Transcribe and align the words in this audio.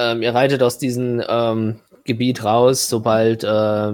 Ähm, 0.00 0.22
ihr 0.22 0.34
reitet 0.34 0.62
aus 0.62 0.78
diesem 0.78 1.22
ähm, 1.28 1.80
Gebiet 2.04 2.42
raus, 2.42 2.88
sobald 2.88 3.44
äh, 3.44 3.92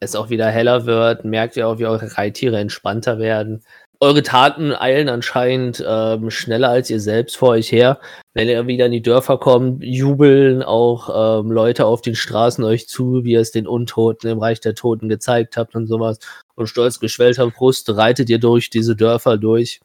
es 0.00 0.16
auch 0.16 0.30
wieder 0.30 0.48
heller 0.48 0.84
wird, 0.84 1.24
merkt 1.24 1.56
ihr 1.56 1.68
auch, 1.68 1.78
wie 1.78 1.86
eure 1.86 2.16
Reittiere 2.18 2.58
entspannter 2.58 3.20
werden. 3.20 3.62
Eure 4.00 4.24
Taten 4.24 4.72
eilen 4.72 5.08
anscheinend 5.08 5.82
ähm, 5.86 6.28
schneller 6.30 6.70
als 6.70 6.90
ihr 6.90 6.98
selbst 6.98 7.36
vor 7.36 7.50
euch 7.50 7.70
her. 7.70 8.00
Wenn 8.34 8.48
ihr 8.48 8.66
wieder 8.66 8.86
in 8.86 8.92
die 8.92 9.00
Dörfer 9.00 9.38
kommt, 9.38 9.84
jubeln 9.84 10.64
auch 10.64 11.40
ähm, 11.40 11.52
Leute 11.52 11.86
auf 11.86 12.02
den 12.02 12.16
Straßen 12.16 12.64
euch 12.64 12.88
zu, 12.88 13.22
wie 13.22 13.34
ihr 13.34 13.40
es 13.40 13.52
den 13.52 13.68
Untoten 13.68 14.28
im 14.28 14.40
Reich 14.40 14.58
der 14.58 14.74
Toten 14.74 15.08
gezeigt 15.08 15.56
habt 15.56 15.76
und 15.76 15.86
sowas. 15.86 16.18
Und 16.56 16.66
stolz 16.66 16.98
geschwellter 16.98 17.48
Brust 17.48 17.88
reitet 17.90 18.28
ihr 18.28 18.40
durch 18.40 18.70
diese 18.70 18.96
Dörfer 18.96 19.38
durch, 19.38 19.80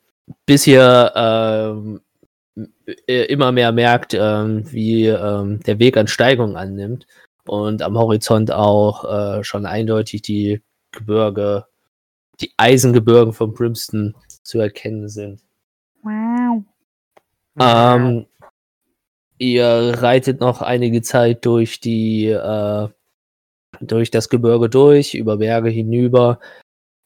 bis 0.47 0.65
ihr 0.65 1.11
ähm, 1.15 2.01
immer 3.05 3.51
mehr 3.51 3.71
merkt, 3.71 4.13
ähm, 4.13 4.63
wie 4.71 5.07
ähm, 5.07 5.59
der 5.61 5.79
Weg 5.79 5.97
an 5.97 6.07
Steigung 6.07 6.57
annimmt 6.57 7.05
und 7.45 7.81
am 7.81 7.97
Horizont 7.97 8.51
auch 8.51 9.05
äh, 9.39 9.43
schon 9.43 9.65
eindeutig 9.65 10.21
die 10.21 10.61
Gebirge, 10.91 11.65
die 12.39 12.51
Eisengebirgen 12.57 13.33
von 13.33 13.53
Brimston 13.53 14.15
zu 14.43 14.59
erkennen 14.59 15.09
sind. 15.09 15.41
Wow. 16.03 16.63
Ähm, 17.59 18.25
ihr 19.37 19.93
reitet 20.01 20.39
noch 20.39 20.61
einige 20.61 21.01
Zeit 21.01 21.45
durch 21.45 21.79
die 21.79 22.27
äh, 22.27 22.87
durch 23.81 24.09
das 24.09 24.29
Gebirge 24.29 24.69
durch, 24.69 25.13
über 25.13 25.37
Berge 25.37 25.69
hinüber, 25.69 26.39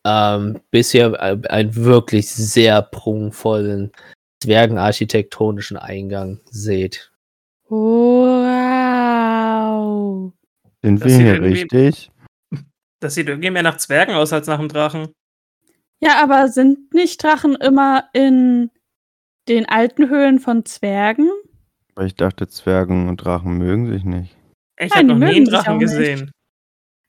ähm, 0.06 0.62
bis 0.72 0.94
ihr 0.94 1.20
einen 1.20 1.76
wirklich 1.76 2.30
sehr 2.30 2.82
prunkvollen 2.82 3.92
zwergenarchitektonischen 4.42 5.78
Eingang 5.78 6.42
seht. 6.50 7.12
Wow. 7.70 8.42
Sind 10.82 11.02
Das 11.02 11.08
wir 11.10 11.18
hier 11.18 11.42
richtig? 11.42 12.12
Das 13.00 13.14
sieht 13.16 13.30
irgendwie 13.30 13.52
mehr 13.52 13.64
nach 13.64 13.78
Zwergen 13.78 14.16
aus 14.16 14.34
als 14.34 14.48
nach 14.48 14.60
einem 14.60 14.68
Drachen. 14.70 15.14
Ja, 16.02 16.22
aber 16.22 16.48
sind 16.50 16.94
nicht 16.94 17.24
Drachen 17.24 17.56
immer 17.56 18.10
in 18.14 18.72
den 19.48 19.68
alten 19.70 20.10
Höhlen 20.10 20.40
von 20.40 20.66
Zwergen? 20.66 21.30
Weil 21.96 22.08
ich 22.08 22.16
dachte, 22.16 22.48
Zwergen 22.48 23.08
und 23.10 23.18
Drachen 23.18 23.58
mögen 23.58 23.92
sich 23.92 24.04
nicht. 24.04 24.36
Ich 24.80 24.94
habe 24.96 25.06
noch 25.06 25.18
nie 25.18 25.36
einen 25.36 25.46
Drachen 25.46 25.78
nicht. 25.78 25.88
gesehen. 25.88 26.32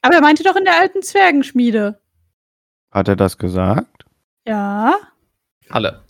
Aber 0.03 0.16
er 0.16 0.20
meinte 0.20 0.42
doch 0.42 0.56
in 0.56 0.64
der 0.64 0.78
alten 0.78 1.03
Zwergenschmiede. 1.03 2.00
Hat 2.91 3.08
er 3.08 3.16
das 3.16 3.38
gesagt? 3.38 4.05
Ja. 4.47 4.98
Alle. 5.70 6.05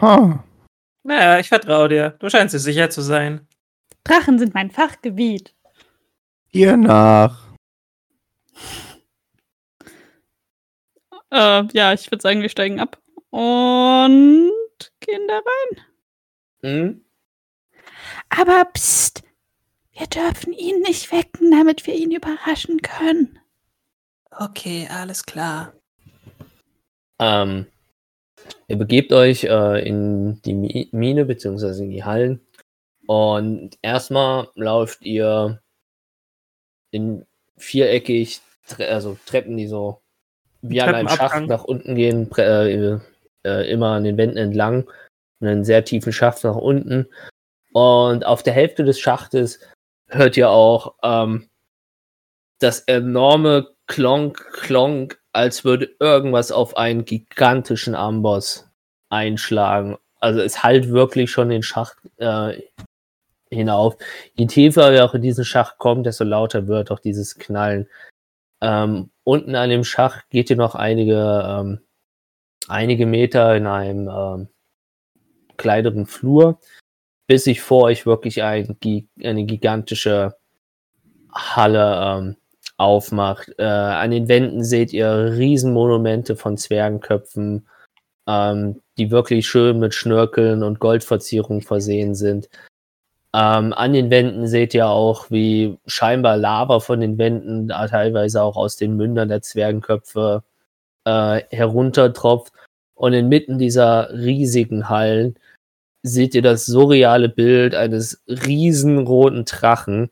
Ha. 0.00 0.44
Naja, 1.02 1.38
ich 1.38 1.48
vertraue 1.48 1.88
dir. 1.88 2.10
Du 2.18 2.28
scheinst 2.28 2.54
dir 2.54 2.58
sicher 2.58 2.90
zu 2.90 3.02
sein. 3.02 3.46
Drachen 4.04 4.38
sind 4.38 4.54
mein 4.54 4.70
Fachgebiet. 4.70 5.54
Hier 6.46 6.76
nach. 6.76 7.48
Äh, 11.30 11.64
ja, 11.72 11.92
ich 11.92 12.10
würde 12.10 12.22
sagen, 12.22 12.42
wir 12.42 12.48
steigen 12.48 12.80
ab. 12.80 12.98
Und 13.30 14.52
gehen 15.00 15.28
da 15.28 15.34
rein. 15.34 15.84
Hm? 16.62 17.04
Aber 18.30 18.64
pst, 18.72 19.22
wir 19.92 20.06
dürfen 20.06 20.52
ihn 20.52 20.80
nicht 20.80 21.12
wecken, 21.12 21.50
damit 21.50 21.86
wir 21.86 21.94
ihn 21.94 22.10
überraschen 22.10 22.80
können. 22.82 23.38
Okay, 24.30 24.88
alles 24.90 25.24
klar. 25.24 25.72
Ähm, 27.18 27.66
ihr 28.68 28.76
begebt 28.76 29.12
euch 29.12 29.44
äh, 29.44 29.86
in 29.86 30.40
die 30.42 30.54
Mi 30.54 30.88
Mine 30.92 31.24
beziehungsweise 31.24 31.84
in 31.84 31.90
die 31.90 32.04
Hallen 32.04 32.40
und 33.06 33.78
erstmal 33.82 34.48
lauft 34.54 35.02
ihr 35.02 35.62
in 36.90 37.26
viereckig, 37.56 38.40
tre 38.66 38.88
also 38.88 39.16
Treppen, 39.26 39.56
die 39.56 39.66
so 39.66 40.00
wie 40.62 40.80
an 40.80 40.94
einem 40.94 41.08
Schacht 41.08 41.46
nach 41.46 41.64
unten 41.64 41.94
gehen, 41.94 42.30
äh, 42.36 42.98
äh, 43.44 43.70
immer 43.70 43.92
an 43.92 44.04
den 44.04 44.16
Wänden 44.16 44.38
entlang 44.38 44.88
und 45.40 45.48
einen 45.48 45.64
sehr 45.64 45.84
tiefen 45.84 46.12
Schacht 46.12 46.44
nach 46.44 46.56
unten. 46.56 47.08
Und 47.72 48.26
auf 48.26 48.42
der 48.42 48.52
Hälfte 48.52 48.84
des 48.84 48.98
Schachtes 48.98 49.60
hört 50.08 50.36
ihr 50.36 50.50
auch 50.50 50.96
ähm, 51.02 51.48
das 52.58 52.80
enorme 52.80 53.68
Klonk, 53.86 54.52
Klonk, 54.52 55.17
als 55.32 55.64
würde 55.64 55.90
irgendwas 56.00 56.52
auf 56.52 56.76
einen 56.76 57.04
gigantischen 57.04 57.94
Amboss 57.94 58.68
einschlagen. 59.08 59.96
Also 60.20 60.40
es 60.40 60.62
halt 60.62 60.88
wirklich 60.88 61.30
schon 61.30 61.48
den 61.48 61.62
Schacht 61.62 61.96
äh, 62.16 62.60
hinauf. 63.50 63.96
Je 64.34 64.46
tiefer 64.46 64.92
ihr 64.92 65.04
auch 65.04 65.14
in 65.14 65.22
diesen 65.22 65.44
Schacht 65.44 65.78
kommt, 65.78 66.06
desto 66.06 66.24
lauter 66.24 66.66
wird 66.66 66.90
auch 66.90 66.98
dieses 66.98 67.36
Knallen. 67.36 67.88
Ähm, 68.60 69.10
unten 69.24 69.54
an 69.54 69.70
dem 69.70 69.84
Schacht 69.84 70.28
geht 70.30 70.50
ihr 70.50 70.56
noch 70.56 70.74
einige, 70.74 71.44
ähm, 71.46 71.80
einige 72.66 73.06
Meter 73.06 73.56
in 73.56 73.66
einem 73.66 74.08
ähm, 74.08 74.48
kleineren 75.56 76.06
Flur, 76.06 76.58
bis 77.26 77.44
sich 77.44 77.60
vor 77.60 77.84
euch 77.84 78.06
wirklich 78.06 78.42
ein, 78.42 78.76
eine 79.22 79.44
gigantische 79.44 80.36
Halle 81.32 82.00
ähm, 82.02 82.36
aufmacht. 82.78 83.52
Äh, 83.58 83.64
an 83.64 84.10
den 84.10 84.28
Wänden 84.28 84.64
seht 84.64 84.92
ihr 84.92 85.32
Riesenmonumente 85.36 86.36
von 86.36 86.56
Zwergenköpfen, 86.56 87.68
ähm, 88.26 88.80
die 88.96 89.10
wirklich 89.10 89.46
schön 89.46 89.78
mit 89.78 89.94
Schnörkeln 89.94 90.62
und 90.62 90.80
Goldverzierungen 90.80 91.62
versehen 91.62 92.14
sind. 92.14 92.48
Ähm, 93.34 93.72
an 93.74 93.92
den 93.92 94.10
Wänden 94.10 94.46
seht 94.46 94.74
ihr 94.74 94.88
auch, 94.88 95.30
wie 95.30 95.78
scheinbar 95.86 96.36
Lava 96.38 96.80
von 96.80 97.00
den 97.00 97.18
Wänden, 97.18 97.68
da 97.68 97.86
teilweise 97.86 98.42
auch 98.42 98.56
aus 98.56 98.76
den 98.76 98.96
Mündern 98.96 99.28
der 99.28 99.42
Zwergenköpfe 99.42 100.44
äh, 101.04 101.42
heruntertropft. 101.50 102.52
Und 102.94 103.12
inmitten 103.12 103.58
dieser 103.58 104.10
riesigen 104.12 104.88
Hallen 104.88 105.38
seht 106.02 106.34
ihr 106.34 106.42
das 106.42 106.66
surreale 106.66 107.28
Bild 107.28 107.74
eines 107.74 108.22
riesenroten 108.28 109.44
Drachen. 109.44 110.10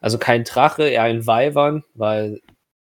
Also 0.00 0.18
kein 0.18 0.44
Drache, 0.44 0.84
eher 0.84 1.02
ein 1.02 1.26
Weibern, 1.26 1.84
weil 1.94 2.40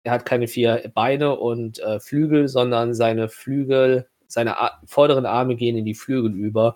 er 0.04 0.14
hat 0.14 0.26
keine 0.26 0.48
vier 0.48 0.92
Beine 0.94 1.38
und 1.38 1.80
äh, 1.80 2.00
Flügel, 2.00 2.48
sondern 2.48 2.94
seine 2.94 3.30
Flügel, 3.30 4.08
seine 4.28 4.58
Ar 4.58 4.82
vorderen 4.86 5.26
Arme 5.26 5.56
gehen 5.56 5.78
in 5.78 5.86
die 5.86 5.96
Flügel 5.96 6.34
über. 6.34 6.74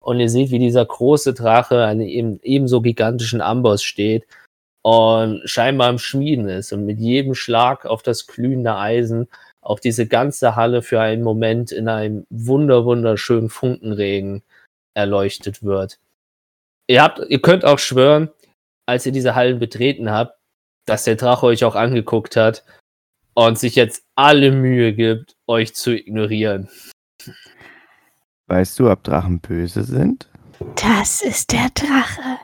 Und 0.00 0.20
ihr 0.20 0.28
seht, 0.28 0.50
wie 0.50 0.58
dieser 0.58 0.84
große 0.84 1.34
Drache 1.34 1.84
an 1.84 2.00
eben, 2.00 2.38
ebenso 2.42 2.80
gigantischen 2.80 3.40
Amboss 3.40 3.82
steht 3.82 4.24
und 4.82 5.42
scheinbar 5.48 5.88
am 5.88 5.98
Schmieden 5.98 6.48
ist 6.48 6.72
und 6.72 6.86
mit 6.86 7.00
jedem 7.00 7.34
Schlag 7.34 7.86
auf 7.86 8.02
das 8.02 8.26
glühende 8.26 8.76
Eisen 8.76 9.28
auch 9.60 9.80
diese 9.80 10.06
ganze 10.06 10.54
Halle 10.54 10.80
für 10.80 11.00
einen 11.00 11.24
Moment 11.24 11.72
in 11.72 11.88
einem 11.88 12.24
wunder 12.30 12.84
wunderschönen 12.84 13.48
Funkenregen 13.48 14.44
erleuchtet 14.94 15.64
wird. 15.64 15.98
Ihr 16.86 17.02
habt, 17.02 17.20
ihr 17.28 17.42
könnt 17.42 17.64
auch 17.64 17.80
schwören, 17.80 18.30
als 18.86 19.04
ihr 19.06 19.12
diese 19.12 19.34
Hallen 19.34 19.58
betreten 19.58 20.10
habt, 20.10 20.38
dass 20.86 21.04
der 21.04 21.16
Drache 21.16 21.46
euch 21.46 21.64
auch 21.64 21.74
angeguckt 21.74 22.36
hat 22.36 22.64
und 23.34 23.58
sich 23.58 23.74
jetzt 23.74 24.04
alle 24.14 24.52
Mühe 24.52 24.92
gibt, 24.94 25.36
euch 25.46 25.74
zu 25.74 25.90
ignorieren. 25.96 26.68
Weißt 28.46 28.78
du, 28.78 28.90
ob 28.90 29.02
Drachen 29.02 29.40
böse 29.40 29.82
sind? 29.82 30.28
Das 30.76 31.20
ist 31.20 31.52
der 31.52 31.68
Drache. 31.74 32.38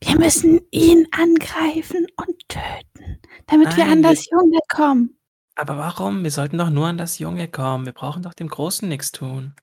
Wir 0.00 0.18
müssen 0.18 0.60
ihn 0.70 1.06
angreifen 1.10 2.06
und 2.16 2.48
töten, 2.48 3.18
damit 3.46 3.76
wir 3.76 3.84
Nein, 3.84 3.92
an 3.98 4.02
wir- 4.02 4.10
das 4.10 4.26
Junge 4.30 4.58
kommen. 4.68 5.18
Aber 5.56 5.76
warum? 5.78 6.24
Wir 6.24 6.30
sollten 6.30 6.58
doch 6.58 6.70
nur 6.70 6.86
an 6.86 6.98
das 6.98 7.18
Junge 7.18 7.48
kommen. 7.48 7.86
Wir 7.86 7.92
brauchen 7.92 8.22
doch 8.22 8.34
dem 8.34 8.48
Großen 8.48 8.88
nichts 8.88 9.12
tun. 9.12 9.54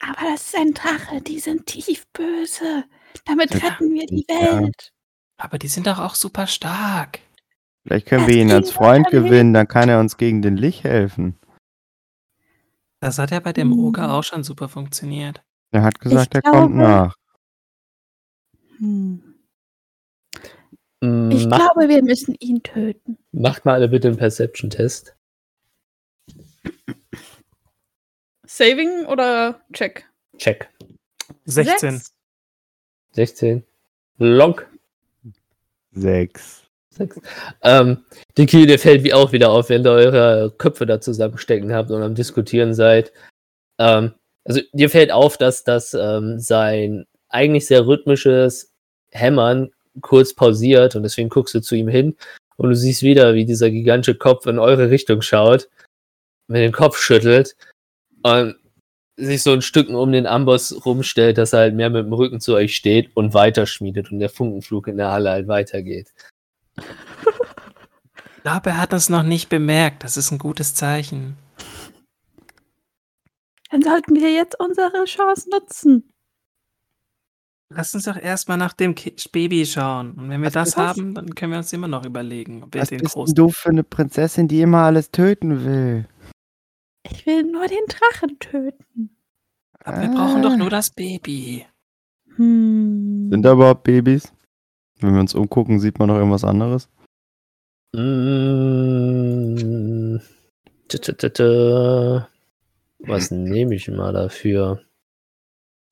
Aber 0.00 0.22
das 0.32 0.46
ist 0.46 0.56
ein 0.56 0.72
Drache, 0.74 1.20
die 1.20 1.38
sind 1.38 1.66
tief 1.66 2.04
böse. 2.12 2.84
Damit 3.26 3.54
retten 3.54 3.92
wir 3.92 4.06
die 4.06 4.26
ja. 4.28 4.62
Welt. 4.62 4.90
Aber 5.36 5.58
die 5.58 5.68
sind 5.68 5.86
doch 5.86 5.98
auch 5.98 6.14
super 6.14 6.46
stark. 6.46 7.20
Vielleicht 7.82 8.06
können 8.06 8.22
Das 8.26 8.34
wir 8.34 8.40
ihn 8.42 8.50
als 8.52 8.70
Freund 8.70 9.08
gewinnen, 9.10 9.52
dann 9.52 9.68
kann 9.68 9.88
er 9.88 10.00
uns 10.00 10.16
gegen 10.16 10.40
den 10.42 10.56
Lich 10.56 10.84
helfen. 10.84 11.38
Das 13.00 13.18
hat 13.18 13.30
ja 13.30 13.40
bei 13.40 13.52
dem 13.52 13.72
Hm. 13.72 13.78
Oger 13.84 14.12
auch 14.14 14.22
schon 14.24 14.44
super 14.44 14.68
funktioniert. 14.68 15.42
Er 15.70 15.82
hat 15.82 15.98
gesagt, 16.00 16.34
er 16.34 16.40
glaube- 16.40 16.58
kommt 16.58 16.76
nach. 16.76 17.16
Hm. 18.78 19.22
Ich 21.30 21.46
macht, 21.46 21.60
glaube, 21.60 21.88
wir 21.88 22.02
müssen 22.02 22.34
ihn 22.40 22.62
töten. 22.62 23.18
macht 23.32 23.66
mal 23.66 23.74
alle 23.74 23.88
bitte 23.88 24.08
einen 24.08 24.16
Perception-Test. 24.16 25.14
Saving 28.46 29.04
oder 29.06 29.60
Check? 29.72 30.08
Check. 30.38 30.70
16. 31.44 31.90
Sechs. 31.98 32.14
16. 33.12 33.64
Lonk. 34.18 34.70
Sechs. 35.94 36.64
Sechs. 36.90 37.20
Ähm, 37.62 38.04
die 38.36 38.46
Kiel, 38.46 38.78
fällt 38.78 39.02
wie 39.04 39.14
auch 39.14 39.32
wieder 39.32 39.50
auf, 39.50 39.68
wenn 39.68 39.84
ihr 39.84 39.90
eure 39.90 40.54
Köpfe 40.58 40.86
da 40.86 41.00
zusammenstecken 41.00 41.72
habt 41.72 41.90
und 41.90 42.02
am 42.02 42.14
Diskutieren 42.14 42.74
seid. 42.74 43.12
Ähm, 43.78 44.14
also 44.44 44.60
dir 44.72 44.90
fällt 44.90 45.10
auf, 45.10 45.36
dass 45.38 45.64
das 45.64 45.94
ähm, 45.94 46.38
sein 46.38 47.06
eigentlich 47.28 47.66
sehr 47.66 47.86
rhythmisches, 47.86 48.72
Hämmern 49.10 49.70
kurz 50.00 50.34
pausiert 50.34 50.96
und 50.96 51.02
deswegen 51.04 51.28
guckst 51.28 51.54
du 51.54 51.60
zu 51.60 51.74
ihm 51.74 51.88
hin 51.88 52.16
und 52.56 52.68
du 52.68 52.74
siehst 52.74 53.02
wieder, 53.02 53.34
wie 53.34 53.44
dieser 53.44 53.70
gigantische 53.70 54.16
Kopf 54.16 54.46
in 54.46 54.58
eure 54.58 54.90
Richtung 54.90 55.22
schaut, 55.22 55.68
mit 56.48 56.62
dem 56.62 56.72
Kopf 56.72 56.98
schüttelt 56.98 57.56
und 58.22 58.56
sich 59.16 59.42
so 59.42 59.52
ein 59.52 59.62
Stück 59.62 59.88
um 59.88 60.12
den 60.12 60.26
Amboss 60.26 60.84
rumstellt, 60.84 61.38
dass 61.38 61.52
er 61.52 61.60
halt 61.60 61.74
mehr 61.74 61.90
mit 61.90 62.04
dem 62.06 62.12
Rücken 62.12 62.40
zu 62.40 62.54
euch 62.54 62.74
steht 62.74 63.10
und 63.14 63.32
weiterschmiedet 63.34 64.10
und 64.10 64.18
der 64.18 64.28
Funkenflug 64.30 64.88
in 64.88 64.96
der 64.96 65.10
Halle 65.12 65.30
halt 65.30 65.48
weitergeht. 65.48 66.12
Ich 66.76 68.42
glaube, 68.42 68.70
er 68.70 68.78
hat 68.78 68.92
uns 68.92 69.08
noch 69.08 69.22
nicht 69.22 69.48
bemerkt. 69.48 70.04
Das 70.04 70.16
ist 70.16 70.30
ein 70.30 70.38
gutes 70.38 70.74
Zeichen. 70.74 71.36
Dann 73.70 73.82
sollten 73.82 74.14
wir 74.16 74.32
jetzt 74.32 74.58
unsere 74.60 75.04
Chance 75.04 75.48
nutzen. 75.50 76.10
Lass 77.70 77.94
uns 77.94 78.04
doch 78.04 78.16
erstmal 78.16 78.58
nach 78.58 78.72
dem 78.74 78.94
Baby 79.32 79.64
schauen. 79.66 80.12
Und 80.12 80.28
wenn 80.28 80.42
wir 80.42 80.46
Was 80.48 80.52
das 80.52 80.70
das? 80.72 80.76
haben, 80.76 81.14
dann 81.14 81.34
können 81.34 81.52
wir 81.52 81.58
uns 81.58 81.72
immer 81.72 81.88
noch 81.88 82.04
überlegen, 82.04 82.62
ob 82.62 82.74
wir 82.74 82.82
Was 82.82 82.90
den 82.90 82.98
bist 82.98 83.16
denn 83.16 83.20
großen. 83.20 83.34
du 83.34 83.48
für 83.48 83.70
eine 83.70 83.82
Prinzessin, 83.82 84.46
die 84.46 84.60
immer 84.60 84.82
alles 84.82 85.10
töten 85.10 85.64
will? 85.64 86.06
Ich 87.10 87.26
will 87.26 87.42
nur 87.44 87.66
den 87.66 87.86
Drachen 87.88 88.38
töten. 88.38 89.16
Aber 89.80 90.00
wir 90.00 90.08
brauchen 90.08 90.42
doch 90.42 90.56
nur 90.56 90.70
das 90.70 90.90
Baby. 90.90 91.66
Hm. 92.36 93.28
Sind 93.30 93.42
da 93.42 93.52
überhaupt 93.52 93.84
Babys? 93.84 94.32
Wenn 95.00 95.12
wir 95.14 95.20
uns 95.20 95.34
umgucken, 95.34 95.78
sieht 95.80 95.98
man 95.98 96.08
noch 96.08 96.16
irgendwas 96.16 96.44
anderes. 96.44 96.88
Mm, 97.94 98.78
tü. 100.88 102.22
Was 103.06 103.30
nehme 103.30 103.74
ich 103.74 103.88
mal 103.88 104.12
dafür? 104.12 104.80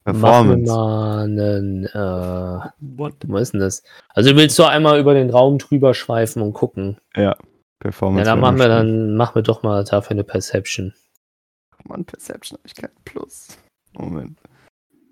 Machen 0.04 0.16
wir 0.16 0.20
Performance. 0.20 0.72
mal 0.72 1.22
einen, 1.24 1.84
äh, 1.84 2.70
What? 2.80 3.14
was 3.28 3.42
ist 3.42 3.52
denn 3.52 3.60
das? 3.60 3.82
Also 4.08 4.30
du 4.30 4.36
willst 4.36 4.56
so 4.56 4.64
einmal 4.64 4.98
über 4.98 5.14
den 5.14 5.30
Raum 5.30 5.58
drüber 5.58 5.94
schweifen 5.94 6.42
und 6.42 6.54
gucken. 6.54 6.96
Ja, 7.14 7.36
Performance. 7.82 8.24
dann 8.24 8.38
wäre 8.40 8.46
machen 8.52 8.58
wir 8.58 8.68
dann, 8.68 9.16
machen 9.16 9.34
wir 9.34 9.42
doch 9.42 9.62
mal 9.62 9.82
dafür 9.84 10.12
eine 10.12 10.24
Perception. 10.24 10.94
Mann, 11.84 12.04
Perception 12.04 12.56
habe 12.58 12.66
ich 12.66 12.74
kein 12.74 12.90
Plus. 13.04 13.48
Moment. 13.94 14.38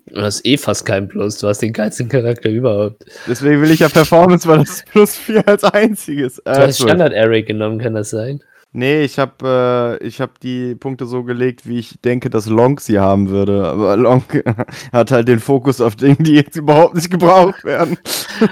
Du 0.07 0.21
hast 0.23 0.45
eh 0.47 0.57
fast 0.57 0.87
keinen 0.87 1.09
Plus, 1.09 1.39
du 1.39 1.49
hast 1.49 1.59
den 1.63 1.73
geilsten 1.73 2.09
Charakter 2.09 2.49
überhaupt. 2.49 3.05
Deswegen 3.27 3.61
will 3.61 3.71
ich 3.71 3.81
ja 3.81 3.89
Performance, 3.89 4.49
weil 4.49 4.59
das 4.59 4.85
plus 4.85 5.17
4 5.17 5.47
als 5.47 5.65
einziges. 5.65 6.39
Äh, 6.41 6.43
Du 6.45 6.51
hast 6.51 6.77
zwölf. 6.79 6.91
Standard 6.91 7.13
Eric 7.13 7.47
genommen, 7.47 7.79
kann 7.79 7.95
das 7.95 8.11
sein? 8.11 8.43
Nee, 8.73 9.03
ich 9.03 9.19
habe 9.19 9.99
äh, 10.01 10.07
ich 10.07 10.21
hab 10.21 10.39
die 10.39 10.77
Punkte 10.77 11.07
so 11.07 11.25
gelegt, 11.25 11.67
wie 11.67 11.81
ich 11.81 12.01
denke, 12.03 12.31
dass 12.31 12.47
Long 12.47 12.79
sie 12.79 13.01
haben 13.01 13.29
würde. 13.31 13.65
Aber 13.67 13.97
Long 13.97 14.23
hat 14.93 15.11
halt 15.11 15.27
den 15.27 15.41
Fokus 15.41 15.81
auf 15.81 15.97
Dinge, 15.97 16.17
die 16.21 16.35
jetzt 16.35 16.57
überhaupt 16.57 16.95
nicht 16.95 17.11
gebraucht 17.11 17.65
werden. 17.65 17.99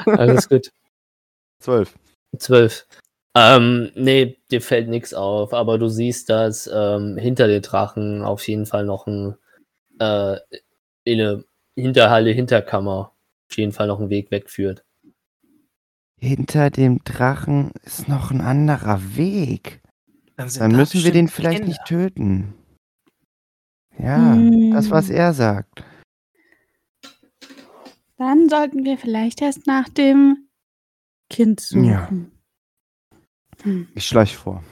Alles 0.06 0.49
gut. 0.49 0.70
12. 1.61 1.94
Zwölf. 2.38 2.85
Ähm, 3.40 3.90
nee, 3.94 4.37
dir 4.50 4.61
fällt 4.61 4.88
nichts 4.88 5.14
auf, 5.14 5.52
aber 5.55 5.79
du 5.79 5.88
siehst, 5.88 6.29
dass 6.31 6.69
ähm, 6.73 7.17
hinter 7.17 7.46
den 7.46 7.62
Drachen 7.62 8.23
auf 8.23 8.46
jeden 8.49 8.67
Fall 8.67 8.85
noch 8.85 9.06
ein 9.06 9.37
äh, 10.00 10.37
in 11.05 11.20
eine 11.20 11.44
Hinterhalle, 11.76 12.31
Hinterkammer 12.32 13.12
auf 13.50 13.56
jeden 13.56 13.73
Fall 13.73 13.87
noch 13.87 14.00
ein 14.00 14.11
Weg 14.11 14.31
wegführt. 14.31 14.85
Hinter 16.20 16.70
dem 16.70 17.02
Drachen 17.05 17.70
ist 17.85 18.08
noch 18.08 18.31
ein 18.32 18.40
anderer 18.40 19.00
Weg. 19.17 19.81
Dann 20.37 20.49
da 20.49 20.69
müssen 20.69 21.05
wir 21.05 21.12
den 21.12 21.29
vielleicht 21.29 21.58
Kinder. 21.58 21.69
nicht 21.69 21.84
töten. 21.84 22.55
Ja, 23.99 24.37
das, 24.73 24.91
was 24.91 25.08
Hm. 25.08 25.14
er 25.17 25.32
sagt. 25.32 25.84
Dann 28.17 28.49
sollten 28.49 28.84
wir 28.84 28.99
vielleicht 28.99 29.43
erst 29.43 29.67
nach 29.67 29.88
dem 29.88 30.49
Kind 31.31 31.61
suchen. 31.61 31.84
Ja. 31.84 32.08
Hm. 33.62 33.88
Ich 33.94 34.06
schleich 34.06 34.37
vor. 34.37 34.62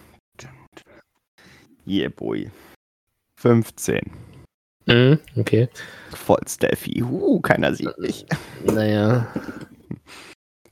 Yeah, 1.86 2.08
boy. 2.08 2.50
15. 3.38 4.00
Mhm, 4.86 5.18
okay. 5.36 5.68
Voll 6.10 6.40
Steffi. 6.48 7.02
Uh, 7.02 7.40
keiner 7.40 7.74
sieht 7.74 7.96
mich. 7.98 8.26
Naja, 8.64 9.32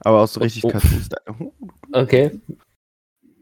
Aber 0.00 0.22
auch 0.22 0.28
so 0.28 0.40
richtig 0.40 0.64
Oh. 0.64 1.32
Uh. 1.40 1.52
okay. 1.92 2.40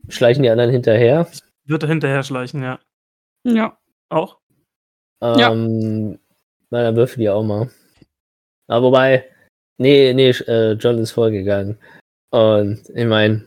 Schleichen 0.09 0.43
die 0.43 0.51
anderen 0.51 0.71
hinterher. 0.71 1.29
Wird 1.65 1.83
er 1.83 1.89
hinterher 1.89 2.23
schleichen, 2.23 2.63
ja. 2.63 2.79
Ja. 3.45 3.79
Auch? 4.09 4.39
Ja. 5.23 5.53
Ähm, 5.53 6.19
na, 6.71 6.83
dann 6.83 6.97
würfeln 6.97 7.21
die 7.21 7.31
auch 7.31 7.45
mal. 7.45 7.71
Aber 8.67 8.87
wobei, 8.87 9.29
nee, 9.79 10.13
nee, 10.15 10.31
äh, 10.31 10.73
John 10.73 10.99
ist 10.99 11.13
vorgegangen. 11.13 11.79
Und 12.31 12.89
ich 12.95 13.07
meine, 13.07 13.47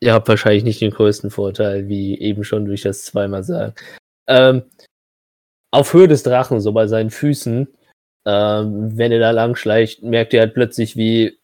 ihr 0.00 0.12
habt 0.12 0.28
wahrscheinlich 0.28 0.64
nicht 0.64 0.80
den 0.80 0.90
größten 0.90 1.30
Vorteil, 1.30 1.88
wie 1.88 2.18
eben 2.18 2.44
schon 2.44 2.64
durch 2.64 2.82
das 2.82 3.04
zweimal 3.04 3.44
sagen. 3.44 3.74
Ähm, 4.26 4.62
auf 5.70 5.92
Höhe 5.92 6.08
des 6.08 6.22
Drachen, 6.22 6.60
so 6.60 6.72
bei 6.72 6.86
seinen 6.86 7.10
Füßen, 7.10 7.68
ähm, 8.26 8.98
wenn 8.98 9.12
er 9.12 9.20
da 9.20 9.30
lang 9.30 9.56
schleicht, 9.56 10.02
merkt 10.02 10.32
ihr 10.32 10.40
halt 10.40 10.54
plötzlich, 10.54 10.96
wie, 10.96 11.38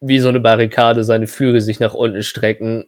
wie 0.00 0.18
so 0.20 0.28
eine 0.28 0.40
Barrikade 0.40 1.04
seine 1.04 1.26
Flügel 1.26 1.60
sich 1.60 1.80
nach 1.80 1.94
unten 1.94 2.22
strecken 2.22 2.84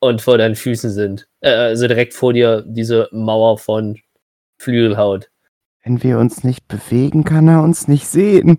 und 0.00 0.20
vor 0.20 0.38
deinen 0.38 0.56
Füßen 0.56 0.90
sind. 0.90 1.28
Äh, 1.40 1.50
also 1.50 1.86
direkt 1.86 2.14
vor 2.14 2.32
dir 2.32 2.64
diese 2.66 3.08
Mauer 3.12 3.58
von 3.58 4.00
Flügelhaut. 4.60 5.30
Wenn 5.84 6.02
wir 6.02 6.18
uns 6.18 6.44
nicht 6.44 6.66
bewegen, 6.68 7.24
kann 7.24 7.48
er 7.48 7.62
uns 7.62 7.88
nicht 7.88 8.06
sehen. 8.06 8.58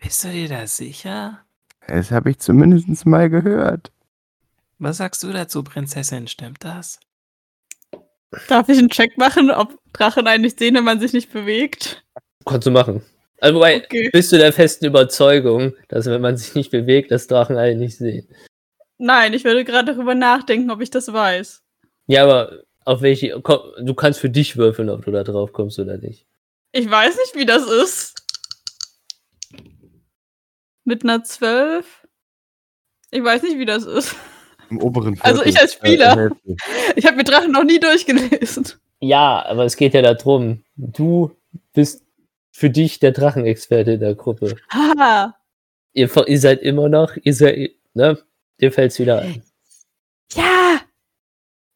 Bist 0.00 0.24
du 0.24 0.28
dir 0.28 0.48
da 0.48 0.66
sicher? 0.66 1.40
Das 1.86 2.10
habe 2.10 2.30
ich 2.30 2.38
zumindest 2.38 3.06
mal 3.06 3.28
gehört. 3.28 3.90
Was 4.78 4.96
sagst 4.98 5.22
du 5.22 5.32
dazu, 5.32 5.62
Prinzessin? 5.62 6.26
Stimmt 6.28 6.64
das? 6.64 6.98
Darf 8.48 8.68
ich 8.68 8.78
einen 8.78 8.88
Check 8.90 9.16
machen, 9.16 9.50
ob 9.50 9.78
Drachen 9.92 10.26
eigentlich 10.26 10.56
sehen, 10.58 10.74
wenn 10.74 10.84
man 10.84 11.00
sich 11.00 11.12
nicht 11.12 11.32
bewegt? 11.32 12.04
Kannst 12.44 12.66
du 12.66 12.70
machen. 12.72 13.02
Also, 13.40 13.56
wobei, 13.56 13.84
Okay. 13.84 14.10
bist 14.12 14.32
du 14.32 14.38
der 14.38 14.52
festen 14.52 14.86
Überzeugung, 14.86 15.74
dass 15.88 16.06
wenn 16.06 16.20
man 16.20 16.36
sich 16.36 16.54
nicht 16.54 16.70
bewegt, 16.70 17.10
das 17.10 17.26
Drachen 17.26 17.56
nicht 17.78 17.96
sehen? 17.96 18.26
Nein, 18.98 19.34
ich 19.34 19.44
würde 19.44 19.64
gerade 19.64 19.92
darüber 19.94 20.14
nachdenken, 20.14 20.70
ob 20.70 20.80
ich 20.80 20.90
das 20.90 21.12
weiß. 21.12 21.62
Ja, 22.06 22.24
aber 22.24 22.62
auf 22.84 23.02
welche. 23.02 23.40
Komm, 23.40 23.60
du 23.84 23.94
kannst 23.94 24.20
für 24.20 24.30
dich 24.30 24.56
würfeln, 24.56 24.88
ob 24.90 25.04
du 25.04 25.10
da 25.10 25.24
drauf 25.24 25.52
kommst 25.52 25.78
oder 25.78 25.96
nicht. 25.98 26.26
Ich 26.72 26.90
weiß 26.90 27.16
nicht, 27.16 27.34
wie 27.36 27.46
das 27.46 27.64
ist. 27.66 28.14
Mit 30.84 31.02
einer 31.02 31.22
12? 31.24 32.06
Ich 33.10 33.22
weiß 33.22 33.42
nicht, 33.42 33.58
wie 33.58 33.64
das 33.64 33.84
ist. 33.84 34.14
Im 34.70 34.78
oberen 34.80 35.18
Also 35.20 35.42
Viertel. 35.42 35.50
ich 35.50 35.60
als 35.60 35.72
Spieler. 35.74 36.26
Äh. 36.26 36.30
Ich 36.96 37.06
habe 37.06 37.16
mir 37.16 37.24
Drachen 37.24 37.52
noch 37.52 37.64
nie 37.64 37.80
durchgelesen. 37.80 38.66
Ja, 39.00 39.44
aber 39.46 39.64
es 39.64 39.76
geht 39.76 39.94
ja 39.94 40.02
darum, 40.02 40.64
du 40.76 41.36
bist 41.72 42.02
für 42.52 42.70
dich 42.70 43.00
der 43.00 43.12
Drachenexperte 43.12 43.92
in 43.92 44.00
der 44.00 44.14
Gruppe. 44.14 44.56
Haha. 44.70 45.34
Ihr, 45.92 46.10
ihr 46.28 46.40
seid 46.40 46.62
immer 46.62 46.88
noch, 46.88 47.16
ihr 47.22 47.34
seid, 47.34 47.72
ne? 47.94 48.22
Dir 48.60 48.72
fällt's 48.72 48.98
wieder 48.98 49.18
ein. 49.20 49.42
Ja, 50.32 50.80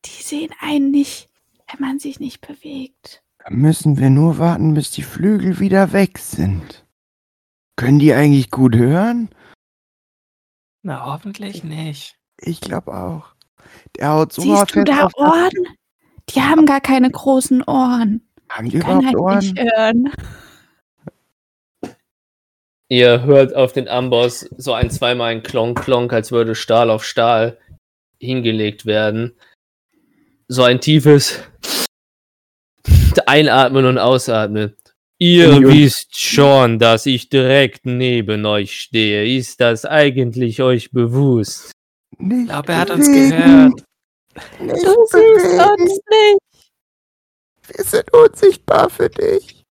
die 0.05 0.23
sehen 0.23 0.51
einen 0.61 0.91
nicht, 0.91 1.29
wenn 1.71 1.81
man 1.81 1.99
sich 1.99 2.21
nicht 2.21 2.41
bewegt. 2.47 3.23
Da 3.39 3.51
müssen 3.51 3.99
wir 3.99 4.11
nur 4.11 4.39
warten, 4.39 4.75
bis 4.75 4.91
die 4.91 5.03
Flügel 5.03 5.59
wieder 5.61 5.93
weg 5.93 6.19
sind. 6.19 6.87
Können 7.77 7.99
die 7.99 8.13
eigentlich 8.13 8.51
gut 8.51 8.75
hören? 8.77 9.31
Na, 10.83 11.05
hoffentlich 11.07 11.65
nicht. 11.65 12.18
Ich 12.41 12.61
glaube 12.61 12.93
auch. 12.95 13.27
Der 13.97 14.11
haut 14.11 14.33
so 14.33 14.43
Siehst 14.43 14.75
du 14.75 14.85
da 14.85 15.09
Ohren? 15.17 15.51
Die 16.31 16.41
haben 16.41 16.67
gar 16.67 16.81
keine 16.81 17.11
großen 17.11 17.63
Ohren. 17.65 18.23
Haben 18.49 18.69
die 18.71 18.79
Kann 18.79 19.01
überhaupt 19.01 19.33
halt 19.33 19.43
nicht 19.43 19.59
Ohren? 19.59 19.71
hören. 19.77 20.13
Ihr 22.91 23.23
hört 23.25 23.55
auf 23.55 23.73
den 23.73 23.89
Amboss 23.89 24.49
so 24.57 24.73
ein, 24.73 24.91
zweimal 24.91 25.31
ein 25.33 25.43
Klonk, 25.43 25.83
Klonk, 25.83 26.13
als 26.13 26.33
würde 26.33 26.55
Stahl 26.55 26.91
auf 26.91 27.05
Stahl 27.05 27.59
hingelegt 28.19 28.87
werden. 28.87 29.37
So 30.49 30.63
ein 30.63 30.81
tiefes 30.81 31.43
Einatmen 33.27 33.85
und 33.85 33.99
Ausatmen. 33.99 34.75
Ihr 35.19 35.51
Und- 35.57 35.67
wisst 35.67 36.19
schon, 36.19 36.79
dass 36.79 37.05
ich 37.05 37.29
direkt 37.29 37.85
neben 37.85 38.47
euch 38.47 38.81
stehe. 38.81 39.27
Ist 39.37 39.61
das 39.61 39.85
eigentlich 39.85 40.63
euch 40.63 40.91
bewusst? 40.91 41.73
Nicht 42.19 42.41
Ich 42.43 42.49
glaube, 42.49 42.73
er 42.73 42.79
hat 42.79 42.91
uns 42.91 43.07
gehört. 43.07 43.85
Nicht 44.61 44.87
Du 44.87 45.07
siehst 45.07 45.61
uns 45.61 46.01
nicht. 46.11 46.39
Wir 47.77 47.85
sind 47.85 48.13
unsichtbar 48.13 48.91
für 48.91 49.09
dich. 49.09 49.65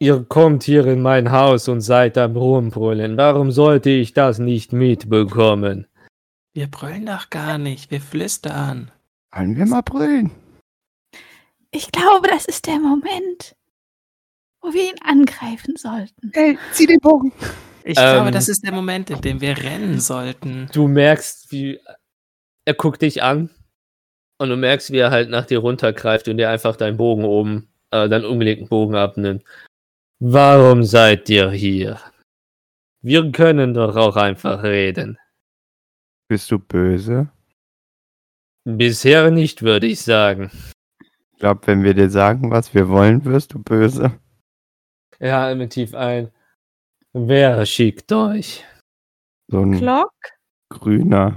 Ihr 0.00 0.24
kommt 0.24 0.62
hier 0.62 0.86
in 0.86 1.02
mein 1.02 1.32
Haus 1.32 1.68
und 1.68 1.80
seid 1.80 2.16
am 2.18 2.36
Rumbrüllen. 2.36 3.16
Warum 3.16 3.50
sollte 3.50 3.90
ich 3.90 4.12
das 4.12 4.38
nicht 4.38 4.72
mitbekommen? 4.72 5.86
Wir 6.54 6.68
brüllen 6.68 7.06
doch 7.06 7.30
gar 7.30 7.58
nicht. 7.58 7.90
Wir 7.90 8.00
flüstern. 8.00 8.92
Wollen 9.32 9.56
wir 9.56 9.66
mal 9.66 9.82
brüllen? 9.82 10.30
Ich 11.70 11.90
glaube, 11.90 12.28
das 12.28 12.44
ist 12.46 12.66
der 12.66 12.78
Moment, 12.78 13.56
wo 14.60 14.72
wir 14.72 14.90
ihn 14.90 15.02
angreifen 15.02 15.76
sollten. 15.76 16.30
Ey, 16.32 16.58
zieh 16.72 16.86
den 16.86 17.00
Bogen. 17.00 17.32
Ich 17.88 17.94
glaube, 17.94 18.26
Ähm. 18.26 18.32
das 18.32 18.50
ist 18.50 18.62
der 18.64 18.72
Moment, 18.72 19.08
in 19.08 19.22
dem 19.22 19.40
wir 19.40 19.56
rennen 19.56 19.98
sollten. 19.98 20.68
Du 20.74 20.88
merkst, 20.88 21.50
wie 21.50 21.80
er 22.66 22.74
guckt 22.74 23.00
dich 23.00 23.22
an 23.22 23.48
und 24.36 24.50
du 24.50 24.56
merkst, 24.58 24.92
wie 24.92 24.98
er 24.98 25.10
halt 25.10 25.30
nach 25.30 25.46
dir 25.46 25.60
runtergreift 25.60 26.28
und 26.28 26.36
dir 26.36 26.50
einfach 26.50 26.76
deinen 26.76 26.98
Bogen 26.98 27.24
oben, 27.24 27.72
äh, 27.90 28.06
deinen 28.10 28.26
umgelegten 28.26 28.68
Bogen 28.68 28.94
abnimmt. 28.94 29.42
Warum 30.18 30.84
seid 30.84 31.30
ihr 31.30 31.50
hier? 31.50 31.98
Wir 33.00 33.32
können 33.32 33.72
doch 33.72 33.96
auch 33.96 34.16
einfach 34.16 34.62
reden. 34.62 35.16
Bist 36.28 36.50
du 36.50 36.58
böse? 36.58 37.30
Bisher 38.64 39.30
nicht, 39.30 39.62
würde 39.62 39.86
ich 39.86 40.02
sagen. 40.02 40.50
Ich 41.32 41.38
glaube, 41.38 41.66
wenn 41.66 41.84
wir 41.84 41.94
dir 41.94 42.10
sagen, 42.10 42.50
was 42.50 42.74
wir 42.74 42.90
wollen, 42.90 43.24
wirst 43.24 43.54
du 43.54 43.60
böse. 43.62 44.12
Er 45.18 45.38
atmet 45.38 45.72
tief 45.72 45.94
ein. 45.94 46.30
Wer 47.26 47.66
schickt 47.66 48.12
euch? 48.12 48.64
So 49.50 49.62
ein 49.62 49.72
Glock? 49.72 50.12
grüner. 50.70 51.36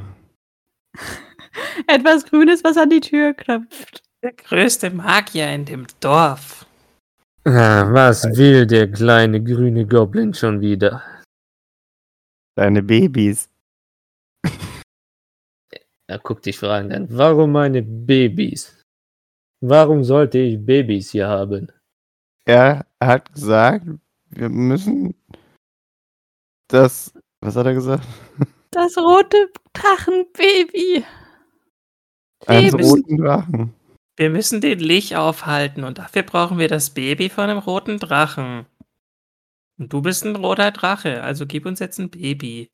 Etwas 1.88 2.26
Grünes, 2.26 2.64
was 2.64 2.78
an 2.78 2.90
die 2.90 3.00
Tür 3.00 3.34
klopft. 3.34 4.04
Der 4.22 4.34
größte 4.34 4.92
Magier 4.92 5.52
in 5.52 5.66
dem 5.66 5.88
Dorf. 6.00 6.68
Was 7.44 8.24
will 8.38 8.68
der 8.68 8.92
kleine 8.92 9.44
grüne 9.44 9.88
Goblin 9.88 10.34
schon 10.34 10.62
wieder? 10.62 11.04
Deine 12.56 12.84
Babys. 12.84 13.50
Er 16.08 16.20
guckt 16.20 16.46
dich 16.46 16.60
fragend 16.60 16.94
an. 16.94 17.08
Warum 17.10 17.54
meine 17.54 17.82
Babys? 17.82 18.84
Warum 19.62 20.04
sollte 20.04 20.38
ich 20.38 20.64
Babys 20.64 21.12
hier 21.12 21.28
haben? 21.28 21.72
Er 22.46 22.86
hat 23.02 23.34
gesagt, 23.34 23.88
wir 24.30 24.50
müssen 24.50 25.16
das. 26.74 27.13
Was 27.42 27.56
hat 27.56 27.66
er 27.66 27.74
gesagt? 27.74 28.04
Das 28.72 28.98
rote 28.98 29.51
Drachenbaby. 29.74 31.04
Einen 32.48 32.74
roten 32.74 33.18
Drachen. 33.18 33.74
Wir 34.18 34.30
müssen 34.30 34.62
den 34.62 34.80
Lich 34.80 35.16
aufhalten 35.16 35.84
und 35.84 35.98
dafür 35.98 36.24
brauchen 36.24 36.58
wir 36.60 36.68
das 36.68 36.92
Baby 36.92 37.30
von 37.30 37.46
einem 37.50 37.60
roten 37.60 37.98
Drachen. 37.98 38.66
Und 39.80 39.92
du 39.92 40.01
bist 40.01 40.25
ein 40.25 40.36
roter 40.36 40.72
Drache, 40.72 41.24
also 41.24 41.46
gib 41.48 41.66
uns 41.66 41.80
jetzt 41.80 41.98
ein 42.00 42.10
Baby. 42.12 42.70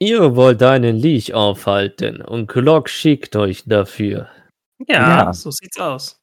Ihr 0.00 0.34
wollt 0.34 0.62
einen 0.62 0.96
Leech 0.96 1.34
aufhalten 1.34 2.20
und 2.20 2.48
Glock 2.48 2.88
schickt 2.88 3.36
euch 3.36 3.62
dafür. 3.66 4.28
Ja, 4.88 5.24
Ja. 5.26 5.32
so 5.32 5.50
sieht's 5.52 5.78
aus. 5.78 6.21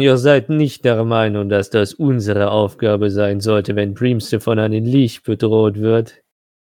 Ihr 0.00 0.16
seid 0.18 0.48
nicht 0.48 0.84
der 0.84 1.04
Meinung, 1.04 1.48
dass 1.48 1.70
das 1.70 1.94
unsere 1.94 2.50
Aufgabe 2.50 3.10
sein 3.10 3.40
sollte, 3.40 3.76
wenn 3.76 3.94
Dreamster 3.94 4.40
von 4.40 4.58
einem 4.58 4.84
Leech 4.84 5.22
bedroht 5.22 5.78
wird. 5.78 6.20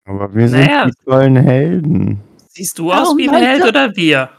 Aber 0.04 0.34
wir 0.34 0.48
sind 0.48 0.60
Naja. 0.60 0.86
die 0.86 1.04
tollen 1.04 1.36
Helden. 1.36 2.20
Siehst 2.48 2.78
du 2.78 2.92
aus 2.92 3.16
wie 3.16 3.28
ein 3.28 3.42
Held 3.42 3.64
oder 3.64 3.94
wir? 3.96 4.30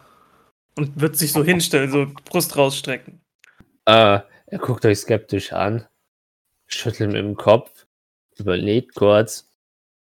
Und 0.75 0.99
wird 0.99 1.15
sich 1.15 1.31
so 1.31 1.43
hinstellen, 1.43 1.91
so 1.91 2.07
Brust 2.25 2.57
rausstrecken. 2.57 3.21
Äh, 3.85 4.19
er 4.47 4.59
guckt 4.59 4.85
euch 4.85 4.99
skeptisch 4.99 5.53
an, 5.53 5.85
schüttelt 6.67 7.11
mit 7.11 7.21
dem 7.23 7.35
Kopf, 7.35 7.85
überlegt 8.37 8.95
kurz, 8.95 9.49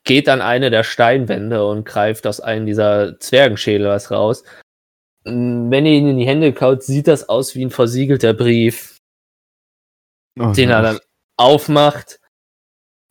geht 0.04 0.30
an 0.30 0.42
eine 0.42 0.70
der 0.70 0.84
Steinwände 0.84 1.66
und 1.66 1.86
greift 1.86 2.26
aus 2.28 2.40
einem 2.40 2.66
dieser 2.66 3.20
Zwergenschädel 3.20 3.88
was 3.88 4.12
raus. 4.12 4.44
Wenn 5.24 5.86
ihr 5.86 5.94
ihn 5.94 6.08
in 6.08 6.18
die 6.18 6.26
Hände 6.26 6.52
kaut, 6.54 6.84
sieht 6.84 7.08
das 7.08 7.30
aus 7.30 7.56
wie 7.56 7.64
ein 7.66 7.70
versiegelter 7.72 8.34
Brief, 8.34 8.98
Oh, 10.40 10.52
den 10.54 10.70
er 10.70 10.82
dann 10.82 11.00
aufmacht, 11.38 12.20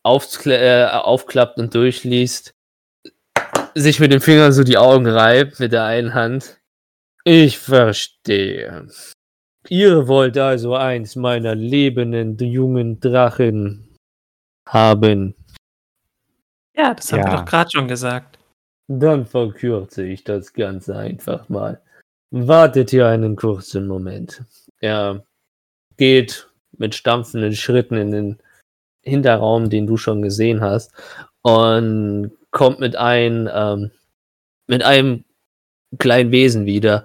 äh, 0.05 0.85
aufklappt 0.87 1.59
und 1.59 1.75
durchliest, 1.75 2.55
sich 3.75 4.00
mit 4.00 4.11
den 4.11 4.21
Fingern 4.21 4.52
so 4.52 4.64
die 4.64 4.79
Augen 4.79 5.07
reibt 5.07 5.61
mit 5.61 5.73
der 5.73 5.85
einen 5.85 6.14
Hand. 6.14 6.59
Ich 7.25 7.59
verstehe. 7.59 8.88
Ihr 9.69 10.09
wollt 10.09 10.38
also 10.38 10.75
eins 10.75 11.14
meiner 11.17 11.55
lebenden 11.55 12.38
jungen 12.38 12.99
Drachen 12.99 13.95
haben. 14.67 15.35
Ja, 16.75 16.95
das 16.95 17.12
haben 17.12 17.25
wir 17.25 17.31
Ja. 17.33 17.37
doch 17.37 17.45
gerade 17.45 17.71
schon 17.71 17.87
gesagt. 17.87 18.38
Dann 18.88 19.26
verkürze 19.26 20.05
ich 20.05 20.25
das 20.25 20.52
Ganze 20.55 20.97
einfach 20.97 21.49
mal. 21.50 21.81
Wartet 22.30 22.90
hier 22.90 23.08
einen 23.08 23.34
kurzen 23.34 23.87
Moment. 23.87 24.42
Er 24.80 25.25
geht 25.96 26.49
mit 26.78 26.94
stampfenden 26.94 27.54
Schritten 27.54 27.96
in 27.96 28.10
den 28.12 28.38
Hinterraum, 29.02 29.68
den 29.68 29.87
du 29.87 29.96
schon 29.96 30.22
gesehen 30.22 30.60
hast, 30.60 30.92
und 31.42 32.32
kommt 32.50 32.80
mit 32.80 32.96
ein, 32.96 33.49
ähm, 33.52 33.90
mit 34.66 34.82
einem 34.82 35.25
kleinen 35.99 36.30
Wesen 36.30 36.66
wieder, 36.66 37.04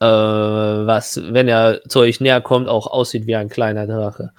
äh, 0.00 0.06
was, 0.06 1.20
wenn 1.32 1.48
er 1.48 1.80
zu 1.88 2.00
euch 2.00 2.20
näher 2.20 2.40
kommt, 2.40 2.68
auch 2.68 2.86
aussieht 2.86 3.26
wie 3.26 3.36
ein 3.36 3.48
kleiner 3.48 3.86
Drache. 3.86 4.32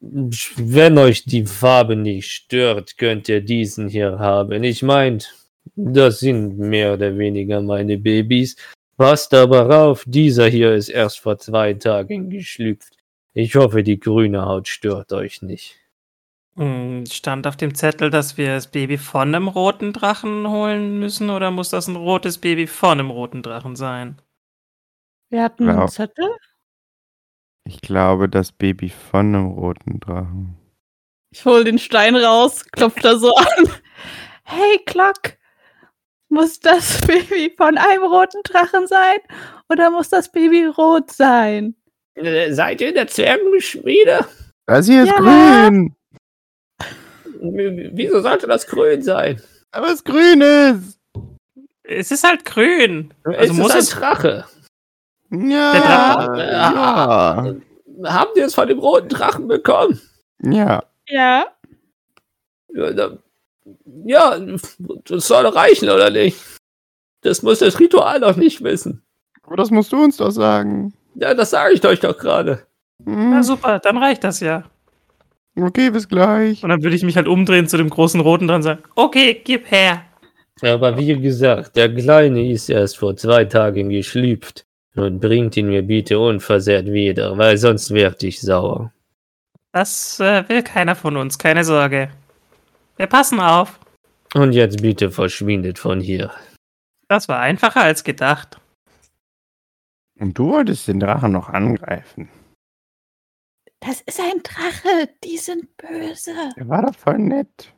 Wenn 0.00 0.98
euch 0.98 1.24
die 1.24 1.46
Farbe 1.46 1.96
nicht 1.96 2.30
stört, 2.30 2.96
könnt 2.96 3.28
ihr 3.28 3.40
diesen 3.42 3.88
hier 3.88 4.18
haben. 4.18 4.62
Ich 4.64 4.82
meint, 4.82 5.34
das 5.74 6.20
sind 6.20 6.58
mehr 6.58 6.94
oder 6.94 7.16
weniger 7.18 7.60
meine 7.60 7.98
Babys. 7.98 8.56
Passt 9.00 9.32
aber 9.32 9.74
auf, 9.74 10.04
dieser 10.06 10.46
hier 10.46 10.74
ist 10.74 10.90
erst 10.90 11.20
vor 11.20 11.38
zwei 11.38 11.72
Tagen 11.72 12.28
geschlüpft. 12.28 12.98
Ich 13.32 13.56
hoffe, 13.56 13.82
die 13.82 13.98
grüne 13.98 14.44
Haut 14.44 14.68
stört 14.68 15.14
euch 15.14 15.40
nicht. 15.40 15.80
Hm, 16.56 17.06
Stand 17.06 17.46
auf 17.46 17.56
dem 17.56 17.74
Zettel, 17.74 18.10
dass 18.10 18.36
wir 18.36 18.48
das 18.48 18.70
Baby 18.70 18.98
von 18.98 19.34
einem 19.34 19.48
roten 19.48 19.94
Drachen 19.94 20.46
holen 20.46 20.98
müssen 20.98 21.30
oder 21.30 21.50
muss 21.50 21.70
das 21.70 21.88
ein 21.88 21.96
rotes 21.96 22.36
Baby 22.36 22.66
von 22.66 23.00
einem 23.00 23.10
roten 23.10 23.42
Drachen 23.42 23.74
sein? 23.74 24.20
Wir 25.30 25.44
hatten 25.44 25.70
einen 25.70 25.88
Zettel. 25.88 26.36
Ich 27.64 27.80
glaube, 27.80 28.28
das 28.28 28.52
Baby 28.52 28.90
von 28.90 29.34
einem 29.34 29.46
roten 29.46 29.98
Drachen. 30.00 30.58
Ich 31.30 31.46
hol 31.46 31.64
den 31.64 31.78
Stein 31.78 32.16
raus, 32.16 32.66
klopft 32.70 33.02
da 33.02 33.16
so 33.16 33.34
an. 33.34 33.46
Hey, 34.44 34.78
Glock, 34.84 35.38
muss 36.30 36.58
das 36.60 37.00
Baby 37.06 37.52
von 37.56 37.76
einem 37.76 38.04
roten 38.04 38.42
Drachen 38.44 38.86
sein 38.86 39.18
oder 39.68 39.90
muss 39.90 40.08
das 40.08 40.30
Baby 40.32 40.64
rot 40.66 41.10
sein? 41.10 41.74
Äh, 42.14 42.52
Seid 42.52 42.80
ihr 42.80 42.88
in 42.88 42.94
der 42.94 43.06
Zwergenschmiede? 43.08 44.26
Das 44.66 44.86
hier 44.86 45.02
ist 45.02 45.08
Ja. 45.10 45.16
grün. 45.18 45.94
W- 47.40 47.90
Wieso 47.92 48.20
sollte 48.20 48.46
das 48.46 48.66
grün 48.66 49.02
sein? 49.02 49.40
Aber 49.72 49.88
es 49.88 50.02
grün 50.04 50.40
ist. 50.40 50.98
Es 51.82 52.10
ist 52.10 52.24
halt 52.24 52.44
grün. 52.44 53.12
Also 53.24 53.38
es 53.40 53.52
muss 53.52 53.74
ist 53.74 53.74
ein 53.74 53.80
es. 53.80 53.90
Drache. 53.90 54.44
Ja. 55.30 55.72
Der 55.72 55.80
Drache. 55.80 57.62
Ja. 58.02 58.12
Habt 58.12 58.36
ihr 58.36 58.46
es 58.46 58.54
von 58.54 58.68
dem 58.68 58.78
roten 58.78 59.08
Drachen 59.08 59.48
bekommen? 59.48 60.00
Ja. 60.42 60.82
Ja. 61.08 61.46
Ja, 62.72 62.90
ja, 64.04 64.38
das 65.04 65.26
soll 65.26 65.46
reichen, 65.46 65.88
oder 65.88 66.10
nicht? 66.10 66.38
Das 67.22 67.42
muss 67.42 67.58
das 67.58 67.78
Ritual 67.78 68.20
doch 68.20 68.36
nicht 68.36 68.62
wissen. 68.62 69.02
Aber 69.42 69.56
das 69.56 69.70
musst 69.70 69.92
du 69.92 70.02
uns 70.02 70.16
doch 70.16 70.30
sagen. 70.30 70.94
Ja, 71.14 71.34
das 71.34 71.50
sage 71.50 71.74
ich 71.74 71.84
euch 71.84 72.00
doch 72.00 72.16
gerade. 72.16 72.66
Hm. 73.04 73.30
Na 73.30 73.42
super, 73.42 73.78
dann 73.78 73.98
reicht 73.98 74.24
das 74.24 74.40
ja. 74.40 74.64
Okay, 75.56 75.90
bis 75.90 76.08
gleich. 76.08 76.62
Und 76.62 76.70
dann 76.70 76.82
würde 76.82 76.96
ich 76.96 77.02
mich 77.02 77.16
halt 77.16 77.26
umdrehen 77.26 77.66
zu 77.66 77.76
dem 77.76 77.90
großen 77.90 78.20
roten 78.20 78.46
dran 78.46 78.56
und 78.56 78.62
sagen, 78.62 78.82
okay, 78.94 79.40
gib 79.44 79.70
her. 79.70 80.04
Aber 80.62 80.96
wie 80.96 81.18
gesagt, 81.20 81.76
der 81.76 81.92
Kleine 81.94 82.50
ist 82.50 82.68
erst 82.68 82.98
vor 82.98 83.16
zwei 83.16 83.44
Tagen 83.44 83.88
geschlüpft. 83.88 84.64
Und 84.96 85.20
bringt 85.20 85.56
ihn 85.56 85.68
mir 85.68 85.82
bitte 85.82 86.18
unversehrt 86.18 86.86
wieder, 86.86 87.38
weil 87.38 87.56
sonst 87.56 87.92
werd 87.92 88.22
ich 88.24 88.40
sauer. 88.40 88.92
Das 89.72 90.18
äh, 90.18 90.48
will 90.48 90.62
keiner 90.62 90.96
von 90.96 91.16
uns, 91.16 91.38
keine 91.38 91.62
Sorge. 91.62 92.10
Wir 93.00 93.06
passen 93.06 93.40
auf. 93.40 93.80
Und 94.34 94.52
jetzt 94.52 94.82
bitte 94.82 95.10
verschwindet 95.10 95.78
von 95.78 96.00
hier. 96.02 96.34
Das 97.08 97.28
war 97.30 97.38
einfacher 97.40 97.80
als 97.80 98.04
gedacht. 98.04 98.60
Und 100.18 100.36
du 100.36 100.50
wolltest 100.50 100.86
den 100.86 101.00
Drachen 101.00 101.32
noch 101.32 101.48
angreifen. 101.48 102.28
Das 103.80 104.02
ist 104.02 104.20
ein 104.20 104.42
Drache, 104.42 105.08
die 105.24 105.38
sind 105.38 105.74
böse. 105.78 106.34
Der 106.58 106.68
war 106.68 106.82
doch 106.82 106.94
voll 106.94 107.16
nett. 107.20 107.72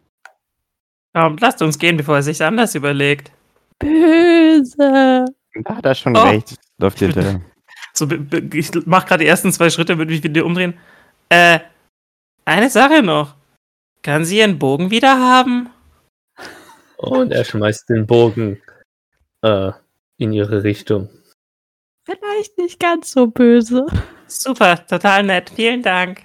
Komm, 1.14 1.37
lasst 1.38 1.62
uns 1.62 1.79
gehen, 1.79 1.97
bevor 1.99 2.17
er 2.17 2.25
sich 2.25 2.43
anders 2.43 2.75
überlegt. 2.75 3.31
Böse. 3.79 5.25
Da 5.55 5.76
hat 5.76 5.87
er 5.87 5.95
schon 5.95 6.17
Oh. 6.17 6.23
recht. 6.23 6.57
Läuft 6.79 7.00
dir 7.00 7.12
der. 7.12 7.41
So, 7.95 8.09
ich 8.11 8.71
mach 8.87 9.07
gerade 9.07 9.23
die 9.23 9.29
ersten 9.29 9.52
zwei 9.52 9.71
Schritte, 9.71 9.99
würde 9.99 10.11
mich 10.11 10.25
wieder 10.25 10.45
umdrehen. 10.47 10.76
Äh, 11.29 11.61
eine 12.45 12.71
Sache 12.71 13.02
noch. 13.02 13.37
Kann 14.02 14.25
sie 14.25 14.38
ihren 14.38 14.59
Bogen 14.59 14.90
wieder 14.90 15.18
haben? 15.18 15.71
Und 16.97 17.32
er 17.32 17.44
schmeißt 17.44 17.88
den 17.88 18.06
Bogen 18.06 18.61
äh, 19.42 19.73
in 20.18 20.32
ihre 20.32 20.62
Richtung. 20.64 21.09
Vielleicht 22.04 22.59
nicht 22.59 22.80
ganz 22.80 23.12
so 23.12 23.26
böse. 23.28 23.87
Super, 24.26 24.85
total 24.87 25.23
nett. 25.25 25.50
Vielen 25.50 25.82
Dank. 25.82 26.23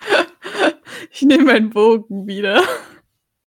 Ich 1.12 1.22
nehme 1.22 1.44
meinen 1.44 1.70
Bogen 1.70 2.26
wieder. 2.26 2.62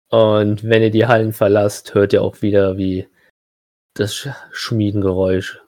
Und 0.09 0.63
wenn 0.63 0.81
ihr 0.83 0.91
die 0.91 1.05
Hallen 1.05 1.31
verlasst, 1.33 1.93
hört 1.93 2.11
ihr 2.13 2.21
auch 2.21 2.41
wieder, 2.41 2.77
wie 2.77 3.07
das 3.93 4.13
Sch- 4.13 4.35
Schmiedengeräusch 4.51 5.59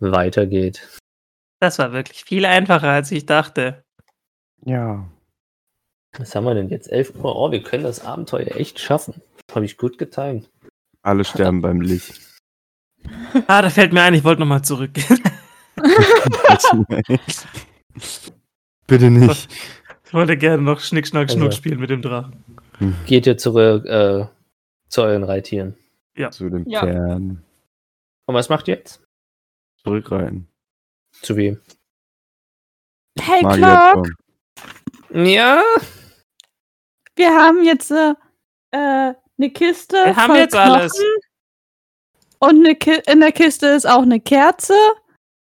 weitergeht. 0.00 0.88
Das 1.60 1.78
war 1.78 1.92
wirklich 1.92 2.24
viel 2.24 2.44
einfacher, 2.46 2.88
als 2.90 3.10
ich 3.12 3.26
dachte. 3.26 3.84
Ja. 4.64 5.08
Was 6.18 6.34
haben 6.34 6.44
wir 6.44 6.54
denn 6.54 6.68
jetzt? 6.68 6.90
11 6.92 7.14
Uhr. 7.16 7.34
Oh, 7.36 7.50
wir 7.50 7.62
können 7.62 7.84
das 7.84 8.04
Abenteuer 8.04 8.54
echt 8.56 8.78
schaffen. 8.78 9.22
Habe 9.54 9.64
ich 9.64 9.76
gut 9.78 9.98
getimt. 9.98 10.50
Alle 11.02 11.24
sterben 11.24 11.60
beim 11.62 11.80
Licht. 11.80 12.20
Ah, 13.48 13.62
da 13.62 13.68
fällt 13.70 13.92
mir 13.92 14.02
ein, 14.02 14.14
ich 14.14 14.22
wollte 14.22 14.40
nochmal 14.40 14.62
zurückgehen. 14.62 15.18
Bitte 18.86 19.10
nicht. 19.10 19.48
Ich 20.04 20.14
wollte 20.14 20.36
gerne 20.36 20.62
noch 20.62 20.80
Schnick, 20.80 21.06
Schnack, 21.08 21.28
Also- 21.28 21.38
Schnuck 21.38 21.52
spielen 21.54 21.80
mit 21.80 21.90
dem 21.90 22.02
Drachen. 22.02 22.44
Geht 23.06 23.26
ihr 23.26 23.36
zurück 23.38 23.84
äh, 23.86 24.26
zu 24.88 25.02
euren 25.02 25.24
Reittieren. 25.24 25.76
Zu 26.30 26.48
den 26.50 26.68
Ja. 26.68 26.80
Pferden. 26.82 27.42
Und 28.26 28.34
was 28.34 28.48
macht 28.48 28.68
ihr 28.68 28.76
jetzt? 28.76 29.02
Zurückreiten. 29.82 30.46
Zu 31.22 31.36
wem? 31.36 31.60
Hey, 33.18 33.40
Clark. 33.40 34.08
Ja, 35.12 35.62
wir 37.16 37.34
haben 37.34 37.64
jetzt 37.64 37.90
äh, 37.90 38.14
äh, 38.72 39.14
eine 39.38 39.50
Kiste. 39.52 39.96
Wir 39.96 40.16
haben 40.16 40.30
voll 40.32 40.38
jetzt 40.38 40.54
alles. 40.54 41.00
Und 42.38 42.66
in 42.66 43.20
der 43.20 43.32
Kiste 43.32 43.68
ist 43.68 43.86
auch 43.86 44.02
eine 44.02 44.20
Kerze. 44.20 44.74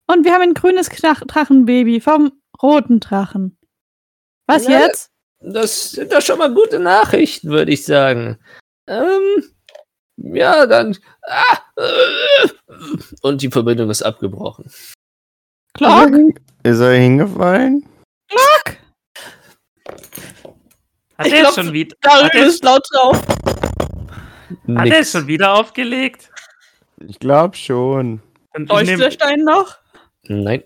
Und 0.07 0.25
wir 0.25 0.33
haben 0.33 0.41
ein 0.41 0.53
grünes 0.55 0.89
Knach 0.89 1.21
Drachenbaby 1.21 2.01
vom 2.01 2.31
roten 2.61 2.99
Drachen. 2.99 3.57
Was 4.47 4.65
Ja, 4.65 4.79
jetzt? 4.79 5.11
das 5.39 5.91
sind 5.91 6.11
doch 6.11 6.21
schon 6.21 6.39
mal 6.39 6.51
gute 6.51 6.79
Nachrichten, 6.79 7.49
würde 7.49 7.71
ich 7.71 7.85
sagen. 7.85 8.39
Ähm, 8.87 9.43
ja, 10.17 10.65
dann. 10.65 10.97
Ah, 11.21 11.57
äh, 11.77 12.49
und 13.21 13.41
die 13.43 13.51
Verbindung 13.51 13.91
ist 13.91 14.01
abgebrochen. 14.01 14.71
Clark? 15.75 16.11
Ist 16.63 16.79
er 16.79 16.93
hingefallen? 16.93 17.87
Hat 21.19 21.27
Ich 21.27 21.33
er 21.33 21.41
glaub, 21.41 21.53
schon 21.53 21.73
wieder, 21.73 21.97
Da 21.99 22.23
hat 22.23 22.33
er, 22.33 22.45
ist 22.45 22.63
laut 22.63 22.81
drauf. 22.93 23.17
hat 23.27 24.57
er 24.67 24.83
Nix. 24.85 25.11
schon 25.11 25.27
wieder 25.27 25.53
aufgelegt? 25.53 26.31
Ich 27.05 27.19
glaube 27.19 27.57
schon. 27.57 28.21
Leuchtet 28.53 28.69
der 28.71 28.83
nehme 28.97 29.11
Stein 29.11 29.39
noch? 29.43 29.77
Nein. 30.23 30.63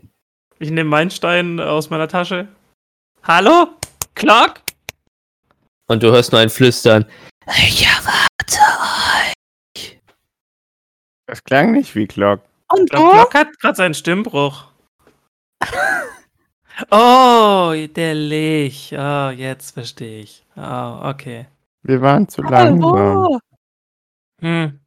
ich 0.60 0.70
nehm 0.70 0.88
meinen 0.88 1.10
Stein 1.10 1.60
aus 1.60 1.90
meiner 1.90 2.08
Tasche. 2.08 2.48
Hallo? 3.24 3.70
Clark? 4.14 4.62
Und 5.88 6.04
du 6.04 6.12
hörst 6.12 6.32
nur 6.32 6.42
ein 6.42 6.52
Flüstern. 6.52 7.06
Ich 7.48 7.84
erwarte 7.88 9.34
Das 11.26 11.44
klang 11.44 11.72
nicht 11.72 11.96
wie 11.96 12.06
Glock. 12.06 12.42
Und 12.72 12.94
wo? 12.94 13.10
Clark 13.10 13.34
hat 13.34 13.60
gerade 13.60 13.76
seinen 13.76 13.96
Stimmbruch. 13.96 14.66
oh, 16.92 17.74
der 17.96 18.14
Lich. 18.14 18.94
Oh, 18.96 19.30
jetzt 19.32 19.72
verstehe 19.72 20.22
ich. 20.22 20.43
Oh, 20.56 21.00
okay. 21.04 21.48
Wir 21.84 22.02
waren 22.02 22.28
zu 22.30 22.42
langsam. 22.42 22.82
wo? 22.82 23.40
Hm. 24.42 24.80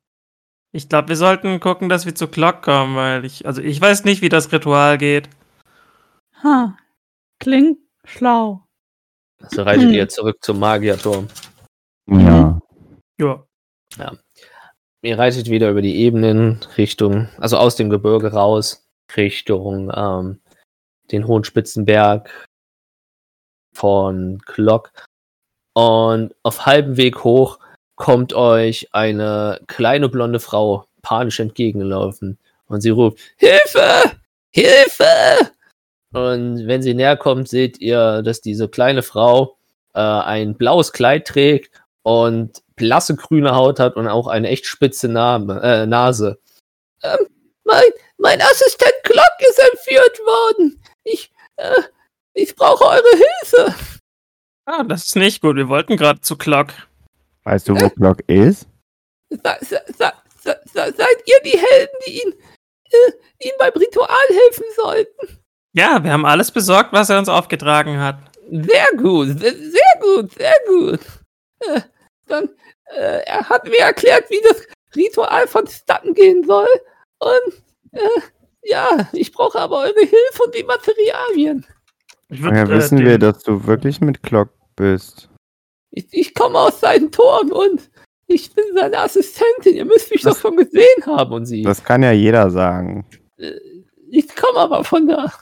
Ich 0.73 0.89
glaube, 0.89 1.09
wir 1.09 1.17
sollten 1.17 1.59
gucken, 1.61 1.89
dass 1.89 2.05
wir 2.07 2.15
zu 2.15 2.29
Clock 2.29 2.63
kommen, 2.63 2.97
weil 2.97 3.25
ich, 3.25 3.47
also 3.47 3.63
ich 3.63 3.81
weiß 3.81 4.05
nicht, 4.05 4.23
wie 4.23 4.29
das 4.29 4.53
Ritual 4.53 4.99
geht. 4.99 5.29
Ha. 6.43 6.77
Klingt 7.39 7.79
schlau. 8.05 8.63
Also 9.43 9.63
reitet 9.63 9.85
Hm. 9.89 9.95
ihr 9.95 10.09
zurück 10.09 10.39
zum 10.43 10.59
Magierturm. 10.59 11.29
Ja. 12.09 12.59
Ja. 13.19 14.13
Ihr 15.03 15.19
reitet 15.19 15.49
wieder 15.51 15.71
über 15.71 15.83
die 15.83 15.97
Ebenen 15.97 16.61
Richtung, 16.77 17.29
also 17.39 17.57
aus 17.57 17.77
dem 17.77 17.89
Gebirge 17.91 18.33
raus, 18.33 18.87
Richtung 19.17 19.91
ähm, 19.95 20.41
den 21.13 21.27
hohen 21.27 21.45
Spitzenberg 21.45 22.47
von 23.75 24.39
Glock. 24.45 24.93
Und 25.77 26.35
auf 26.43 26.65
halbem 26.65 26.97
Weg 26.97 27.23
hoch 27.23 27.59
kommt 27.97 28.33
euch 28.33 28.89
eine 28.93 29.61
kleine 29.67 30.09
blonde 30.09 30.41
Frau 30.41 30.87
panisch 31.03 31.39
entgegengelaufen. 31.39 32.39
Und 32.67 32.81
sie 32.81 32.89
ruft, 32.89 33.19
Hilfe! 33.37 34.17
Hilfe! 34.51 35.51
Und 36.15 36.67
wenn 36.67 36.81
sie 36.81 36.95
näher 36.95 37.19
kommt, 37.19 37.51
seht 37.51 37.79
ihr, 37.79 38.23
dass 38.23 38.41
diese 38.41 38.69
kleine 38.69 39.03
Frau 39.03 39.59
äh, 39.93 40.01
ein 40.01 40.55
blaues 40.57 40.93
Kleid 40.93 41.27
trägt 41.27 41.71
und 42.03 42.63
blasse 42.77 43.15
grüne 43.15 43.55
Haut 43.55 43.79
hat 43.79 43.97
und 43.97 44.09
auch 44.09 44.29
eine 44.29 44.49
echt 44.49 44.65
spitze 44.65 45.09
Name, 45.09 45.61
äh, 45.61 45.85
Nase. 45.85 46.39
Ähm, 47.03 47.19
mein, 47.65 47.91
mein 48.17 48.41
Assistent 48.41 48.95
Glock 49.03 49.37
ist 49.41 49.59
entführt 49.59 50.19
worden. 50.21 50.83
Ich, 51.05 51.31
äh, 51.57 51.83
ich 52.33 52.57
brauche 52.57 52.85
eure 52.85 53.11
Hilfe. 53.11 53.75
Ah, 54.67 54.83
das 54.83 55.07
ist 55.07 55.17
nicht 55.17 55.41
gut. 55.41 55.57
Wir 55.57 55.69
wollten 55.69 55.97
gerade 55.97 56.21
zu 56.21 56.37
Clock. 56.37 56.73
Weißt 57.45 57.69
du, 57.69 57.81
wo 57.81 57.89
Glock 57.91 58.21
ist? 58.29 58.67
Sa, 59.31 59.57
sa, 59.61 59.79
sa, 59.97 60.13
sa, 60.43 60.57
sa, 60.65 60.93
seid 60.93 61.23
ihr 61.25 61.41
die 61.45 61.57
Helden, 61.57 61.97
die 62.05 62.23
ihn, 62.23 62.33
äh, 62.33 63.47
ihm 63.47 63.53
beim 63.59 63.73
Ritual 63.73 64.29
helfen 64.29 64.65
sollten? 64.75 65.39
Ja, 65.73 66.03
wir 66.03 66.13
haben 66.13 66.27
alles 66.27 66.51
besorgt, 66.51 66.93
was 66.93 67.11
er 67.11 67.19
uns 67.19 67.29
aufgetragen 67.29 68.01
hat. 68.01 68.19
Sehr 68.51 68.89
gut, 68.97 69.39
sehr, 69.39 69.55
sehr 69.55 70.01
gut, 70.01 70.33
sehr 70.33 70.55
gut. 70.67 71.01
Äh, 71.61 71.81
dann, 72.27 72.49
äh, 72.97 73.23
er 73.25 73.49
hat 73.49 73.65
mir 73.65 73.81
erklärt, 73.81 74.29
wie 74.31 74.41
das 74.43 74.63
Ritual 74.97 75.47
vonstatten 75.47 76.15
gehen 76.15 76.45
soll. 76.45 76.69
Und, 77.19 77.63
äh, 77.93 78.21
ja, 78.63 79.09
ich 79.13 79.31
brauche 79.31 79.61
aber 79.61 79.79
eure 79.79 80.01
Hilfe 80.01 80.43
und 80.45 80.55
die 80.55 80.65
Materialien. 80.65 81.67
Ich 82.29 82.43
Woher 82.43 82.65
äh, 82.65 82.69
wissen 82.69 82.99
den- 82.99 83.07
wir, 83.07 83.19
dass 83.19 83.43
du 83.43 83.67
wirklich 83.67 84.01
mit 84.01 84.23
Glock 84.23 84.51
bist? 84.75 85.29
Ich, 85.91 86.07
ich 86.11 86.35
komme 86.35 86.59
aus 86.59 86.81
seinem 86.81 87.11
Turm 87.11 87.53
und 87.53 87.89
ich 88.27 88.53
bin 88.53 88.65
seine 88.75 88.99
Assistentin. 88.99 89.75
Ihr 89.77 89.85
müsst 89.85 90.11
mich 90.11 90.23
Das- 90.23 90.35
doch 90.35 90.41
schon 90.43 90.57
gesehen 90.57 91.07
haben 91.07 91.33
und 91.33 91.47
sie. 91.47 91.63
Das 91.63 91.83
kann 91.85 92.03
ja 92.03 92.13
jeder 92.13 92.51
sagen. 92.51 93.07
Äh, 93.39 93.53
ich 94.11 94.35
komme 94.35 94.59
aber 94.59 94.85
von 94.85 95.07
da. 95.07 95.33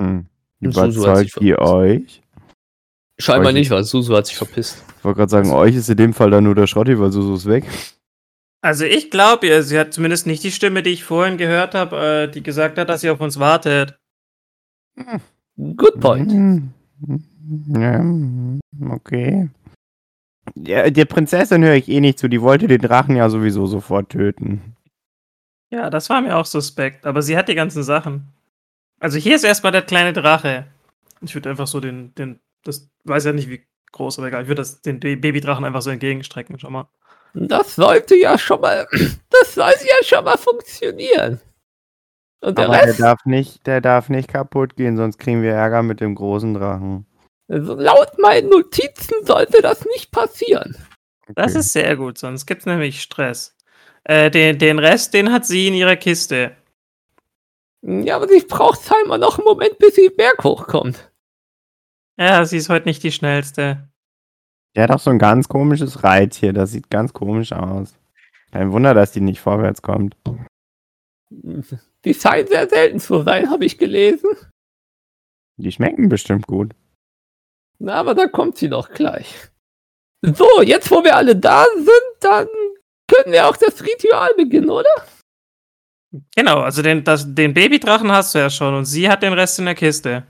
Hm. 0.00 0.26
Überzeugt 0.60 1.40
ihr 1.40 1.58
euch? 1.58 2.22
Scheinbar 3.18 3.48
Weiß 3.48 3.54
nicht, 3.54 3.70
weil 3.70 3.84
Susu 3.84 4.16
hat 4.16 4.26
sich 4.26 4.36
verpisst. 4.36 4.82
Ich 4.98 5.04
wollte 5.04 5.18
gerade 5.18 5.30
sagen, 5.30 5.50
euch 5.52 5.74
ist 5.76 5.88
in 5.90 5.96
dem 5.96 6.14
Fall 6.14 6.30
dann 6.30 6.44
nur 6.44 6.54
der 6.54 6.66
Schrotti, 6.66 6.98
weil 6.98 7.10
Susu 7.12 7.34
ist 7.34 7.46
weg. 7.46 7.64
Also 8.62 8.84
ich 8.84 9.10
glaube 9.10 9.46
ihr, 9.48 9.62
sie 9.64 9.78
hat 9.78 9.92
zumindest 9.92 10.26
nicht 10.26 10.42
die 10.44 10.52
Stimme, 10.52 10.82
die 10.84 10.90
ich 10.90 11.02
vorhin 11.04 11.36
gehört 11.36 11.74
habe, 11.74 11.96
äh, 11.96 12.30
die 12.30 12.42
gesagt 12.42 12.78
hat, 12.78 12.88
dass 12.88 13.00
sie 13.00 13.10
auf 13.10 13.20
uns 13.20 13.38
wartet. 13.40 13.96
Good 15.56 16.00
point. 16.00 16.32
Hm. 16.32 16.72
Ja, 17.68 18.94
okay. 18.94 19.50
Ja, 20.54 20.90
der 20.90 21.04
Prinzessin 21.04 21.64
höre 21.64 21.74
ich 21.74 21.88
eh 21.88 22.00
nicht 22.00 22.18
zu. 22.18 22.28
Die 22.28 22.42
wollte 22.42 22.66
den 22.66 22.80
Drachen 22.80 23.16
ja 23.16 23.28
sowieso 23.28 23.66
sofort 23.66 24.10
töten. 24.10 24.76
Ja, 25.70 25.88
das 25.88 26.10
war 26.10 26.20
mir 26.20 26.36
auch 26.36 26.46
suspekt, 26.46 27.06
aber 27.06 27.22
sie 27.22 27.36
hat 27.36 27.48
die 27.48 27.54
ganzen 27.54 27.82
Sachen. 27.82 28.28
Also 29.00 29.18
hier 29.18 29.34
ist 29.36 29.44
erstmal 29.44 29.72
der 29.72 29.82
kleine 29.82 30.12
Drache. 30.12 30.66
Ich 31.22 31.34
würde 31.34 31.50
einfach 31.50 31.66
so 31.66 31.80
den, 31.80 32.14
den, 32.14 32.40
das 32.64 32.90
weiß 33.04 33.24
ja 33.24 33.32
nicht 33.32 33.48
wie 33.48 33.62
groß, 33.92 34.18
aber 34.18 34.28
egal, 34.28 34.42
ich 34.42 34.48
würde 34.48 34.60
das 34.60 34.82
den 34.82 35.00
Babydrachen 35.00 35.64
einfach 35.64 35.82
so 35.82 35.90
entgegenstrecken, 35.90 36.58
schon 36.58 36.72
mal. 36.72 36.88
Das 37.34 37.74
sollte 37.76 38.16
ja 38.16 38.36
schon 38.38 38.60
mal, 38.60 38.86
das 39.30 39.54
sollte 39.54 39.86
ja 39.86 40.04
schon 40.04 40.24
mal 40.24 40.36
funktionieren. 40.36 41.40
Und 42.42 42.58
der 42.58 42.66
Aber 42.66 42.76
der 42.76 42.86
Rest, 42.88 43.00
darf 43.00 43.24
nicht, 43.24 43.66
der 43.66 43.80
darf 43.80 44.08
nicht 44.08 44.28
kaputt 44.28 44.76
gehen, 44.76 44.96
sonst 44.96 45.18
kriegen 45.18 45.42
wir 45.42 45.52
Ärger 45.52 45.82
mit 45.82 46.00
dem 46.00 46.14
großen 46.14 46.54
Drachen. 46.54 47.06
also 47.48 47.74
laut 47.74 48.18
meinen 48.18 48.48
Notizen 48.48 49.24
sollte 49.24 49.62
das 49.62 49.84
nicht 49.86 50.10
passieren. 50.10 50.76
Das 51.34 51.52
Okay. 51.52 51.60
ist 51.60 51.72
sehr 51.72 51.96
gut, 51.96 52.18
sonst 52.18 52.46
gibt's 52.46 52.66
nämlich 52.66 53.00
Stress. 53.00 53.56
Äh, 54.04 54.30
den, 54.30 54.58
den 54.58 54.78
Rest, 54.80 55.14
den 55.14 55.32
hat 55.32 55.46
sie 55.46 55.68
in 55.68 55.74
ihrer 55.74 55.94
Kiste. 55.96 56.56
Ja, 57.82 58.16
aber 58.16 58.28
sie 58.28 58.40
braucht 58.40 58.82
scheinbar 58.84 59.18
noch 59.18 59.38
einen 59.38 59.46
Moment, 59.46 59.78
bis 59.78 59.94
sie 59.94 60.08
Berg 60.10 60.42
hochkommt. 60.44 61.10
Ja, 62.18 62.44
sie 62.44 62.56
ist 62.58 62.68
heute 62.68 62.86
nicht 62.88 63.02
die 63.02 63.12
schnellste. 63.12 63.88
Der 64.74 64.84
hat 64.84 64.90
auch 64.90 64.98
so 64.98 65.10
ein 65.10 65.18
ganz 65.18 65.48
komisches 65.48 66.02
Reittier. 66.04 66.52
Das 66.52 66.70
sieht 66.72 66.90
ganz 66.90 67.12
komisch 67.12 67.52
aus. 67.52 67.94
Kein 68.52 68.72
Wunder, 68.72 68.94
dass 68.94 69.12
die 69.12 69.20
nicht 69.20 69.40
vorwärts 69.40 69.82
kommt. 69.82 70.16
Die 72.04 72.14
scheinen 72.14 72.48
sehr 72.48 72.68
selten 72.68 73.00
zu 73.00 73.22
sein, 73.22 73.50
habe 73.50 73.64
ich 73.64 73.78
gelesen. 73.78 74.30
Die 75.56 75.72
schmecken 75.72 76.08
bestimmt 76.08 76.46
gut. 76.46 76.72
Na, 77.78 77.94
aber 77.94 78.14
da 78.14 78.26
kommt 78.26 78.58
sie 78.58 78.68
doch 78.68 78.90
gleich. 78.90 79.34
So, 80.22 80.62
jetzt 80.62 80.90
wo 80.90 81.02
wir 81.02 81.16
alle 81.16 81.34
da 81.34 81.64
sind, 81.74 81.88
dann 82.20 82.46
können 83.08 83.32
wir 83.32 83.48
auch 83.48 83.56
das 83.56 83.82
Ritual 83.82 84.34
beginnen, 84.36 84.70
oder? 84.70 84.90
Genau, 86.36 86.60
also 86.60 86.82
den, 86.82 87.04
das, 87.04 87.34
den 87.34 87.54
Babydrachen 87.54 88.12
hast 88.12 88.34
du 88.34 88.38
ja 88.38 88.50
schon 88.50 88.74
und 88.74 88.84
sie 88.84 89.08
hat 89.08 89.22
den 89.22 89.32
Rest 89.32 89.58
in 89.58 89.64
der 89.64 89.74
Kiste. 89.74 90.24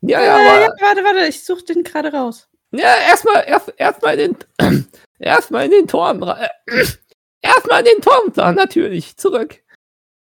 Ja, 0.00 0.22
Ja, 0.22 0.34
aber 0.34 0.60
ja, 0.60 0.68
warte, 0.80 1.04
warte, 1.04 1.26
ich 1.28 1.44
suche 1.44 1.64
den 1.64 1.82
gerade 1.82 2.12
raus. 2.12 2.48
Ja, 2.72 2.94
erstmal 3.08 3.44
erst, 3.46 3.72
erstmal 3.76 4.18
in 4.18 4.36
den 4.58 4.86
erstmal 5.18 5.64
in 5.66 5.70
den 5.72 5.88
Turm. 5.88 6.22
Äh, 6.22 6.48
erstmal 7.40 7.80
in 7.80 7.86
den 7.86 8.00
Turm 8.02 8.32
da, 8.34 8.52
natürlich. 8.52 9.16
Zurück. 9.16 9.62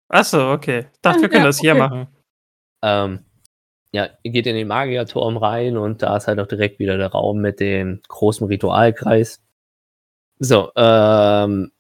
Achso, 0.10 0.52
okay. 0.52 0.88
Ich 0.92 1.02
dachte, 1.02 1.22
wir 1.22 1.30
können 1.30 1.44
Ja, 1.44 1.48
das 1.48 1.60
hier 1.60 1.72
okay. 1.72 1.80
machen. 1.80 2.08
Ähm, 2.82 3.26
ja, 3.92 4.10
ihr 4.24 4.32
geht 4.32 4.48
in 4.48 4.56
den 4.56 4.68
Magierturm 4.68 5.38
rein 5.38 5.78
und 5.78 6.02
da 6.02 6.18
ist 6.18 6.28
halt 6.28 6.40
auch 6.40 6.48
direkt 6.48 6.80
wieder 6.80 6.98
der 6.98 7.12
Raum 7.12 7.40
mit 7.40 7.60
dem 7.60 8.02
großen 8.08 8.46
Ritualkreis. 8.48 9.42
So, 10.40 10.72
ähm, 10.76 11.72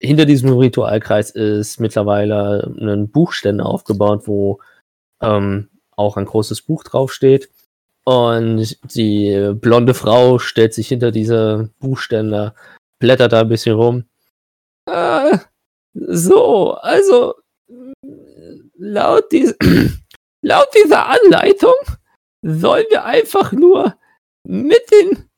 hinter 0.00 0.24
diesem 0.24 0.56
Ritualkreis 0.56 1.30
ist 1.30 1.78
mittlerweile 1.78 2.72
ein 2.80 3.10
Buchständer 3.10 3.66
aufgebaut, 3.66 4.26
wo 4.26 4.60
ähm, 5.20 5.68
auch 5.90 6.16
ein 6.16 6.24
großes 6.24 6.62
Buch 6.62 6.84
draufsteht. 6.84 7.50
Und 8.04 8.78
die 8.94 9.52
blonde 9.54 9.94
Frau 9.94 10.38
stellt 10.38 10.74
sich 10.74 10.88
hinter 10.88 11.10
diese 11.10 11.70
Buchständer, 11.80 12.54
blättert 12.98 13.32
da 13.32 13.42
ein 13.42 13.48
bisschen 13.48 13.76
rum. 13.76 14.04
Äh, 14.86 15.38
so, 15.94 16.74
also 16.74 17.34
laut, 18.76 19.30
dies 19.32 19.54
laut 20.42 20.68
dieser 20.74 21.06
Anleitung 21.06 21.74
sollen 22.42 22.86
wir 22.90 23.04
einfach 23.04 23.52
nur 23.52 23.98
mit 24.44 24.90
den 24.90 25.28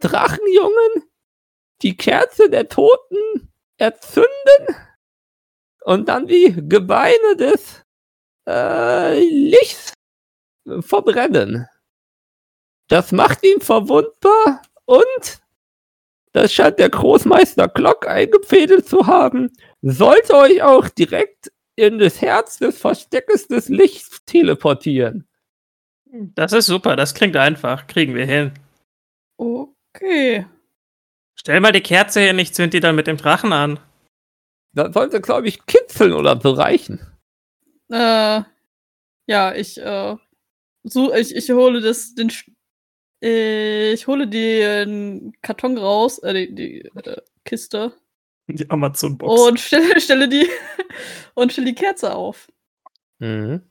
Drachenjungen 0.00 1.08
die 1.82 1.96
Kerze 1.96 2.48
der 2.48 2.68
Toten 2.68 3.52
erzünden 3.78 4.76
und 5.84 6.08
dann 6.08 6.26
die 6.26 6.54
Gebeine 6.68 7.36
des 7.36 7.82
äh, 8.48 9.18
Lichts 9.20 9.92
verbrennen. 10.80 11.66
Das 12.88 13.10
macht 13.10 13.42
ihn 13.42 13.60
verwundbar 13.60 14.62
und 14.84 15.42
das 16.32 16.52
scheint 16.52 16.78
der 16.78 16.90
Großmeister 16.90 17.68
Glock 17.68 18.06
eingefädelt 18.06 18.88
zu 18.88 19.06
haben. 19.06 19.52
Sollte 19.82 20.36
euch 20.36 20.62
auch 20.62 20.88
direkt 20.88 21.52
in 21.74 21.98
das 21.98 22.20
Herz 22.20 22.58
des 22.58 22.78
Versteckes 22.78 23.48
des 23.48 23.68
Lichts 23.68 24.24
teleportieren. 24.24 25.28
Das 26.06 26.52
ist 26.52 26.66
super, 26.66 26.94
das 26.94 27.14
klingt 27.14 27.36
einfach. 27.36 27.86
Kriegen 27.88 28.14
wir 28.14 28.26
hin. 28.26 28.52
Okay. 29.36 30.46
Stell 31.34 31.60
mal 31.60 31.72
die 31.72 31.80
Kerze 31.80 32.20
hin, 32.20 32.38
ich 32.38 32.54
zünd 32.54 32.74
die 32.74 32.80
dann 32.80 32.94
mit 32.94 33.08
dem 33.08 33.16
Drachen 33.16 33.52
an. 33.52 33.80
Das 34.74 34.94
sollte, 34.94 35.20
glaube 35.20 35.48
ich, 35.48 35.66
kitzeln 35.66 36.12
oder 36.12 36.40
so 36.40 36.52
reichen. 36.52 37.00
Äh, 37.90 38.42
ja, 39.26 39.54
ich, 39.54 39.78
äh, 39.78 40.16
so, 40.84 41.12
ich, 41.14 41.34
ich 41.34 41.50
hole 41.50 41.80
das, 41.80 42.14
den, 42.14 42.30
äh, 43.22 43.92
ich 43.92 44.06
hole 44.06 44.28
den 44.28 45.32
Karton 45.42 45.76
raus, 45.76 46.18
äh, 46.20 46.34
die, 46.34 46.54
die 46.54 46.80
äh, 46.82 47.20
Kiste 47.44 47.94
Die 48.48 48.68
Amazon-Box. 48.68 49.40
und 49.40 49.60
stelle, 49.60 50.00
stelle 50.00 50.28
die 50.28 50.48
und 51.34 51.52
stelle 51.52 51.68
die 51.68 51.74
Kerze 51.74 52.14
auf. 52.14 52.50
Mhm. 53.18 53.62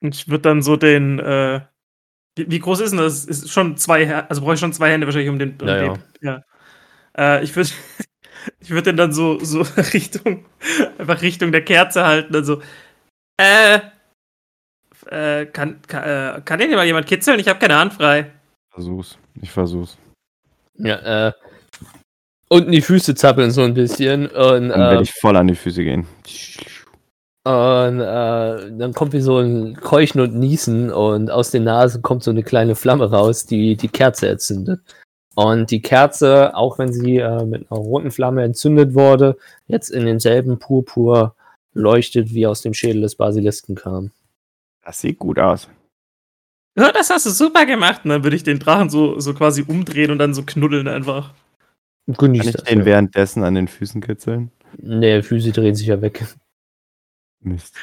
Und 0.00 0.14
ich 0.14 0.28
würde 0.28 0.42
dann 0.42 0.62
so 0.62 0.76
den, 0.76 1.18
äh, 1.18 1.60
wie, 2.36 2.50
wie 2.50 2.58
groß 2.58 2.80
ist 2.80 2.90
denn 2.90 2.98
das? 2.98 3.24
Ist 3.24 3.50
schon 3.50 3.76
zwei, 3.76 4.14
also 4.14 4.40
brauche 4.42 4.54
ich 4.54 4.60
schon 4.60 4.72
zwei 4.72 4.90
Hände 4.90 5.06
wahrscheinlich 5.06 5.30
um 5.30 5.38
den, 5.38 5.60
um 5.60 5.68
Ja, 5.68 5.94
den 5.94 6.02
ja. 6.20 6.42
Äh, 7.16 7.44
ich 7.44 7.54
würde, 7.54 7.70
ich 8.60 8.70
würde 8.70 8.90
den 8.90 8.96
dann 8.96 9.12
so, 9.12 9.38
so 9.40 9.62
Richtung, 9.92 10.46
einfach 10.98 11.20
Richtung 11.22 11.52
der 11.52 11.64
Kerze 11.64 12.04
halten, 12.04 12.34
also, 12.34 12.62
äh, 13.36 13.80
äh, 15.06 15.46
kann, 15.46 15.82
kann, 15.82 16.04
äh, 16.04 16.42
kann 16.44 16.58
den 16.58 16.70
mal 16.70 16.86
jemand 16.86 17.06
kitzeln? 17.06 17.40
Ich 17.40 17.48
habe 17.48 17.58
keine 17.58 17.76
Hand 17.76 17.94
frei. 17.94 18.30
Versuch's. 18.70 19.18
Ich 19.40 19.50
versuch's. 19.50 19.98
Ja, 20.74 21.28
äh, 21.28 21.32
unten 22.52 22.70
die 22.70 22.82
Füße 22.82 23.14
zappeln 23.14 23.50
so 23.50 23.62
ein 23.62 23.74
bisschen 23.74 24.26
und, 24.26 24.68
Dann 24.68 24.80
werde 24.80 24.98
äh, 24.98 25.02
ich 25.02 25.12
voll 25.12 25.36
an 25.36 25.48
die 25.48 25.54
Füße 25.54 25.82
gehen. 25.82 26.06
und 27.44 28.00
äh, 28.00 28.70
dann 28.78 28.92
kommt 28.92 29.14
wie 29.14 29.20
so 29.20 29.38
ein 29.38 29.74
Keuchen 29.76 30.20
und 30.20 30.34
Niesen 30.34 30.92
und 30.92 31.30
aus 31.30 31.50
den 31.50 31.64
Nasen 31.64 32.02
kommt 32.02 32.22
so 32.22 32.30
eine 32.30 32.42
kleine 32.42 32.74
Flamme 32.74 33.10
raus, 33.10 33.46
die 33.46 33.76
die 33.76 33.88
Kerze 33.88 34.28
entzündet. 34.28 34.80
Und 35.34 35.70
die 35.70 35.80
Kerze, 35.80 36.54
auch 36.54 36.78
wenn 36.78 36.92
sie 36.92 37.16
äh, 37.16 37.46
mit 37.46 37.70
einer 37.70 37.80
roten 37.80 38.10
Flamme 38.10 38.42
entzündet 38.44 38.92
wurde, 38.92 39.38
jetzt 39.66 39.88
in 39.88 40.04
denselben 40.04 40.58
Purpur 40.58 41.34
leuchtet, 41.72 42.34
wie 42.34 42.46
aus 42.46 42.60
dem 42.60 42.74
Schädel 42.74 43.00
des 43.00 43.14
Basilisken 43.14 43.76
kam. 43.76 44.10
Das 44.84 45.00
sieht 45.00 45.18
gut 45.18 45.38
aus. 45.38 45.70
Ja, 46.76 46.92
das 46.92 47.08
hast 47.08 47.24
du 47.24 47.30
super 47.30 47.64
gemacht. 47.64 48.02
Und 48.04 48.10
dann 48.10 48.24
würde 48.24 48.36
ich 48.36 48.42
den 48.42 48.58
Drachen 48.58 48.90
so, 48.90 49.18
so 49.20 49.32
quasi 49.32 49.64
umdrehen 49.66 50.10
und 50.10 50.18
dann 50.18 50.34
so 50.34 50.42
knuddeln 50.42 50.86
einfach. 50.86 51.32
Kann 52.06 52.16
Genießt 52.16 52.46
ich 52.46 52.52
das. 52.52 52.64
den 52.64 52.80
Ja. 52.80 52.84
währenddessen 52.84 53.44
an 53.44 53.54
den 53.54 53.68
Füßen 53.68 54.00
kitzeln? 54.00 54.50
Nee, 54.78 55.22
Füße 55.22 55.52
drehen 55.52 55.74
sich 55.74 55.86
ja 55.86 56.00
weg. 56.00 56.24
Mist. 57.40 57.76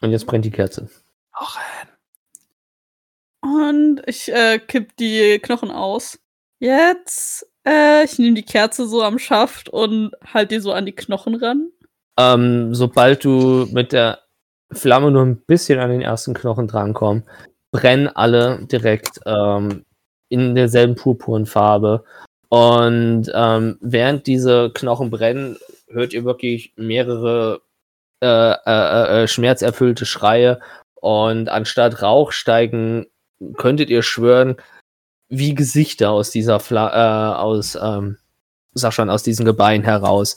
Und 0.00 0.10
jetzt 0.10 0.26
brennt 0.26 0.44
die 0.44 0.50
Kerze. 0.50 0.88
Auch 1.32 1.56
Und 3.42 4.02
ich 4.06 4.32
äh, 4.32 4.58
kipp 4.58 4.96
die 4.96 5.38
Knochen 5.40 5.70
aus. 5.70 6.18
Jetzt, 6.60 7.46
äh, 7.66 8.04
ich 8.04 8.18
nehme 8.18 8.34
die 8.34 8.42
Kerze 8.42 8.86
so 8.88 9.02
am 9.02 9.18
Schaft 9.18 9.68
und 9.68 10.12
halt 10.24 10.50
die 10.50 10.58
so 10.60 10.72
an 10.72 10.86
die 10.86 10.94
Knochen 10.94 11.34
ran. 11.36 11.70
Ähm, 12.18 12.74
sobald 12.74 13.24
du 13.24 13.66
mit 13.72 13.92
der 13.92 14.20
Flamme 14.72 15.10
nur 15.10 15.24
ein 15.24 15.40
bisschen 15.46 15.78
an 15.78 15.90
den 15.90 16.00
ersten 16.00 16.34
Knochen 16.34 16.66
drankommst, 16.68 17.26
brennen 17.70 18.08
alle 18.08 18.66
direkt 18.66 19.20
ähm, 19.26 19.84
in 20.28 20.54
derselben 20.54 20.94
purpuren 20.96 21.46
Farbe. 21.46 22.04
Und 22.48 23.30
ähm, 23.34 23.78
während 23.80 24.26
diese 24.26 24.70
Knochen 24.72 25.10
brennen, 25.10 25.58
hört 25.88 26.12
ihr 26.12 26.24
wirklich 26.24 26.72
mehrere 26.76 27.60
äh, 28.22 28.52
äh, 28.52 29.22
äh, 29.22 29.28
schmerzerfüllte 29.28 30.06
Schreie. 30.06 30.60
Und 30.94 31.48
anstatt 31.48 32.02
Rauch 32.02 32.32
steigen, 32.32 33.06
könntet 33.56 33.90
ihr 33.90 34.02
schwören, 34.02 34.56
wie 35.28 35.54
Gesichter 35.54 36.10
aus 36.10 36.30
dieser 36.30 36.58
Fla 36.58 37.34
äh, 37.34 37.36
aus, 37.36 37.78
ähm, 37.80 38.16
sag 38.72 38.92
schon, 38.94 39.10
aus 39.10 39.22
diesen 39.22 39.44
Gebeinen 39.44 39.84
heraus 39.84 40.36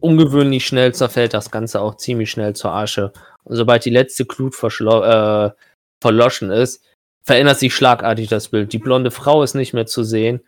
ungewöhnlich 0.00 0.66
schnell 0.66 0.94
zerfällt 0.94 1.34
das 1.34 1.50
Ganze 1.50 1.80
auch 1.80 1.96
ziemlich 1.96 2.30
schnell 2.30 2.54
zur 2.54 2.72
Asche. 2.72 3.12
Und 3.44 3.56
sobald 3.56 3.84
die 3.84 3.90
letzte 3.90 4.24
Glut 4.24 4.54
äh, 4.54 5.50
verloschen 6.00 6.50
ist, 6.50 6.84
verändert 7.22 7.58
sich 7.58 7.74
schlagartig 7.74 8.28
das 8.28 8.48
Bild. 8.48 8.72
Die 8.72 8.78
blonde 8.78 9.10
Frau 9.10 9.42
ist 9.42 9.54
nicht 9.54 9.72
mehr 9.72 9.86
zu 9.86 10.02
sehen. 10.04 10.40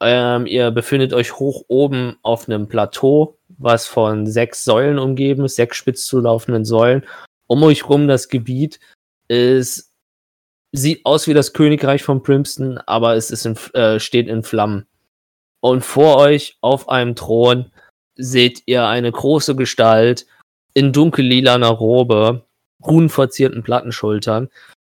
Ähm, 0.00 0.46
ihr 0.46 0.70
befindet 0.70 1.12
euch 1.12 1.38
hoch 1.38 1.64
oben 1.68 2.16
auf 2.22 2.48
einem 2.48 2.68
Plateau, 2.68 3.38
was 3.48 3.86
von 3.86 4.26
sechs 4.26 4.64
Säulen 4.64 4.98
umgeben 4.98 5.44
ist, 5.44 5.56
sechs 5.56 5.76
spitz 5.76 6.06
zulaufenden 6.06 6.64
Säulen. 6.64 7.04
Um 7.48 7.62
euch 7.62 7.88
rum 7.88 8.06
das 8.06 8.28
Gebiet 8.28 8.78
ist, 9.26 9.92
sieht 10.72 11.04
aus 11.04 11.26
wie 11.26 11.34
das 11.34 11.52
Königreich 11.52 12.02
von 12.02 12.22
Primston, 12.22 12.78
aber 12.86 13.16
es 13.16 13.30
ist 13.30 13.46
in, 13.46 13.56
äh, 13.74 13.98
steht 13.98 14.28
in 14.28 14.42
Flammen. 14.42 14.86
Und 15.60 15.84
vor 15.84 16.18
euch 16.18 16.56
auf 16.60 16.88
einem 16.88 17.16
Thron 17.16 17.72
seht 18.14 18.62
ihr 18.66 18.86
eine 18.86 19.10
große 19.10 19.56
Gestalt 19.56 20.26
in 20.74 20.92
dunkellilaner 20.92 21.68
Robe, 21.68 22.46
runenverzierten 22.84 23.64
Plattenschultern. 23.64 24.48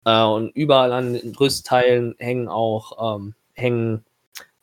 Äh, 0.05 0.23
und 0.23 0.49
überall 0.55 0.91
an 0.91 1.13
den 1.13 1.31
Brüstteilen 1.31 2.15
hängen 2.17 2.49
auch 2.49 3.15
ähm, 3.17 3.35
hängen 3.53 4.03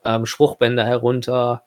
ähm, 0.06 0.26
Spruchbänder 0.26 0.84
herunter. 0.84 1.62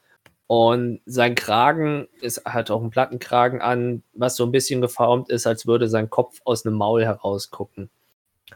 Und 0.47 1.01
sein 1.05 1.35
Kragen 1.35 2.07
ist, 2.21 2.43
hat 2.45 2.71
auch 2.71 2.81
einen 2.81 2.89
Plattenkragen 2.89 3.61
an, 3.61 4.01
was 4.13 4.35
so 4.35 4.45
ein 4.45 4.51
bisschen 4.51 4.81
geformt 4.81 5.29
ist, 5.29 5.45
als 5.45 5.67
würde 5.67 5.87
sein 5.87 6.09
Kopf 6.09 6.39
aus 6.43 6.65
einem 6.65 6.75
Maul 6.75 7.05
herausgucken. 7.05 7.89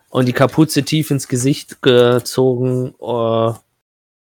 Und 0.09 0.27
die 0.27 0.33
Kapuze 0.33 0.83
tief 0.83 1.11
ins 1.11 1.27
Gesicht 1.27 1.83
gezogen, 1.83 2.95
äh, 2.99 3.53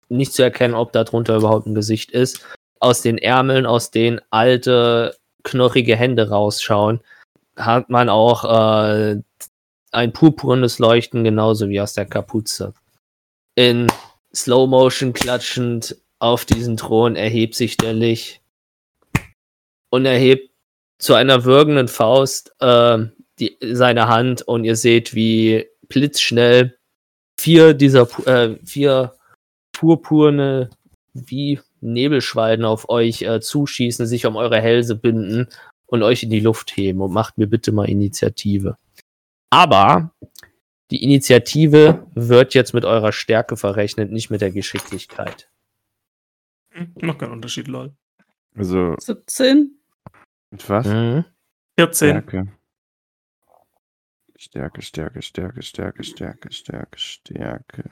nicht 0.09 0.33
zu 0.33 0.43
erkennen, 0.43 0.75
ob 0.75 0.91
da 0.91 1.03
drunter 1.03 1.37
überhaupt 1.37 1.65
ein 1.65 1.75
Gesicht 1.75 2.11
ist 2.11 2.45
aus 2.79 3.01
den 3.01 3.17
Ärmeln, 3.17 3.65
aus 3.65 3.91
denen 3.91 4.21
alte, 4.29 5.17
knorrige 5.43 5.95
Hände 5.95 6.29
rausschauen, 6.29 7.01
hat 7.55 7.89
man 7.89 8.09
auch 8.09 8.43
äh, 8.43 9.21
ein 9.91 10.13
purpurnes 10.13 10.79
Leuchten, 10.79 11.23
genauso 11.23 11.69
wie 11.69 11.81
aus 11.81 11.93
der 11.93 12.05
Kapuze. 12.05 12.73
In 13.55 13.87
Slow 14.37 14.67
Motion 14.67 15.13
klatschend 15.13 15.97
auf 16.19 16.45
diesen 16.45 16.77
Thron 16.77 17.15
erhebt 17.15 17.55
sich 17.55 17.75
der 17.75 17.93
Licht 17.93 18.41
und 19.89 20.05
erhebt 20.05 20.51
zu 20.99 21.15
einer 21.15 21.43
würgenden 21.43 21.87
Faust 21.87 22.53
äh, 22.59 22.99
die, 23.39 23.57
seine 23.61 24.07
Hand 24.07 24.43
und 24.43 24.63
ihr 24.63 24.75
seht, 24.75 25.15
wie 25.15 25.65
blitzschnell 25.89 26.77
vier 27.39 27.73
dieser 27.73 28.07
äh, 28.27 28.57
vier 28.63 29.15
purpurne 29.73 30.69
wie 31.13 31.59
Nebelschwalben 31.81 32.65
auf 32.65 32.89
euch 32.89 33.23
äh, 33.23 33.39
zuschießen, 33.39 34.05
sich 34.05 34.25
um 34.27 34.35
eure 34.35 34.61
Hälse 34.61 34.95
binden 34.95 35.47
und 35.87 36.03
euch 36.03 36.23
in 36.23 36.29
die 36.29 36.39
Luft 36.39 36.75
heben 36.77 37.01
und 37.01 37.11
macht 37.11 37.37
mir 37.37 37.47
bitte 37.47 37.71
mal 37.71 37.89
Initiative. 37.89 38.77
Aber 39.49 40.11
Die 40.91 41.03
Initiative 41.03 42.07
wird 42.15 42.53
jetzt 42.53 42.73
mit 42.73 42.85
eurer 42.85 43.11
Stärke 43.11 43.57
verrechnet, 43.57 44.11
nicht 44.11 44.29
mit 44.29 44.41
der 44.41 44.51
Geschicklichkeit. 44.51 45.49
Hm, 46.73 46.93
Noch 47.01 47.17
kein 47.17 47.31
Unterschied, 47.31 47.67
lol. 47.67 47.93
Also, 48.55 48.95
17. 48.99 49.77
mit 50.51 50.69
was? 50.69 50.87
Mhm. 50.87 51.25
14. 51.79 52.09
Stärke. 52.09 52.47
Stärke, 54.37 54.81
Stärke, 54.81 55.21
Stärke, 55.21 55.61
Stärke, 55.63 56.03
Stärke, 56.03 56.51
Stärke, 56.51 56.99
Stärke. 56.99 57.89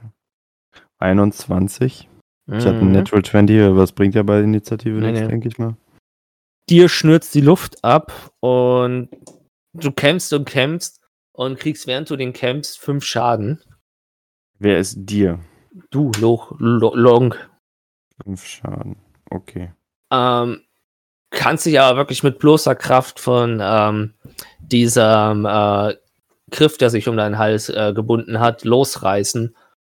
21. 0.99 2.08
Ich 2.47 2.53
hatte 2.53 2.69
einen 2.77 2.88
Mhm. 2.88 2.91
Natural 2.93 3.23
20, 3.25 3.60
aber 3.62 3.77
das 3.77 3.91
bringt 3.91 4.13
ja 4.15 4.21
bei 4.23 4.39
Initiative 4.41 4.99
Nee, 4.99 5.08
nichts, 5.12 5.21
nee. 5.21 5.27
denke 5.27 5.47
ich 5.47 5.58
mal. 5.58 5.75
Dir 6.69 6.88
schnürzt 6.89 7.34
die 7.34 7.41
Luft 7.41 7.84
ab 7.84 8.31
und 8.39 9.10
du 9.73 9.91
kämpfst 9.91 10.31
und 10.34 10.45
kämpfst 10.45 11.01
und 11.35 11.59
kriegst, 11.59 11.87
während 11.87 12.09
du 12.09 12.15
den 12.15 12.33
kämpfst, 12.33 12.79
fünf 12.79 13.03
Schaden. 13.03 13.61
Wer 14.59 14.79
ist 14.79 14.95
dir? 14.97 15.39
Du, 15.91 16.11
Loch, 16.19 16.53
Lo- 16.59 16.95
Long. 16.95 17.35
Fünf 18.23 18.45
Schaden. 18.45 18.95
Okay. 19.29 19.73
Ähm, 20.11 20.61
kannst 21.31 21.65
dich 21.65 21.79
aber 21.79 21.97
wirklich 21.97 22.23
mit 22.23 22.39
bloßer 22.39 22.75
Kraft 22.75 23.19
von 23.19 23.59
ähm, 23.61 24.13
diesem 24.59 25.45
äh, 25.45 25.95
Griff, 26.51 26.77
der 26.77 26.89
sich 26.89 27.07
um 27.07 27.17
deinen 27.17 27.37
Hals 27.37 27.69
äh, 27.69 27.91
gebunden 27.93 28.39
hat, 28.39 28.63
losreißen. 28.63 29.55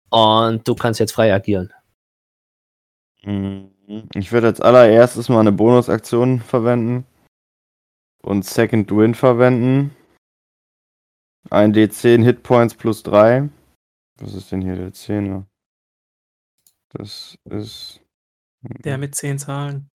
Und 0.10 0.68
du 0.68 0.74
kannst 0.74 1.00
jetzt 1.00 1.12
frei 1.12 1.34
agieren. 1.34 1.72
Mhm. 3.24 3.72
Ich 4.16 4.32
werde 4.32 4.48
als 4.48 4.62
allererstes 4.62 5.30
mal 5.30 5.42
eine 5.42 5.52
Bonusaktion 5.52 6.40
verwenden. 6.40 7.06
Und 8.24 8.46
Second 8.46 8.90
Wind 8.92 9.16
verwenden. 9.16 9.96
Ein 11.50 11.74
D10 11.74 12.24
Hitpoints 12.24 12.76
plus 12.76 13.04
3. 13.04 13.50
Was 14.20 14.34
ist 14.34 14.52
denn 14.52 14.62
hier 14.62 14.76
der 14.76 14.92
10er? 14.92 15.44
Das 16.90 17.38
ist. 17.46 18.02
Der 18.62 18.98
mit 18.98 19.16
10 19.16 19.40
Zahlen. 19.40 19.90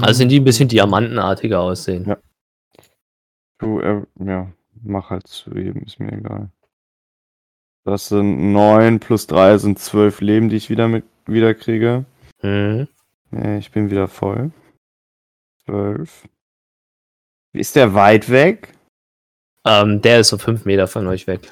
Also 0.00 0.18
sind 0.18 0.30
die 0.30 0.40
ein 0.40 0.44
bisschen 0.44 0.68
diamantenartiger 0.68 1.60
aussehen. 1.60 2.04
Ja. 2.06 2.18
Du, 3.58 3.80
äh, 3.80 4.04
ja, 4.24 4.52
mach 4.82 5.10
halt 5.10 5.26
zu 5.26 5.52
eben, 5.54 5.82
ist 5.82 6.00
mir 6.00 6.12
egal. 6.12 6.50
Das 7.84 8.08
sind 8.08 8.52
9 8.52 9.00
plus 9.00 9.26
3 9.28 9.58
sind 9.58 9.78
12 9.78 10.20
Leben, 10.20 10.48
die 10.48 10.56
ich 10.56 10.68
wieder 10.68 10.88
mit 10.88 11.04
wieder 11.26 11.54
kriege. 11.54 12.04
Mhm. 12.42 12.88
Ja, 13.30 13.56
ich 13.56 13.70
bin 13.70 13.90
wieder 13.90 14.08
voll. 14.08 14.50
12. 15.66 16.28
Ist 17.52 17.76
der 17.76 17.94
weit 17.94 18.30
weg? 18.30 18.74
Ähm, 19.68 20.00
der 20.00 20.20
ist 20.20 20.28
so 20.28 20.38
fünf 20.38 20.64
Meter 20.64 20.86
von 20.86 21.06
euch 21.06 21.26
weg. 21.26 21.50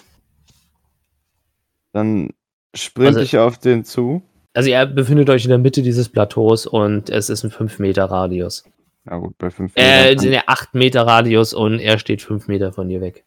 Dann 1.92 2.30
sprinte 2.74 3.08
Also- 3.08 3.20
ich 3.20 3.38
auf 3.38 3.58
den 3.58 3.84
zu. 3.84 4.22
Also 4.54 4.70
ihr 4.70 4.86
befindet 4.86 5.28
euch 5.28 5.44
in 5.44 5.50
der 5.50 5.58
Mitte 5.58 5.82
dieses 5.82 6.08
Plateaus 6.08 6.66
und 6.66 7.10
es 7.10 7.28
ist 7.28 7.44
ein 7.44 7.50
5 7.50 7.78
Meter 7.78 8.06
Radius. 8.06 8.64
Na 9.04 9.18
gut, 9.18 9.36
bei 9.36 9.50
5 9.50 9.72
Äh, 9.76 10.04
Metern. 10.08 10.18
sind 10.18 10.32
ja 10.32 10.42
8 10.46 10.74
Meter 10.74 11.06
Radius 11.06 11.52
und 11.52 11.78
er 11.78 11.98
steht 11.98 12.22
5 12.22 12.48
Meter 12.48 12.72
von 12.72 12.88
dir 12.88 13.02
weg. 13.02 13.24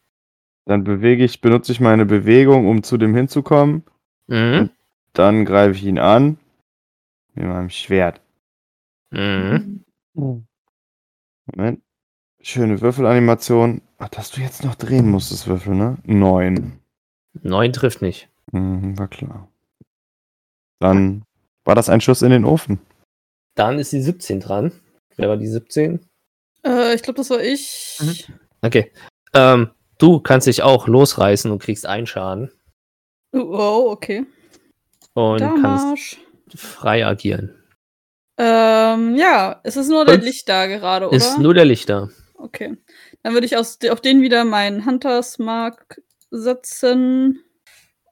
Dann 0.66 0.82
bewege 0.82 1.22
ich, 1.24 1.40
benutze 1.40 1.70
ich 1.70 1.78
meine 1.80 2.04
Bewegung, 2.04 2.66
um 2.66 2.82
zu 2.82 2.96
dem 2.96 3.14
hinzukommen. 3.14 3.84
Mhm. 4.26 4.70
Dann 5.12 5.44
greife 5.44 5.76
ich 5.76 5.84
ihn 5.84 5.98
an. 6.00 6.36
Mit 7.34 7.46
meinem 7.46 7.70
Schwert. 7.70 8.20
Mhm. 9.10 9.84
Moment. 10.14 11.80
Schöne 12.42 12.80
Würfelanimation. 12.80 13.82
Ach, 13.98 14.08
dass 14.08 14.30
du 14.30 14.40
jetzt 14.40 14.64
noch 14.64 14.74
drehen 14.74 15.10
musstest, 15.10 15.46
Würfel, 15.46 15.74
ne? 15.74 15.98
9. 16.04 16.80
9 17.42 17.72
trifft 17.72 18.02
nicht. 18.02 18.28
Mhm, 18.52 18.98
war 18.98 19.08
klar. 19.08 19.48
Dann 20.80 21.22
war 21.64 21.74
das 21.74 21.88
ein 21.90 22.00
Schuss 22.00 22.22
in 22.22 22.30
den 22.30 22.44
Ofen. 22.44 22.80
Dann 23.56 23.78
ist 23.78 23.92
die 23.92 24.00
17 24.00 24.40
dran. 24.40 24.72
Wer 25.16 25.28
war 25.28 25.36
die 25.36 25.46
17? 25.46 26.00
Äh, 26.66 26.94
ich 26.94 27.02
glaube, 27.02 27.18
das 27.18 27.28
war 27.30 27.40
ich. 27.42 27.98
Okay. 28.62 28.90
Ähm, 29.34 29.70
du 29.98 30.20
kannst 30.20 30.46
dich 30.46 30.62
auch 30.62 30.88
losreißen 30.88 31.50
und 31.50 31.58
kriegst 31.60 31.84
einen 31.86 32.06
Schaden 32.06 32.50
Oh, 33.32 33.88
okay. 33.90 34.26
und 35.14 35.38
kannst 35.40 35.84
Damage. 35.84 36.16
frei 36.56 37.06
agieren. 37.06 37.54
Ähm, 38.38 39.14
ja, 39.16 39.60
es 39.62 39.76
ist 39.76 39.88
nur 39.88 40.04
der 40.06 40.14
Fünf. 40.14 40.24
Licht 40.24 40.48
da 40.48 40.66
gerade, 40.66 41.06
oder? 41.08 41.16
Ist 41.16 41.38
nur 41.38 41.52
der 41.54 41.66
Lichter. 41.66 42.08
Okay. 42.40 42.76
Dann 43.22 43.34
würde 43.34 43.46
ich 43.46 43.56
aus, 43.56 43.78
auf 43.90 44.00
den 44.00 44.22
wieder 44.22 44.44
meinen 44.44 44.86
Hunters 44.86 45.38
Mark 45.38 46.00
setzen 46.30 47.44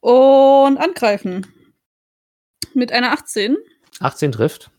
und 0.01 0.77
angreifen. 0.77 1.47
Mit 2.75 2.93
einer 2.93 3.13
18. 3.13 3.57
18 4.01 4.33
trifft. 4.33 4.71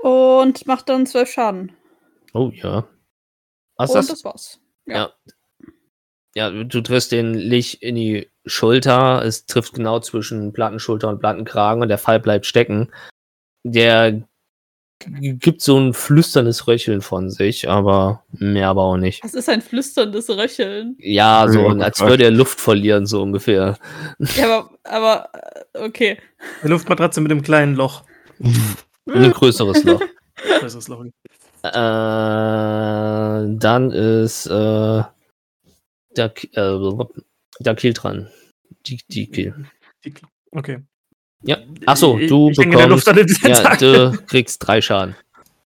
Und 0.00 0.66
macht 0.66 0.88
dann 0.88 1.06
12 1.06 1.30
Schaden. 1.30 1.72
Oh 2.32 2.50
ja. 2.54 2.88
Was 3.76 3.90
und 3.90 3.96
das 3.96 4.06
das? 4.06 4.24
war's. 4.24 4.60
Ja. 4.86 5.12
Ja, 6.34 6.50
du 6.50 6.80
triffst 6.80 7.10
den 7.10 7.34
Lich 7.34 7.82
in 7.82 7.96
die 7.96 8.30
Schulter. 8.46 9.24
Es 9.24 9.46
trifft 9.46 9.74
genau 9.74 9.98
zwischen 9.98 10.52
Plattenschulter 10.52 11.08
und 11.08 11.18
Plattenkragen 11.18 11.82
und 11.82 11.88
der 11.88 11.98
Fall 11.98 12.20
bleibt 12.20 12.46
stecken. 12.46 12.92
Der 13.64 14.27
gibt 15.00 15.62
so 15.62 15.78
ein 15.78 15.94
flüsterndes 15.94 16.66
Röcheln 16.66 17.00
von 17.00 17.30
sich, 17.30 17.68
aber 17.68 18.24
mehr 18.32 18.68
aber 18.68 18.82
auch 18.82 18.96
nicht. 18.96 19.22
Das 19.24 19.34
ist 19.34 19.48
ein 19.48 19.62
flüsterndes 19.62 20.28
Röcheln. 20.30 20.96
Ja, 20.98 21.46
so, 21.48 21.60
Ja, 21.70 21.84
als 21.84 22.00
würde 22.00 22.24
er 22.24 22.30
Luft 22.30 22.60
verlieren, 22.60 23.06
so 23.06 23.22
ungefähr. 23.22 23.78
Ja, 24.36 24.44
aber, 24.44 24.70
aber 24.84 25.30
äh, 25.74 25.78
okay. 25.86 26.18
Eine 26.62 26.70
Luftmatratze 26.70 27.20
mit 27.20 27.30
einem 27.30 27.42
kleinen 27.42 27.74
Loch. 27.76 28.04
Ein 29.06 29.30
größeres 29.32 29.84
Loch. 29.84 30.00
Das 30.60 30.88
Loch. 30.88 31.04
Äh, 31.62 31.70
dann 33.58 33.90
ist 33.90 34.46
äh, 34.46 35.02
der, 36.16 36.32
äh, 36.52 37.04
der 37.60 37.74
Kill 37.74 37.92
dran. 37.94 38.28
Die, 38.86 39.00
die. 39.08 39.30
Die- 39.30 39.52
Okay. 40.50 40.78
Ja. 41.42 41.58
Achso, 41.86 42.18
du 42.18 42.50
ich 42.50 42.56
bekommst. 42.56 42.88
Luft 42.88 43.08
an 43.08 43.16
den 43.16 43.28
Ja, 43.42 43.76
du 43.76 44.12
kriegst 44.26 44.58
drei 44.66 44.80
Schaden. 44.80 45.14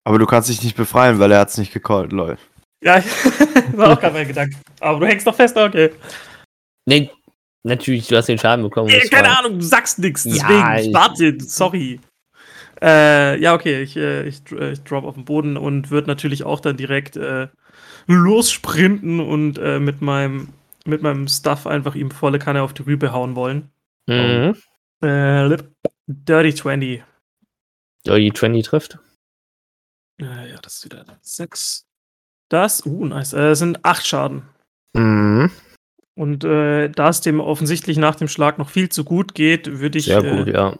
Aber 0.03 0.19
du 0.19 0.25
kannst 0.25 0.49
dich 0.49 0.63
nicht 0.63 0.75
befreien, 0.75 1.19
weil 1.19 1.31
er 1.31 1.39
hat's 1.39 1.57
nicht 1.57 1.71
gecallt, 1.73 2.11
lol. 2.11 2.37
Ja, 2.83 3.01
war 3.73 3.93
auch 3.93 3.99
gerade 3.99 4.13
mein 4.15 4.27
Gedanke. 4.27 4.57
Aber 4.79 4.99
du 4.99 5.05
hängst 5.05 5.25
doch 5.27 5.35
fest, 5.35 5.55
okay. 5.55 5.91
Nee, 6.87 7.09
natürlich, 7.63 8.07
du 8.07 8.17
hast 8.17 8.25
den 8.27 8.39
Schaden 8.39 8.63
bekommen. 8.63 8.89
Äh, 8.89 8.99
das 9.01 9.09
keine 9.09 9.27
war- 9.29 9.39
Ahnung, 9.39 9.59
du 9.59 9.65
sagst 9.65 9.99
nichts, 9.99 10.25
Ja, 10.25 10.31
deswegen. 10.47 10.79
ich- 10.79 10.87
ich 10.87 10.93
warte, 10.93 11.37
sorry. 11.39 11.99
Äh, 12.81 13.39
ja, 13.39 13.53
okay, 13.53 13.83
ich, 13.83 13.95
äh, 13.95 14.23
ich, 14.27 14.43
dr- 14.43 14.71
ich 14.71 14.83
drop 14.83 15.03
auf 15.05 15.13
den 15.13 15.25
Boden 15.25 15.55
und 15.55 15.91
würde 15.91 16.07
natürlich 16.07 16.43
auch 16.43 16.59
dann 16.59 16.77
direkt 16.77 17.15
äh, 17.15 17.47
lossprinten 18.07 19.19
und 19.19 19.57
äh, 19.59 19.79
mit 19.79 20.01
meinem 20.01 20.49
mit 20.85 21.03
meinem 21.03 21.27
Stuff 21.27 21.67
einfach 21.67 21.93
ihm 21.93 22.09
volle 22.09 22.39
Kanne 22.39 22.63
auf 22.63 22.73
die 22.73 22.81
Rübe 22.81 23.11
hauen 23.13 23.35
wollen. 23.35 23.69
Mhm. 24.07 24.55
Äh, 25.01 25.47
Lip- 25.47 25.71
Dirty 26.07 26.53
20. 26.53 27.03
Dirty 28.05 28.33
20 28.33 28.65
trifft. 28.65 28.99
Äh, 30.19 30.51
ja, 30.51 30.57
das 30.61 30.77
ist 30.77 30.85
wieder 30.85 31.05
6. 31.21 31.85
Das, 32.49 32.85
uh, 32.85 33.05
nice. 33.05 33.33
Äh, 33.33 33.55
sind 33.55 33.83
8 33.85 34.05
Schaden. 34.05 34.43
Mhm. 34.93 35.51
Und 36.15 36.43
äh, 36.43 36.89
da 36.89 37.09
es 37.09 37.21
dem 37.21 37.39
offensichtlich 37.39 37.97
nach 37.97 38.15
dem 38.15 38.27
Schlag 38.27 38.57
noch 38.57 38.69
viel 38.69 38.89
zu 38.89 39.03
gut 39.03 39.33
geht, 39.33 39.79
würde 39.79 39.97
ich. 39.97 40.05
Sehr 40.05 40.23
äh, 40.23 40.37
gut, 40.37 40.47
ja. 40.53 40.77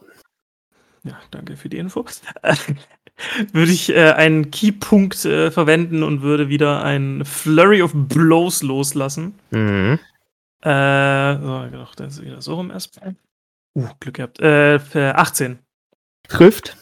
Ja, 1.04 1.18
danke 1.30 1.56
für 1.56 1.68
die 1.68 1.78
Info. 1.78 2.04
würde 3.52 3.72
ich 3.72 3.90
äh, 3.90 4.12
einen 4.12 4.50
Keypunkt 4.50 5.24
äh, 5.24 5.50
verwenden 5.50 6.02
und 6.02 6.22
würde 6.22 6.48
wieder 6.48 6.84
ein 6.84 7.24
Flurry 7.24 7.82
of 7.82 7.92
Blows 7.94 8.62
loslassen. 8.62 9.34
Mhm. 9.50 9.98
Äh, 10.60 11.34
so, 11.38 11.66
genau, 11.70 11.88
das 11.96 12.14
ist 12.14 12.22
wieder 12.22 12.40
so 12.40 12.54
rum 12.54 12.70
erstmal. 12.70 13.16
Uh, 13.74 13.88
Glück 14.00 14.16
gehabt. 14.16 14.40
Äh, 14.40 14.78
für 14.78 15.16
18. 15.16 15.58
Trifft. 16.28 16.76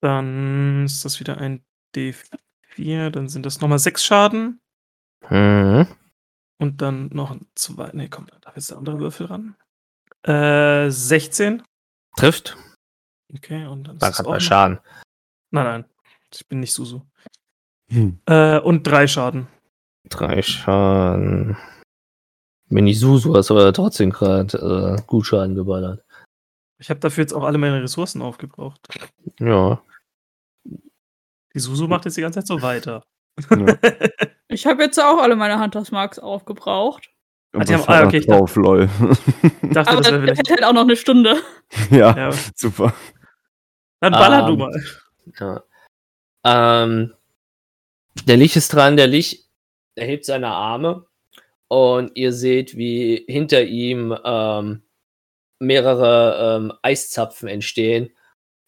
Dann 0.00 0.84
ist 0.84 1.04
das 1.04 1.18
wieder 1.20 1.38
ein 1.38 1.64
D4. 1.96 3.10
Dann 3.10 3.28
sind 3.28 3.44
das 3.44 3.60
nochmal 3.60 3.78
6 3.78 4.04
Schaden. 4.04 4.60
Mhm. 5.28 5.86
Und 6.60 6.82
dann 6.82 7.08
noch 7.12 7.30
ein 7.32 7.46
2. 7.54 7.90
Nee, 7.92 8.08
komm, 8.08 8.26
da 8.40 8.50
ist 8.52 8.70
der 8.70 8.78
andere 8.78 8.98
Würfel 9.00 9.26
ran. 9.26 9.56
Äh, 10.22 10.90
16. 10.90 11.62
Trifft. 12.16 12.56
Okay, 13.34 13.66
und 13.66 13.84
dann 13.84 14.00
auch 14.02 14.24
bei 14.24 14.34
noch- 14.34 14.40
Schaden. 14.40 14.78
Nein, 15.50 15.64
nein. 15.64 15.84
Ich 16.32 16.46
bin 16.46 16.60
nicht 16.60 16.72
Susu. 16.72 17.02
Hm. 17.90 18.20
Äh, 18.26 18.58
und 18.60 18.82
drei 18.86 19.06
Schaden. 19.06 19.48
Drei 20.08 20.42
Schaden. 20.42 21.56
Wenn 22.70 22.86
ich 22.86 23.00
Susu 23.00 23.34
hast 23.34 23.50
aber 23.50 23.72
trotzdem 23.72 24.10
gerade 24.10 24.96
äh, 24.98 25.02
gut 25.06 25.26
Schaden 25.26 25.54
geballert. 25.54 26.04
Ich 26.78 26.90
habe 26.90 27.00
dafür 27.00 27.22
jetzt 27.22 27.32
auch 27.32 27.42
alle 27.44 27.58
meine 27.58 27.82
Ressourcen 27.82 28.22
aufgebraucht. 28.22 28.80
Ja. 29.40 29.82
Die 30.64 31.58
Susu 31.60 31.88
macht 31.88 32.04
jetzt 32.04 32.16
die 32.16 32.20
ganze 32.20 32.38
Zeit 32.40 32.46
so 32.46 32.60
weiter. 32.62 33.04
Ja. 33.50 33.76
Ich 34.50 34.66
habe 34.66 34.82
jetzt 34.82 34.98
auch 34.98 35.18
alle 35.18 35.36
meine 35.36 35.60
Hunters 35.60 35.90
Marks 35.90 36.18
aufgebraucht. 36.18 37.10
Und 37.52 37.68
die 37.68 37.74
haben- 37.74 37.84
ah, 37.86 38.06
okay, 38.06 38.16
ich 38.16 38.26
dachte- 38.26 38.38
drauf, 38.38 38.56
lol. 38.56 38.88
Ich 39.62 39.70
dachte, 39.74 39.90
Aber 39.90 40.00
das 40.00 40.10
wäre 40.10 40.22
vielleicht. 40.22 40.38
hält 40.38 40.50
halt 40.50 40.64
auch 40.64 40.72
noch 40.72 40.80
eine 40.82 40.96
Stunde. 40.96 41.36
ja, 41.90 42.16
Ja. 42.16 42.30
super. 42.56 42.94
Dann 44.00 44.12
baller 44.12 44.46
du 44.46 44.52
Ähm, 44.54 44.58
mal. 44.58 44.84
Ja. 45.38 46.82
Ähm, 46.82 47.12
der 48.24 48.38
Lich 48.38 48.56
ist 48.56 48.72
dran, 48.72 48.96
der 48.96 49.06
Lich 49.06 49.50
erhebt 49.96 50.24
seine 50.24 50.48
Arme 50.48 51.04
und 51.68 52.12
ihr 52.16 52.32
seht, 52.32 52.74
wie 52.78 53.24
hinter 53.28 53.62
ihm 53.64 54.16
ähm, 54.24 54.82
mehrere 55.60 56.56
ähm, 56.56 56.72
Eiszapfen 56.82 57.48
entstehen, 57.48 58.10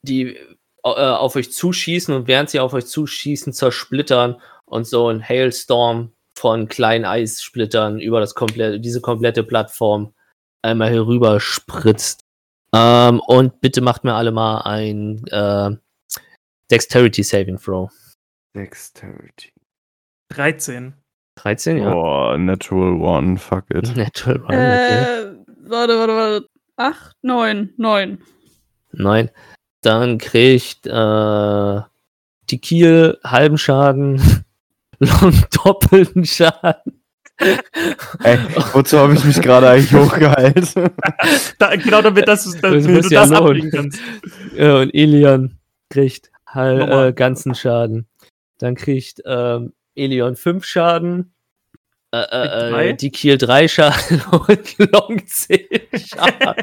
die 0.03 0.37
äh, 0.85 0.89
auf 0.89 1.37
euch 1.37 1.53
zuschießen 1.53 2.15
und 2.15 2.29
während 2.29 2.51
sie 2.51 2.61
auf 2.61 2.73
euch 2.73 2.87
zuschießen, 2.87 3.53
zersplittern 3.53 4.41
und 4.65 4.87
so 4.87 5.09
ein 5.09 5.23
Hailstorm 5.23 6.13
von 6.39 6.69
kleinen 6.69 7.05
Eissplittern 7.05 8.01
über 8.01 8.21
das 8.21 8.35
komplette, 8.35 8.81
diese 8.81 9.01
komplette 9.01 9.43
Plattform 9.43 10.15
einmal 10.63 10.91
herüber 10.91 11.41
spritzt. 11.41 12.25
Ähm, 12.75 13.21
und 13.27 13.61
bitte 13.61 13.81
macht 13.81 14.05
mir 14.05 14.15
alle 14.15 14.31
mal 14.31 14.63
ein 14.63 15.25
äh, 15.29 15.71
Dexterity 16.71 17.23
Saving 17.23 17.59
Throw. 17.59 17.91
Dexterity. 18.55 19.53
13. 20.33 20.95
13, 21.37 21.79
ja. 21.79 21.93
Boah, 21.93 22.39
Natural 22.39 23.01
One, 23.01 23.37
fuck 23.37 23.65
it. 23.71 23.97
Natural 23.97 24.41
One, 24.41 24.49
okay. 24.49 25.03
Äh, 25.03 25.37
warte, 25.69 25.99
warte, 25.99 26.15
warte. 26.15 26.47
Acht, 26.81 27.15
neun, 27.21 27.75
neun. 27.77 28.23
Nein. 28.93 29.29
Dann 29.83 30.17
kriegt 30.17 30.87
äh, 30.87 31.81
die 32.49 32.59
Kiel 32.59 33.19
halben 33.23 33.59
Schaden, 33.59 34.47
Long 34.99 35.35
doppelten 35.63 36.25
Schaden. 36.25 37.03
Ey, 38.23 38.39
wozu 38.73 38.99
habe 38.99 39.13
ich 39.13 39.23
mich 39.25 39.43
gerade 39.43 39.69
eigentlich 39.69 39.93
hochgeheilt? 39.93 40.73
Da, 41.59 41.77
genau 41.77 42.01
damit, 42.01 42.27
dass 42.27 42.45
du, 42.45 42.59
Das 42.59 42.85
du 42.85 43.15
ja 43.15 43.27
das 43.27 43.33
abkriegen 43.33 43.71
kannst. 43.71 44.01
Und 44.53 44.95
Elion 44.95 45.59
kriegt 45.91 46.31
hal 46.47 46.79
Nochmal. 46.79 47.09
äh, 47.09 47.13
ganzen 47.13 47.55
Schaden. 47.55 48.07
Dann 48.57 48.75
kriegt 48.75 49.21
ähm, 49.27 49.75
Elion 49.95 50.35
5 50.35 50.65
Schaden. 50.65 51.35
Äh, 52.13 52.19
äh, 52.19 52.89
äh, 52.91 52.95
die 52.95 53.11
Kiel 53.11 53.39
3 53.39 53.69
Schaden 53.69 54.21
und 54.49 54.79
Long 54.93 55.23
10 55.25 55.61
Schaden. 55.95 56.55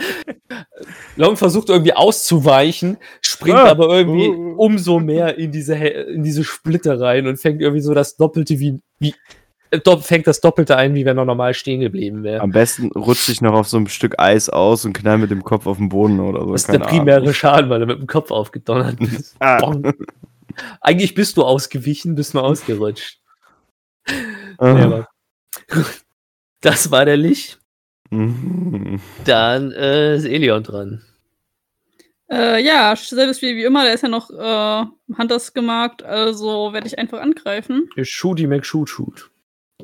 Long 1.15 1.37
versucht 1.37 1.69
irgendwie 1.69 1.93
auszuweichen, 1.93 2.97
springt 3.21 3.57
Ah, 3.57 3.69
aber 3.69 3.87
irgendwie 3.89 4.27
uh. 4.27 4.55
umso 4.57 4.99
mehr 4.99 5.37
in 5.37 5.51
diese, 5.53 5.75
in 5.75 6.23
diese 6.23 6.43
Splitter 6.43 6.99
rein 6.99 7.27
und 7.27 7.37
fängt 7.37 7.61
irgendwie 7.61 7.81
so 7.81 7.93
das 7.93 8.17
Doppelte 8.17 8.59
wie, 8.59 8.79
wie 8.99 9.15
äh, 9.71 9.79
fängt 10.01 10.27
das 10.27 10.41
Doppelte 10.41 10.75
ein, 10.75 10.95
wie 10.95 11.05
wenn 11.05 11.17
er 11.17 11.23
normal 11.23 11.53
stehen 11.53 11.79
geblieben 11.79 12.23
wäre. 12.23 12.41
Am 12.41 12.51
besten 12.51 12.91
rutsche 12.91 13.31
ich 13.31 13.39
noch 13.39 13.53
auf 13.53 13.69
so 13.69 13.77
einem 13.77 13.87
Stück 13.87 14.15
Eis 14.19 14.49
aus 14.49 14.83
und 14.83 14.91
knall 14.93 15.17
mit 15.17 15.31
dem 15.31 15.43
Kopf 15.45 15.65
auf 15.65 15.77
den 15.77 15.87
Boden 15.87 16.19
oder 16.19 16.41
so. 16.43 16.51
Das 16.51 16.63
ist 16.63 16.73
der 16.73 16.79
primäre 16.79 17.21
Ahnung. 17.21 17.33
Schaden, 17.33 17.69
weil 17.69 17.79
er 17.81 17.87
mit 17.87 17.99
dem 17.99 18.07
Kopf 18.07 18.31
aufgedonnert 18.31 18.99
ist. 19.01 19.37
Ah. 19.39 19.61
Eigentlich 20.81 21.15
bist 21.15 21.37
du 21.37 21.45
ausgewichen, 21.45 22.15
bist 22.15 22.33
nur 22.33 22.43
ausgerutscht. 22.43 23.19
Ah. 24.57 24.67
Ja, 24.67 24.85
aber- 24.85 25.07
Das 26.61 26.89
war 26.89 27.05
der 27.05 27.17
Lich. 27.17 27.57
Mhm. 28.09 28.99
Dann 29.25 29.71
äh, 29.71 30.15
ist 30.15 30.25
Elion 30.25 30.63
dran. 30.63 31.03
Äh, 32.29 32.63
ja, 32.63 32.95
selbes 32.95 33.41
wie, 33.41 33.55
wie 33.55 33.63
immer, 33.63 33.83
der 33.83 33.93
ist 33.93 34.03
ja 34.03 34.09
noch 34.09 34.29
äh, 34.29 34.85
Hunters 35.17 35.53
gemarkt, 35.53 36.03
also 36.03 36.73
werde 36.73 36.87
ich 36.87 36.99
einfach 36.99 37.21
angreifen. 37.21 37.89
Shooty 38.01 38.47
McShoot 38.47 38.89
Shoot. 38.89 39.29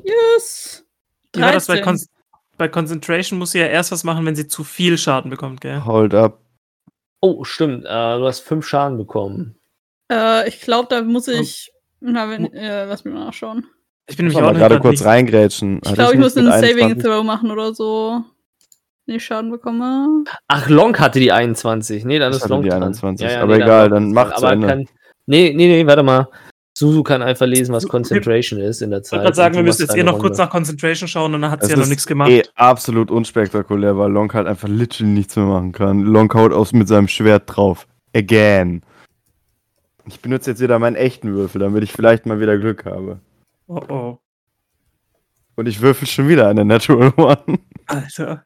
Yes! 0.02 0.84
Wie 1.32 1.40
war 1.40 1.52
das 1.52 1.66
bei, 1.66 1.80
13. 1.80 1.84
Con 1.84 2.00
bei 2.58 2.68
Concentration 2.68 3.38
muss 3.38 3.52
sie 3.52 3.60
ja 3.60 3.66
erst 3.66 3.92
was 3.92 4.04
machen, 4.04 4.26
wenn 4.26 4.36
sie 4.36 4.46
zu 4.46 4.62
viel 4.62 4.98
Schaden 4.98 5.30
bekommt, 5.30 5.60
gell? 5.60 5.84
Hold 5.84 6.14
up. 6.14 6.40
Oh, 7.20 7.44
stimmt. 7.44 7.86
Äh, 7.86 8.18
du 8.18 8.26
hast 8.26 8.40
fünf 8.40 8.66
Schaden 8.66 8.98
bekommen. 8.98 9.58
Äh, 10.12 10.46
ich 10.48 10.60
glaube, 10.60 10.88
da 10.90 11.02
muss 11.02 11.28
ich. 11.28 11.72
Na, 12.00 12.28
wenn, 12.28 12.52
äh, 12.52 12.84
lass 12.84 13.04
mich 13.04 13.14
mal 13.14 13.24
nachschauen. 13.24 13.66
Ich 14.06 14.16
bin 14.16 14.26
Ich 14.26 14.34
nämlich 14.34 14.48
muss 14.50 14.56
auch 14.56 14.58
gerade 14.58 14.80
kurz 14.80 15.00
nicht- 15.00 15.04
reingrätschen. 15.06 15.80
Ich 15.84 15.94
glaube, 15.94 16.12
ich 16.14 16.18
muss 16.20 16.34
nicht 16.34 16.46
einen 16.46 16.60
Saving 16.62 16.84
21? 16.84 17.02
Throw 17.04 17.24
machen 17.24 17.50
oder 17.50 17.74
so. 17.74 18.22
Wenn 19.06 19.16
ich 19.16 19.24
Schaden 19.24 19.50
bekomme. 19.50 20.24
Ach, 20.48 20.68
Long 20.68 20.96
hatte 20.98 21.20
die 21.20 21.32
21. 21.32 22.04
Nee, 22.04 22.18
dann 22.18 22.32
Ich 22.32 22.38
ist 22.38 22.48
Long 22.48 22.62
die 22.62 22.68
dran. 22.70 22.82
21, 22.82 23.36
aber 23.36 23.56
egal, 23.56 23.88
dann 23.90 24.12
mach 24.12 24.30
zu 24.34 24.44
Aber 24.44 24.52
Ende. 24.52 24.66
kann, 24.66 24.78
nee, 25.26 25.52
nee, 25.54 25.66
nee, 25.68 25.86
warte 25.86 26.02
mal. 26.02 26.28
Susu 26.76 27.02
kann 27.04 27.22
einfach 27.22 27.46
lesen, 27.46 27.72
was 27.72 27.86
Concentration 27.86 28.60
ist 28.60 28.82
in 28.82 28.90
der 28.90 28.98
Ich 29.00 29.04
Zeit. 29.04 29.12
wollte 29.18 29.24
gerade 29.26 29.36
sagen, 29.36 29.54
wir 29.56 29.62
müssen 29.62 29.82
jetzt 29.82 29.94
eh 29.94 29.98
deine 29.98 30.10
noch 30.10 30.18
kurz 30.18 30.32
Runde. 30.38 30.42
nach 30.42 30.50
Concentration 30.50 31.06
schauen 31.06 31.34
und 31.34 31.42
dann 31.42 31.50
hat 31.50 31.62
sie 31.62 31.70
ja 31.70 31.76
noch 31.76 31.86
nichts 31.86 32.04
gemacht. 32.06 32.30
Eh 32.30 32.42
absolut 32.56 33.10
unspektakulär, 33.12 33.96
weil 33.96 34.10
Long 34.10 34.32
halt 34.32 34.46
einfach 34.48 34.68
literally 34.68 35.12
nichts 35.12 35.36
mehr 35.36 35.44
machen 35.44 35.70
kann. 35.72 36.00
Long 36.02 36.32
haut 36.34 36.52
aus 36.52 36.72
mit 36.72 36.88
seinem 36.88 37.06
Schwert 37.06 37.44
drauf. 37.46 37.86
Again. 38.16 38.82
Ich 40.06 40.20
benutze 40.20 40.50
jetzt 40.50 40.60
wieder 40.60 40.78
meinen 40.78 40.96
echten 40.96 41.32
Würfel, 41.34 41.60
damit 41.60 41.84
ich 41.84 41.92
vielleicht 41.92 42.26
mal 42.26 42.40
wieder 42.40 42.58
Glück 42.58 42.84
habe. 42.86 43.20
Oh 43.66 43.80
oh. 43.88 44.18
Und 45.56 45.66
ich 45.66 45.80
würfel 45.80 46.06
schon 46.08 46.28
wieder 46.28 46.48
eine 46.48 46.64
Natural 46.64 47.12
One. 47.16 47.58
Alter. 47.86 48.44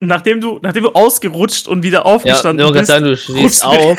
Nachdem 0.00 0.40
du, 0.40 0.58
nachdem 0.62 0.84
du 0.84 0.90
ausgerutscht 0.92 1.68
und 1.68 1.82
wieder 1.82 1.98
Ja, 2.00 2.04
aufgestanden 2.04 2.64
nur 2.64 2.72
bist. 2.72 2.86
sagen, 2.86 3.06
du 3.06 3.16
stehst 3.16 3.64
auf, 3.64 3.98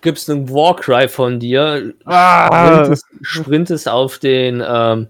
gibst 0.00 0.30
einen 0.30 0.48
Warcry 0.48 1.08
von 1.08 1.38
dir, 1.38 1.94
Ah. 2.06 2.74
sprintest, 2.84 3.04
sprintest 3.22 3.88
auf 3.88 4.18
den 4.18 4.62
ähm, 4.66 5.08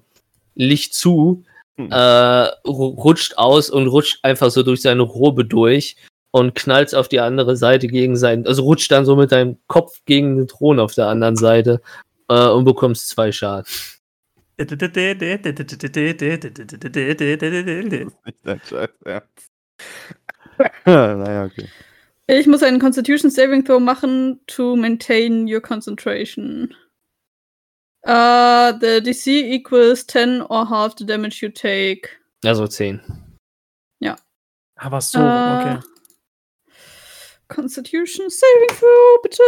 Licht 0.54 0.94
zu, 0.94 1.44
Hm. 1.78 1.92
äh, 1.92 1.94
ru- 1.94 2.96
rutscht 3.00 3.38
aus 3.38 3.70
und 3.70 3.86
rutscht 3.86 4.18
einfach 4.24 4.50
so 4.50 4.64
durch 4.64 4.82
seine 4.82 5.02
Robe 5.02 5.44
durch 5.44 5.96
und 6.32 6.56
knallst 6.56 6.92
auf 6.96 7.06
die 7.08 7.20
andere 7.20 7.56
Seite 7.56 7.86
gegen 7.86 8.16
sein, 8.16 8.44
also 8.48 8.62
rutscht 8.64 8.90
dann 8.90 9.04
so 9.04 9.14
mit 9.14 9.30
deinem 9.30 9.58
Kopf 9.68 10.00
gegen 10.04 10.36
den 10.36 10.48
Thron 10.48 10.80
auf 10.80 10.94
der 10.94 11.06
anderen 11.06 11.36
Seite 11.36 11.80
äh, 12.28 12.48
und 12.48 12.64
bekommst 12.64 13.08
zwei 13.08 13.32
Schaden. 13.32 13.66
Nicht 14.56 14.70
dein 18.44 18.60
Scheiß 18.60 18.90
Ernst. 19.04 19.50
naja, 20.86 21.44
okay. 21.44 21.68
Ich 22.26 22.46
muss 22.46 22.62
einen 22.62 22.80
Constitution 22.80 23.30
Saving 23.30 23.64
Throw 23.64 23.80
machen 23.80 24.40
to 24.48 24.76
maintain 24.76 25.46
your 25.46 25.60
concentration. 25.60 26.74
Uh, 28.04 28.72
the 28.80 29.00
DC 29.00 29.28
equals 29.28 30.06
10 30.06 30.42
or 30.42 30.68
half 30.68 30.94
the 30.96 31.06
damage 31.06 31.40
you 31.42 31.48
take. 31.50 32.10
Also 32.44 32.66
10. 32.66 33.00
Aber 34.78 35.00
so, 35.00 35.18
Äh, 35.18 35.22
okay. 35.22 35.78
Constitution 37.48 38.30
Saving 38.30 38.76
Throw, 38.78 39.22
bitte. 39.22 39.42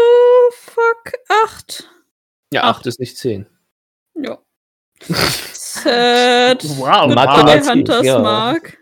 Fuck. 0.53 1.12
8. 1.29 1.88
Ja, 2.53 2.65
Acht. 2.65 2.81
8 2.81 2.87
ist 2.87 3.01
nicht 3.01 3.17
10. 3.17 3.47
Ja. 4.17 4.39
Sad. 5.09 6.65
Wow, 6.79 7.15
Mathematik, 7.15 7.71
Hunters 7.71 8.05
ja. 8.07 8.19
Mark. 8.19 8.77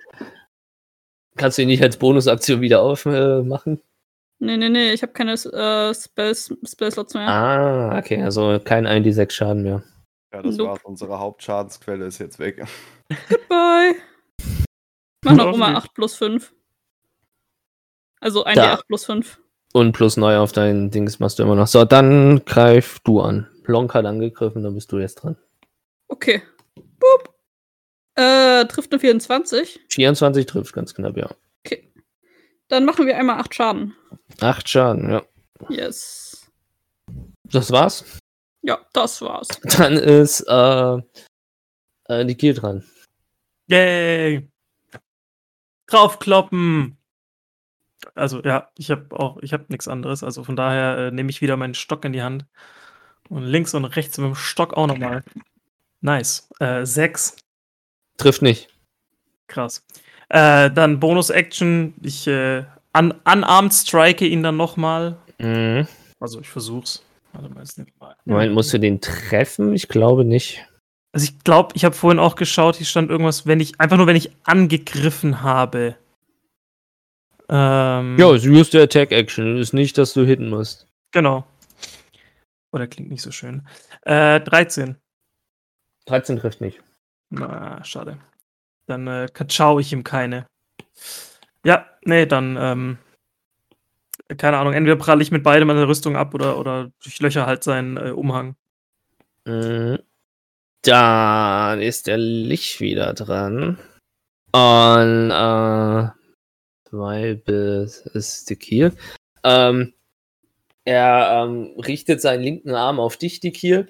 Kannst 1.36 1.58
du 1.58 1.62
ihn 1.62 1.68
nicht 1.68 1.82
als 1.82 1.96
Bonusaktion 1.96 2.60
wieder 2.60 2.80
aufmachen? 2.82 3.78
Äh? 3.78 3.82
Nee, 4.40 4.56
nee, 4.56 4.68
nee, 4.68 4.92
ich 4.92 5.02
habe 5.02 5.12
keine 5.12 5.32
äh, 5.32 5.94
Spells, 5.94 6.54
Spellslots 6.64 7.14
mehr. 7.14 7.28
ah, 7.28 7.98
okay, 7.98 8.22
also 8.22 8.58
kein 8.64 8.86
1d6 8.86 9.30
Schaden 9.32 9.62
mehr. 9.62 9.82
Ja, 10.32 10.42
das 10.42 10.56
Nope. 10.56 10.70
war's. 10.70 10.80
Unsere 10.84 11.18
Hauptschadensquelle 11.18 12.06
ist 12.06 12.18
jetzt 12.18 12.38
weg. 12.38 12.64
Goodbye. 13.28 13.94
Mach 15.24 15.32
noch 15.34 15.54
immer 15.54 15.76
8 15.76 15.94
plus 15.94 16.14
5. 16.16 16.52
Also 18.20 18.44
1 18.44 18.56
Da. 18.56 18.72
8 18.74 18.86
plus 18.86 19.04
5. 19.06 19.40
Und 19.72 19.92
plus 19.92 20.16
neu 20.16 20.38
auf 20.38 20.52
dein 20.52 20.90
Dings 20.90 21.18
machst 21.18 21.38
du 21.38 21.42
immer 21.42 21.54
noch. 21.54 21.66
So, 21.66 21.84
dann 21.84 22.44
greif 22.44 22.98
du 23.04 23.20
an. 23.20 23.48
Lonk 23.68 23.94
hat 23.94 24.06
angegriffen, 24.06 24.62
dann 24.62 24.74
bist 24.74 24.90
du 24.90 24.98
jetzt 24.98 25.16
dran. 25.16 25.36
Okay. 26.08 26.42
Boop. 26.74 27.34
Äh, 28.14 28.64
trifft 28.66 28.92
eine 28.92 28.98
24. 28.98 29.80
24 29.90 30.46
trifft 30.46 30.72
ganz 30.72 30.94
knapp, 30.94 31.16
ja. 31.16 31.30
Okay. 31.64 31.92
Dann 32.68 32.84
machen 32.84 33.06
wir 33.06 33.16
einmal 33.16 33.38
8 33.38 33.54
Schaden. 33.54 33.94
8 34.40 34.68
Schaden, 34.68 35.10
ja. 35.10 35.22
Yes. 35.68 36.50
Das 37.44 37.70
war's. 37.70 38.04
Ja, 38.62 38.78
das 38.92 39.20
war's. 39.22 39.48
Dann 39.78 39.94
ist 39.94 40.40
äh, 40.48 40.98
äh, 42.08 42.24
die 42.24 42.34
Kiel 42.34 42.54
dran. 42.54 42.84
Yay! 43.68 44.48
Draufkloppen! 45.86 46.98
Also 48.14 48.42
ja, 48.42 48.70
ich 48.76 48.90
habe 48.90 49.18
auch, 49.18 49.38
ich 49.42 49.52
habe 49.52 49.66
nichts 49.68 49.88
anderes. 49.88 50.22
Also 50.22 50.44
von 50.44 50.56
daher 50.56 50.98
äh, 50.98 51.10
nehme 51.10 51.30
ich 51.30 51.40
wieder 51.40 51.56
meinen 51.56 51.74
Stock 51.74 52.04
in 52.04 52.12
die 52.12 52.22
Hand. 52.22 52.46
Und 53.28 53.44
links 53.44 53.74
und 53.74 53.84
rechts 53.84 54.18
mit 54.18 54.26
dem 54.28 54.34
Stock 54.34 54.74
auch 54.74 54.86
nochmal. 54.86 55.22
Nice. 56.00 56.48
Äh, 56.60 56.86
sechs. 56.86 57.36
Trifft 58.16 58.42
nicht. 58.42 58.68
Krass. 59.48 59.84
Äh, 60.28 60.70
dann 60.70 61.00
Bonus-Action. 61.00 61.94
Ich 62.02 62.26
äh, 62.26 62.64
un 62.96 63.12
unarmed 63.24 63.72
strike 63.72 64.26
ihn 64.26 64.42
dann 64.42 64.56
nochmal. 64.56 65.16
Mhm. 65.38 65.86
Also 66.20 66.40
ich 66.40 66.48
versuch's. 66.48 67.02
Warte 67.32 67.48
mal, 67.52 67.60
jetzt 67.60 67.78
mal. 68.00 68.16
Moment, 68.24 68.54
musst 68.54 68.72
du 68.72 68.78
den 68.78 69.00
treffen? 69.00 69.72
Ich 69.74 69.88
glaube 69.88 70.24
nicht. 70.24 70.64
Also 71.12 71.24
ich 71.24 71.38
glaube, 71.44 71.74
ich 71.74 71.84
habe 71.84 71.94
vorhin 71.94 72.18
auch 72.18 72.36
geschaut, 72.36 72.76
hier 72.76 72.86
stand 72.86 73.10
irgendwas, 73.10 73.46
wenn 73.46 73.60
ich, 73.60 73.80
einfach 73.80 73.96
nur 73.96 74.06
wenn 74.06 74.16
ich 74.16 74.30
angegriffen 74.44 75.42
habe. 75.42 75.96
Ähm, 77.48 78.16
Ja, 78.18 78.30
es 78.30 78.44
ist 78.44 78.50
just 78.52 78.74
der 78.74 78.82
Attack 78.82 79.12
Action. 79.12 79.56
Es 79.56 79.68
ist 79.68 79.72
nicht, 79.72 79.96
dass 79.98 80.12
du 80.12 80.24
hitten 80.24 80.50
musst. 80.50 80.86
Genau. 81.12 81.44
Oder 82.72 82.86
klingt 82.86 83.10
nicht 83.10 83.22
so 83.22 83.30
schön. 83.30 83.66
Äh, 84.02 84.40
13. 84.40 84.96
13 86.06 86.38
trifft 86.38 86.60
nicht. 86.60 86.80
Na, 87.30 87.82
schade. 87.84 88.18
Dann 88.86 89.06
äh, 89.06 89.28
katschau 89.32 89.78
ich 89.78 89.92
ihm 89.92 90.04
keine. 90.04 90.46
Ja, 91.64 91.86
nee, 92.04 92.26
dann, 92.26 92.56
ähm, 92.58 92.98
keine 94.36 94.58
Ahnung, 94.58 94.72
entweder 94.72 94.96
pralle 94.96 95.22
ich 95.22 95.30
mit 95.30 95.42
beidem 95.42 95.70
an 95.70 95.76
der 95.76 95.88
Rüstung 95.88 96.16
ab 96.16 96.34
oder, 96.34 96.58
oder 96.58 96.90
ich 97.04 97.20
löcher 97.20 97.46
halt 97.46 97.64
seinen 97.64 97.96
äh, 97.96 98.10
Umhang. 98.10 98.56
Mhm. 99.44 99.98
Dann 100.82 101.82
ist 101.82 102.06
der 102.06 102.18
Licht 102.18 102.80
wieder 102.80 103.12
dran. 103.14 103.78
Und 104.52 105.30
äh, 105.30 106.08
zwei 106.88 107.34
bis 107.34 108.00
ist 108.06 108.48
die 108.48 108.56
Kiel. 108.56 108.92
Ähm, 109.44 109.92
er 110.88 111.44
ähm, 111.44 111.74
richtet 111.78 112.20
seinen 112.22 112.42
linken 112.42 112.74
Arm 112.74 112.98
auf 112.98 113.16
dich, 113.16 113.40
die 113.40 113.52
Kiel, 113.52 113.88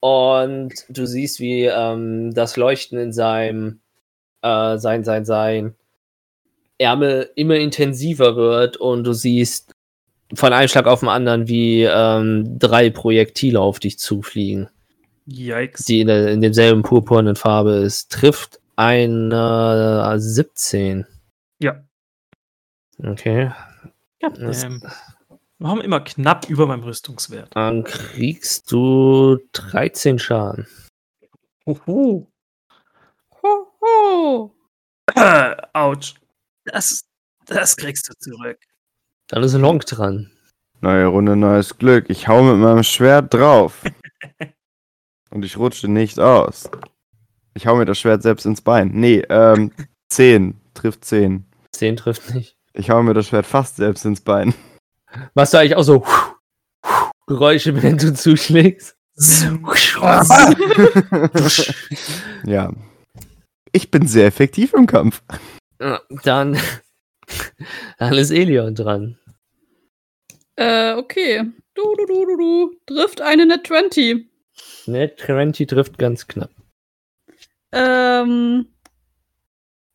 und 0.00 0.72
du 0.88 1.06
siehst, 1.06 1.40
wie 1.40 1.64
ähm, 1.64 2.32
das 2.34 2.56
Leuchten 2.56 2.98
in 2.98 3.12
seinem 3.12 3.80
äh, 4.42 4.78
sein, 4.78 5.02
sein, 5.04 5.24
sein 5.24 5.74
Ärmel 6.78 7.30
immer 7.36 7.56
intensiver 7.56 8.36
wird 8.36 8.76
und 8.76 9.04
du 9.04 9.12
siehst 9.12 9.72
von 10.34 10.52
einem 10.52 10.68
Schlag 10.68 10.86
auf 10.86 11.00
den 11.00 11.08
anderen, 11.08 11.48
wie 11.48 11.82
ähm, 11.84 12.58
drei 12.58 12.90
Projektile 12.90 13.60
auf 13.60 13.78
dich 13.80 13.98
zufliegen 13.98 14.68
Yikes. 15.26 15.84
die 15.84 16.00
in, 16.00 16.06
der, 16.08 16.28
in 16.28 16.40
demselben 16.40 16.82
purpurnen 16.82 17.34
Farbe 17.36 17.72
ist, 17.76 18.12
trifft 18.12 18.60
eine 18.76 20.14
17. 20.16 21.06
Ja. 21.60 21.82
Okay. 23.02 23.50
Das- 24.20 24.64
Ähm, 24.64 24.82
wir 25.58 25.68
haben 25.68 25.80
immer 25.80 26.00
knapp 26.00 26.48
über 26.48 26.66
meinem 26.66 26.82
Rüstungswert. 26.84 27.54
Dann 27.54 27.84
kriegst 27.84 28.70
du 28.70 29.38
13 29.52 30.18
Schaden. 30.18 30.66
Huhu. 31.64 32.26
Hoho. 33.42 34.54
Äh, 35.14 35.56
Autsch. 35.72 36.14
Das, 36.64 37.04
das 37.46 37.76
kriegst 37.76 38.08
du 38.08 38.14
zurück. 38.18 38.58
Dann 39.28 39.42
ist 39.42 39.54
Long 39.54 39.80
dran. 39.80 40.30
Neue 40.80 41.06
Runde, 41.06 41.36
neues 41.36 41.78
Glück. 41.78 42.10
Ich 42.10 42.28
hau 42.28 42.42
mit 42.42 42.58
meinem 42.58 42.82
Schwert 42.82 43.32
drauf. 43.32 43.82
Und 45.30 45.44
ich 45.44 45.56
rutsche 45.56 45.88
nicht 45.88 46.20
aus. 46.20 46.70
Ich 47.54 47.66
hau 47.66 47.76
mir 47.76 47.86
das 47.86 47.98
Schwert 47.98 48.22
selbst 48.22 48.44
ins 48.44 48.60
Bein. 48.60 48.90
Nee, 48.92 49.24
ähm, 49.30 49.72
10. 50.10 50.60
Trifft 50.74 51.04
10. 51.04 51.46
10 51.72 51.96
trifft 51.96 52.34
nicht. 52.34 52.56
Ich 52.74 52.90
hau 52.90 53.02
mir 53.02 53.14
das 53.14 53.28
Schwert 53.28 53.46
fast 53.46 53.76
selbst 53.76 54.04
ins 54.04 54.20
Bein. 54.20 54.54
Machst 55.34 55.54
du 55.54 55.58
eigentlich 55.58 55.76
auch 55.76 55.82
so 55.82 56.04
Geräusche, 57.26 57.82
wenn 57.82 57.98
du 57.98 58.14
zuschlägst? 58.14 58.96
ja. 62.44 62.72
Ich 63.72 63.90
bin 63.90 64.06
sehr 64.06 64.26
effektiv 64.26 64.74
im 64.74 64.86
Kampf. 64.86 65.22
Dann, 65.78 66.58
dann 67.98 68.14
ist 68.14 68.30
Elion 68.30 68.74
dran. 68.74 69.18
Äh, 70.56 70.94
okay. 70.94 71.44
Du, 71.74 71.94
du, 71.96 72.06
du, 72.06 72.26
du, 72.26 72.36
du. 72.36 72.74
Trifft 72.86 73.20
eine 73.20 73.46
Net 73.46 73.66
20. 73.66 74.26
Ne, 74.86 75.14
Trenti 75.14 75.66
trifft 75.66 75.98
ganz 75.98 76.26
knapp. 76.26 76.50
Ähm. 77.72 78.66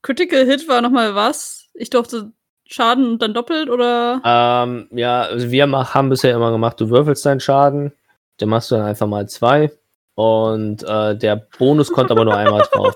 Critical 0.03 0.45
Hit 0.45 0.67
war 0.67 0.81
nochmal 0.81 1.15
was? 1.15 1.69
Ich 1.73 1.89
durfte 1.89 2.33
Schaden 2.71 3.11
und 3.11 3.21
dann 3.21 3.33
doppelt 3.33 3.69
oder? 3.69 4.21
Ähm, 4.23 4.87
ja, 4.91 5.23
also 5.23 5.51
wir 5.51 5.67
mach, 5.67 5.93
haben 5.93 6.09
bisher 6.09 6.35
immer 6.35 6.51
gemacht, 6.51 6.79
du 6.79 6.89
würfelst 6.89 7.25
deinen 7.25 7.39
Schaden, 7.39 7.91
den 8.39 8.49
machst 8.49 8.71
du 8.71 8.75
dann 8.75 8.85
einfach 8.85 9.07
mal 9.07 9.27
zwei 9.27 9.71
und 10.15 10.83
äh, 10.83 11.15
der 11.17 11.35
Bonus 11.57 11.91
kommt 11.91 12.11
aber 12.11 12.23
nur 12.23 12.35
einmal 12.35 12.67
drauf. 12.71 12.93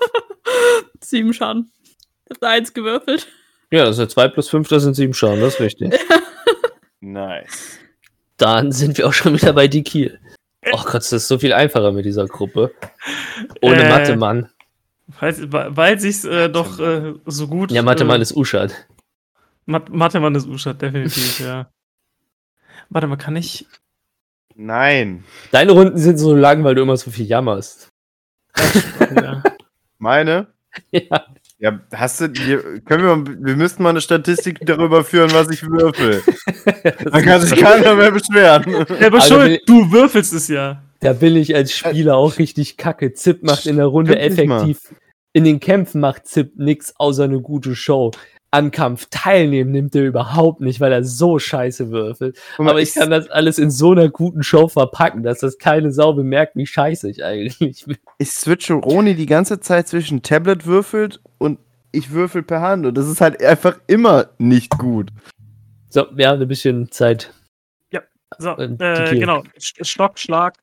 Sieben 1.02 1.34
Schaden. 1.34 1.72
Ich 2.26 2.32
hab 2.32 2.40
da 2.40 2.50
eins 2.50 2.74
gewürfelt. 2.74 3.28
Ja, 3.72 3.86
das 3.86 3.98
ist 3.98 4.12
2 4.12 4.30
plus 4.30 4.50
5, 4.50 4.68
das 4.70 4.84
sind 4.84 4.94
7 4.96 5.14
Schaden, 5.14 5.42
das 5.42 5.56
ist 5.56 5.60
richtig. 5.60 5.94
Nice. 7.02 7.80
Dann 8.38 8.72
sind 8.72 8.98
wir 8.98 9.08
auch 9.08 9.14
schon 9.14 9.34
wieder 9.34 9.54
bei 9.54 9.68
Dikil. 9.68 10.20
Oh 10.72 10.82
Gott, 10.84 10.96
das 10.96 11.14
ist 11.14 11.28
so 11.28 11.38
viel 11.38 11.54
einfacher 11.54 11.92
mit 11.92 12.06
dieser 12.06 12.26
Gruppe. 12.26 12.72
Ohne 13.62 13.84
Äh, 13.84 13.90
Mathe, 13.90 14.16
Mann. 14.16 14.50
Weil, 15.20 15.36
weil 15.52 16.00
sich's 16.00 16.26
äh, 16.26 16.50
doch 16.50 16.80
äh, 16.80 17.14
so 17.26 17.48
gut. 17.48 17.72
Ja, 17.72 17.84
Mathe, 17.84 18.06
Mann 18.06 18.20
äh, 18.20 18.24
ist 18.24 18.36
Uschat. 18.36 18.88
Mat 19.66 19.90
Mathe-Mann 19.90 20.36
ist 20.36 20.48
Uschat, 20.48 20.82
definitiv, 20.82 21.40
ja. 21.46 21.70
Warte 22.90 23.08
mal, 23.08 23.18
kann 23.18 23.36
ich. 23.36 23.66
Nein. 24.56 25.24
Deine 25.52 25.72
Runden 25.72 25.98
sind 25.98 26.18
so 26.18 26.36
lang, 26.36 26.64
weil 26.64 26.76
du 26.76 26.84
immer 26.84 26.98
so 26.98 27.12
viel 27.12 27.26
jammerst. 27.26 27.90
Ja. 29.16 29.44
Meine? 29.98 30.48
Ja. 30.92 31.26
Ja, 31.58 31.80
hast 31.94 32.20
du, 32.20 32.34
wir, 32.34 32.82
können 32.82 33.04
wir, 33.04 33.16
mal, 33.16 33.46
wir 33.46 33.56
müssten 33.56 33.82
mal 33.82 33.92
eine 33.92 34.02
Statistik 34.02 34.60
darüber 34.66 35.06
führen, 35.06 35.32
was 35.32 35.50
ich 35.50 35.64
würfel. 35.64 36.22
Dann 37.12 37.24
kann 37.24 37.42
sich 37.42 37.58
keiner 37.58 37.96
mehr 37.96 38.12
beschweren. 38.12 38.86
Selber 38.88 39.22
Also, 39.22 39.36
schuld, 39.36 39.62
du 39.66 39.90
würfelst 39.92 40.34
es 40.34 40.50
ja. 40.50 40.84
Da 41.00 41.14
bin 41.14 41.36
ich 41.38 41.56
als 41.56 41.72
Spieler 41.72 42.18
auch 42.18 42.38
richtig 42.40 42.76
kacke. 42.76 43.14
Zip 43.14 43.44
macht 43.44 43.68
in 43.68 43.78
der 43.78 43.86
Runde 43.86 44.20
effektiv. 44.20 44.94
In 45.32 45.46
den 45.46 45.60
Kämpfen 45.62 46.02
macht 46.02 46.28
Zip 46.28 46.54
nix 46.58 46.94
außer 46.98 47.24
eine 47.24 47.40
gute 47.42 47.74
Show. 47.76 48.12
An 48.56 48.72
Kampf 48.72 49.08
teilnehmen 49.10 49.72
nimmt 49.72 49.96
er 49.96 50.04
überhaupt 50.04 50.62
nicht, 50.62 50.80
weil 50.80 50.92
er 50.92 51.04
so 51.04 51.40
scheiße 51.40 51.92
würfelt. 51.92 52.38
Mal, 52.58 52.70
Aber 52.70 52.82
ich 52.82 52.94
kann 52.94 53.10
das 53.10 53.30
alles 53.30 53.58
in 53.58 53.70
so 53.70 53.92
einer 53.92 54.10
guten 54.10 54.44
Show 54.44 54.70
verpacken, 54.70 55.24
dass 55.24 55.40
das 55.40 55.58
keine 55.58 55.92
Sau 55.92 56.14
bemerkt, 56.14 56.56
wie 56.56 56.66
scheiße 56.66 57.10
ich 57.10 57.24
eigentlich 57.24 57.86
bin. 57.86 57.98
ich 58.18 58.32
switche 58.32 58.76
Roni 58.76 59.16
die 59.16 59.26
ganze 59.26 59.60
Zeit 59.60 59.88
zwischen 59.88 60.22
Tablet 60.22 60.66
würfelt 60.66 61.20
und 61.38 61.60
ich 61.92 62.12
würfel 62.12 62.44
per 62.44 62.62
Hand. 62.62 62.86
Und 62.86 62.98
das 62.98 63.08
ist 63.08 63.20
halt 63.20 63.44
einfach 63.44 63.78
immer 63.88 64.28
nicht 64.38 64.78
gut. 64.78 65.12
So, 65.90 66.06
wir 66.14 66.30
haben 66.30 66.42
ein 66.42 66.48
bisschen 66.48 66.92
Zeit. 66.92 67.34
So, 68.38 68.58
Äh, 68.58 68.76
äh, 68.80 69.20
genau. 69.20 69.44
Stock, 69.58 70.20
Schlag. 70.20 70.58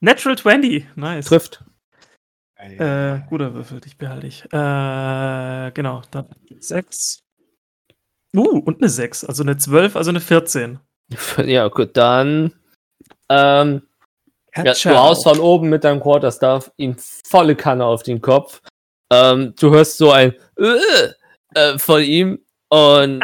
Natural 0.00 0.36
20. 0.36 0.86
Nice. 0.94 1.26
Trifft. 1.26 1.64
Äh, 2.72 3.20
guter 3.28 3.54
Würfel, 3.54 3.80
dich 3.80 3.96
behalte 3.96 4.26
ich. 4.26 4.44
Äh, 4.44 5.70
genau, 5.72 6.02
dann 6.10 6.28
6. 6.58 7.22
Uh, 8.34 8.58
und 8.58 8.82
eine 8.82 8.88
6, 8.88 9.24
also 9.24 9.42
eine 9.42 9.56
12, 9.56 9.96
also 9.96 10.10
eine 10.10 10.20
14. 10.20 10.78
Ja, 11.44 11.68
gut, 11.68 11.96
dann. 11.96 12.52
Ähm, 13.28 13.82
ja, 14.54 14.72
du 14.72 14.96
haust 14.96 15.24
von 15.24 15.38
oben 15.38 15.68
mit 15.68 15.84
deinem 15.84 16.00
Quarterstaff 16.00 16.70
ihm 16.76 16.96
volle 16.98 17.56
Kanne 17.56 17.84
auf 17.84 18.02
den 18.02 18.20
Kopf. 18.20 18.60
Ähm, 19.10 19.54
du 19.58 19.70
hörst 19.70 19.98
so 19.98 20.10
ein 20.10 20.34
äh, 20.58 21.12
äh, 21.54 21.78
von 21.78 22.02
ihm 22.02 22.40
und 22.68 23.22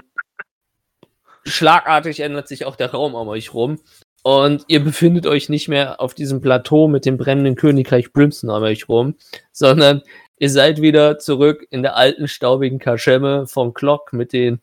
schlagartig 1.45 2.21
ändert 2.21 2.49
sich 2.49 2.65
auch 2.65 2.77
der 2.77 2.91
Raum 2.91 3.15
um 3.15 3.29
euch 3.29 3.53
rum. 3.55 3.81
Und 4.23 4.65
ihr 4.69 4.83
befindet 4.83 5.27
euch 5.27 5.49
nicht 5.49 5.69
mehr 5.69 6.01
auf 6.01 6.15
diesem 6.15 6.41
Plateau 6.41 6.87
mit 6.87 7.05
dem 7.05 7.17
brennenden 7.17 7.57
Königreich 7.57 8.13
Brimson 8.13 8.51
um 8.51 8.63
euch 8.63 8.89
rum, 8.89 9.17
sondern 9.51 10.03
ihr 10.39 10.49
seid 10.49 10.81
wieder 10.81 11.19
zurück 11.19 11.67
in 11.71 11.83
der 11.83 11.97
alten 11.97 12.29
staubigen 12.29 12.79
Kaschemme 12.79 13.47
von 13.49 13.75
Glock 13.75 14.13
mit 14.13 14.33
den 14.33 14.61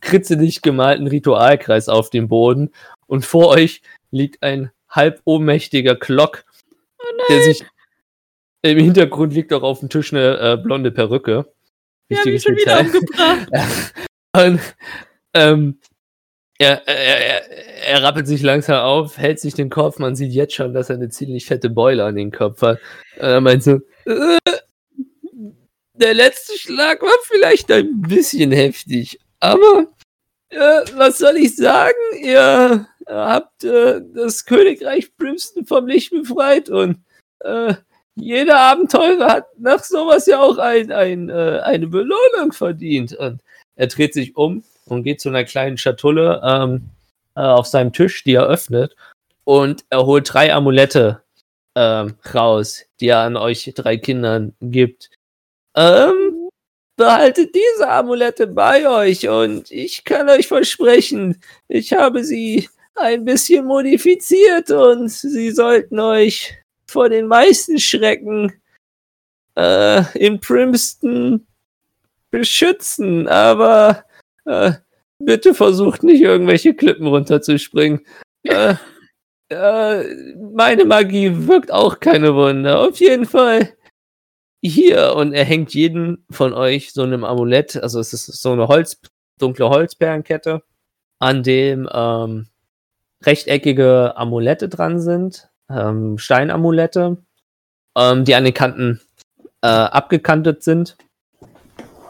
kritzelig 0.00 0.62
gemalten 0.62 1.06
Ritualkreis 1.06 1.88
auf 1.88 2.10
dem 2.10 2.28
Boden. 2.28 2.70
Und 3.06 3.24
vor 3.24 3.48
euch 3.48 3.82
liegt 4.10 4.42
ein 4.42 4.70
halb 4.88 5.20
ohnmächtiger 5.24 5.94
Glock, 5.94 6.44
der 7.30 7.42
sich 7.42 7.64
im 8.62 8.78
Hintergrund 8.78 9.34
liegt 9.34 9.52
auch 9.52 9.62
auf 9.62 9.80
dem 9.80 9.88
Tisch 9.88 10.12
eine 10.12 10.38
äh, 10.38 10.56
blonde 10.56 10.92
Perücke. 10.92 11.52
Wichtiges 12.08 12.44
schon 12.44 12.56
wieder 12.56 12.82
Detail. 12.82 12.98
umgebracht. 12.98 13.94
Und, 14.36 14.60
ähm, 15.34 15.78
er, 16.62 16.88
er, 16.88 17.50
er, 17.88 18.02
rappelt 18.02 18.26
sich 18.26 18.42
langsam 18.42 18.84
auf, 18.84 19.18
hält 19.18 19.40
sich 19.40 19.54
den 19.54 19.70
Kopf, 19.70 19.98
man 19.98 20.16
sieht 20.16 20.32
jetzt 20.32 20.54
schon, 20.54 20.74
dass 20.74 20.90
er 20.90 20.96
eine 20.96 21.08
ziemlich 21.08 21.46
fette 21.46 21.70
Beule 21.70 22.04
an 22.04 22.16
den 22.16 22.30
Kopf 22.30 22.62
hat. 22.62 22.78
Und 23.16 23.26
er 23.28 23.40
meint 23.40 23.62
so, 23.62 23.80
äh, 24.06 24.38
der 25.94 26.14
letzte 26.14 26.58
Schlag 26.58 27.02
war 27.02 27.10
vielleicht 27.24 27.70
ein 27.70 28.00
bisschen 28.02 28.52
heftig, 28.52 29.18
aber 29.40 29.86
äh, 30.50 30.82
was 30.94 31.18
soll 31.18 31.36
ich 31.36 31.56
sagen? 31.56 31.94
Ihr 32.20 32.86
habt 33.06 33.64
äh, 33.64 34.00
das 34.14 34.44
Königreich 34.44 35.14
Brimston 35.16 35.66
vom 35.66 35.86
Licht 35.86 36.10
befreit 36.10 36.70
und 36.70 36.98
äh, 37.40 37.74
jeder 38.14 38.58
Abenteurer 38.58 39.26
hat 39.26 39.46
nach 39.58 39.82
sowas 39.82 40.26
ja 40.26 40.40
auch 40.40 40.58
ein, 40.58 40.92
ein, 40.92 41.30
äh, 41.30 41.60
eine 41.62 41.86
Belohnung 41.86 42.52
verdient. 42.52 43.14
Und 43.14 43.40
er 43.74 43.86
dreht 43.86 44.14
sich 44.14 44.36
um 44.36 44.62
und 44.86 45.04
geht 45.04 45.20
zu 45.20 45.28
einer 45.28 45.44
kleinen 45.44 45.78
Schatulle 45.78 46.40
ähm, 46.44 46.90
äh, 47.34 47.40
auf 47.40 47.66
seinem 47.66 47.92
Tisch, 47.92 48.24
die 48.24 48.34
er 48.34 48.46
öffnet. 48.46 48.96
Und 49.44 49.84
er 49.90 50.06
holt 50.06 50.32
drei 50.32 50.52
Amulette 50.52 51.22
ähm, 51.74 52.14
raus, 52.34 52.84
die 53.00 53.08
er 53.08 53.20
an 53.20 53.36
euch 53.36 53.70
drei 53.74 53.96
Kindern 53.96 54.54
gibt. 54.60 55.10
Ähm, 55.74 56.48
behaltet 56.96 57.54
diese 57.54 57.88
Amulette 57.88 58.46
bei 58.46 58.88
euch 58.88 59.28
und 59.28 59.70
ich 59.70 60.04
kann 60.04 60.28
euch 60.28 60.46
versprechen, 60.46 61.40
ich 61.68 61.92
habe 61.92 62.24
sie 62.24 62.68
ein 62.94 63.24
bisschen 63.24 63.64
modifiziert 63.64 64.70
und 64.70 65.08
sie 65.08 65.50
sollten 65.50 65.98
euch 65.98 66.54
vor 66.86 67.08
den 67.08 67.26
meisten 67.26 67.78
Schrecken 67.78 68.52
äh, 69.56 70.02
in 70.18 70.38
Primston 70.40 71.46
beschützen, 72.30 73.28
aber 73.28 74.04
äh, 74.44 74.72
bitte 75.18 75.54
versucht 75.54 76.02
nicht 76.02 76.20
irgendwelche 76.20 76.74
Klippen 76.74 77.06
runterzuspringen. 77.06 78.04
Äh, 78.42 78.74
äh, 79.48 80.04
meine 80.54 80.84
Magie 80.84 81.46
wirkt 81.46 81.72
auch 81.72 82.00
keine 82.00 82.34
Wunder. 82.34 82.80
Auf 82.80 82.98
jeden 82.98 83.26
Fall 83.26 83.74
hier 84.62 85.14
und 85.16 85.32
er 85.32 85.44
hängt 85.44 85.74
jeden 85.74 86.24
von 86.30 86.52
euch 86.52 86.92
so 86.92 87.02
einem 87.02 87.24
Amulett, 87.24 87.76
also 87.76 87.98
es 88.00 88.12
ist 88.12 88.26
so 88.26 88.52
eine 88.52 88.68
Holz, 88.68 89.00
dunkle 89.38 89.68
Holzperlenkette, 89.68 90.62
an 91.18 91.42
dem 91.42 91.88
ähm, 91.92 92.46
rechteckige 93.24 94.16
Amulette 94.16 94.68
dran 94.68 95.00
sind, 95.00 95.50
ähm, 95.68 96.18
Steinamulette, 96.18 97.18
ähm, 97.96 98.24
die 98.24 98.34
an 98.34 98.44
den 98.44 98.54
Kanten 98.54 99.00
äh, 99.62 99.68
abgekantet 99.68 100.62
sind. 100.62 100.96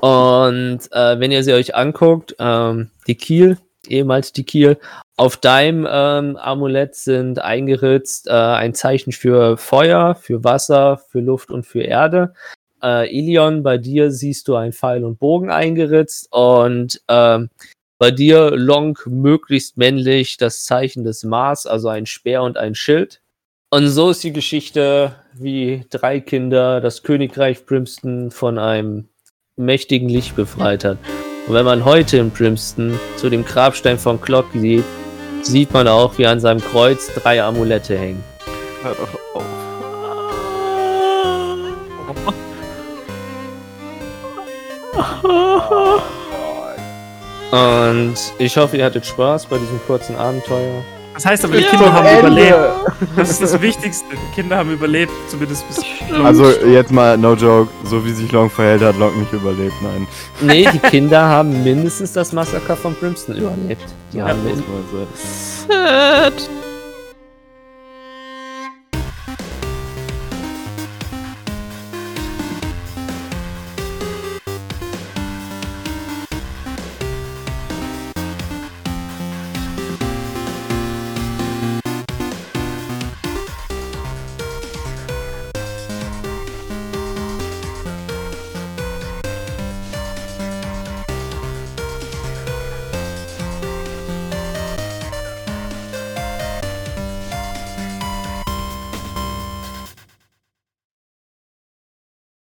Und 0.03 0.81
äh, 0.91 1.21
wenn 1.21 1.31
ihr 1.31 1.45
sie 1.45 1.53
euch 1.53 1.77
anguckt, 1.77 2.35
ähm, 2.41 2.91
die 3.07 3.15
Kiel, 3.15 3.57
ehemals 3.87 4.33
die 4.33 4.43
Kiel, 4.43 4.79
auf 5.17 5.37
deinem 5.37 5.87
ähm, 5.89 6.37
Amulett 6.37 6.97
sind 6.97 7.39
eingeritzt 7.39 8.27
äh, 8.27 8.33
ein 8.33 8.75
Zeichen 8.75 9.13
für 9.13 9.57
Feuer, 9.57 10.17
für 10.17 10.43
Wasser, 10.43 11.01
für 11.09 11.21
Luft 11.21 11.53
und 11.53 11.65
für 11.67 11.83
Erde. 11.83 12.35
Äh, 12.83 13.17
Ilion, 13.17 13.63
bei 13.63 13.79
dir 13.79 14.11
siehst 14.11 14.49
du 14.49 14.57
ein 14.57 14.73
Pfeil 14.73 15.05
und 15.05 15.21
Bogen 15.21 15.51
eingeritzt 15.51 16.27
und 16.33 17.01
ähm, 17.07 17.51
bei 18.01 18.11
dir 18.11 18.51
Long 18.57 18.99
möglichst 19.07 19.77
männlich 19.77 20.37
das 20.37 20.65
Zeichen 20.65 21.05
des 21.05 21.23
Mars, 21.23 21.65
also 21.65 21.89
ein 21.89 22.07
Speer 22.07 22.43
und 22.43 22.57
ein 22.57 22.75
Schild. 22.75 23.21
Und 23.71 23.87
so 23.87 24.11
ist 24.11 24.25
die 24.25 24.33
Geschichte, 24.33 25.15
wie 25.33 25.85
drei 25.91 26.19
Kinder 26.19 26.81
das 26.81 27.05
Königreich 27.05 27.65
Primston 27.65 28.33
von 28.33 28.59
einem 28.59 29.07
mächtigen 29.65 30.09
Licht 30.09 30.37
befreit 30.37 30.85
hat. 30.85 30.99
Und 31.47 31.55
wenn 31.55 31.65
man 31.65 31.85
heute 31.85 32.19
in 32.19 32.31
Primston 32.31 32.99
zu 33.17 33.31
dem 33.31 33.45
Grabstein 33.45 33.99
von 33.99 34.21
Clock 34.21 34.47
sieht, 34.55 34.85
sieht 35.43 35.73
man 35.73 35.89
auch, 35.89 36.17
wie 36.19 36.27
an 36.27 36.41
seinem 36.41 36.61
Kreuz 36.61 37.09
drei 37.15 37.43
Amulette 37.43 37.99
hängen. 37.99 38.23
Hör 38.83 38.95
doch 38.95 39.09
auf. 39.35 39.43
Und 47.51 48.17
ich 48.39 48.57
hoffe, 48.57 48.79
ihr 48.79 48.85
hattet 48.85 49.05
Spaß 49.05 49.47
bei 49.47 49.59
diesem 49.59 49.81
kurzen 49.87 50.17
Abenteuer. 50.17 50.83
Das 51.15 51.27
heißt 51.27 51.45
aber, 51.45 51.57
die 51.57 51.63
Ja. 51.63 51.71
Kinder 51.71 51.93
haben 51.93 52.07
Ende. 52.07 52.21
überlebt. 52.21 52.57
Das 53.17 53.31
ist 53.31 53.43
das 53.43 53.61
Wichtigste. 53.61 54.07
Die 54.13 54.35
Kinder 54.35 54.57
haben 54.57 54.71
überlebt, 54.73 55.13
zumindest 55.29 55.67
bis. 55.69 55.81
Also 56.25 56.51
jetzt 56.67 56.91
mal, 56.91 57.19
no 57.19 57.35
joke, 57.35 57.71
so 57.85 58.05
wie 58.05 58.13
sich 58.13 58.31
Long 58.33 58.49
verhält, 58.49 58.83
hat 58.83 58.97
Long 58.99 59.19
nicht 59.19 59.33
überlebt, 59.33 59.75
nein. 59.83 60.07
Nee, 60.41 60.69
die 60.73 60.79
Kinder 60.79 61.21
haben 61.23 61.63
mindestens 61.63 62.13
das 62.13 62.33
Massaker 62.33 62.77
von 62.77 62.95
Brimston 62.95 63.37
überlebt. 63.37 63.85
Die 64.13 64.19
Ja, 64.19 64.29
haben 64.29 64.43
Muss 64.45 64.59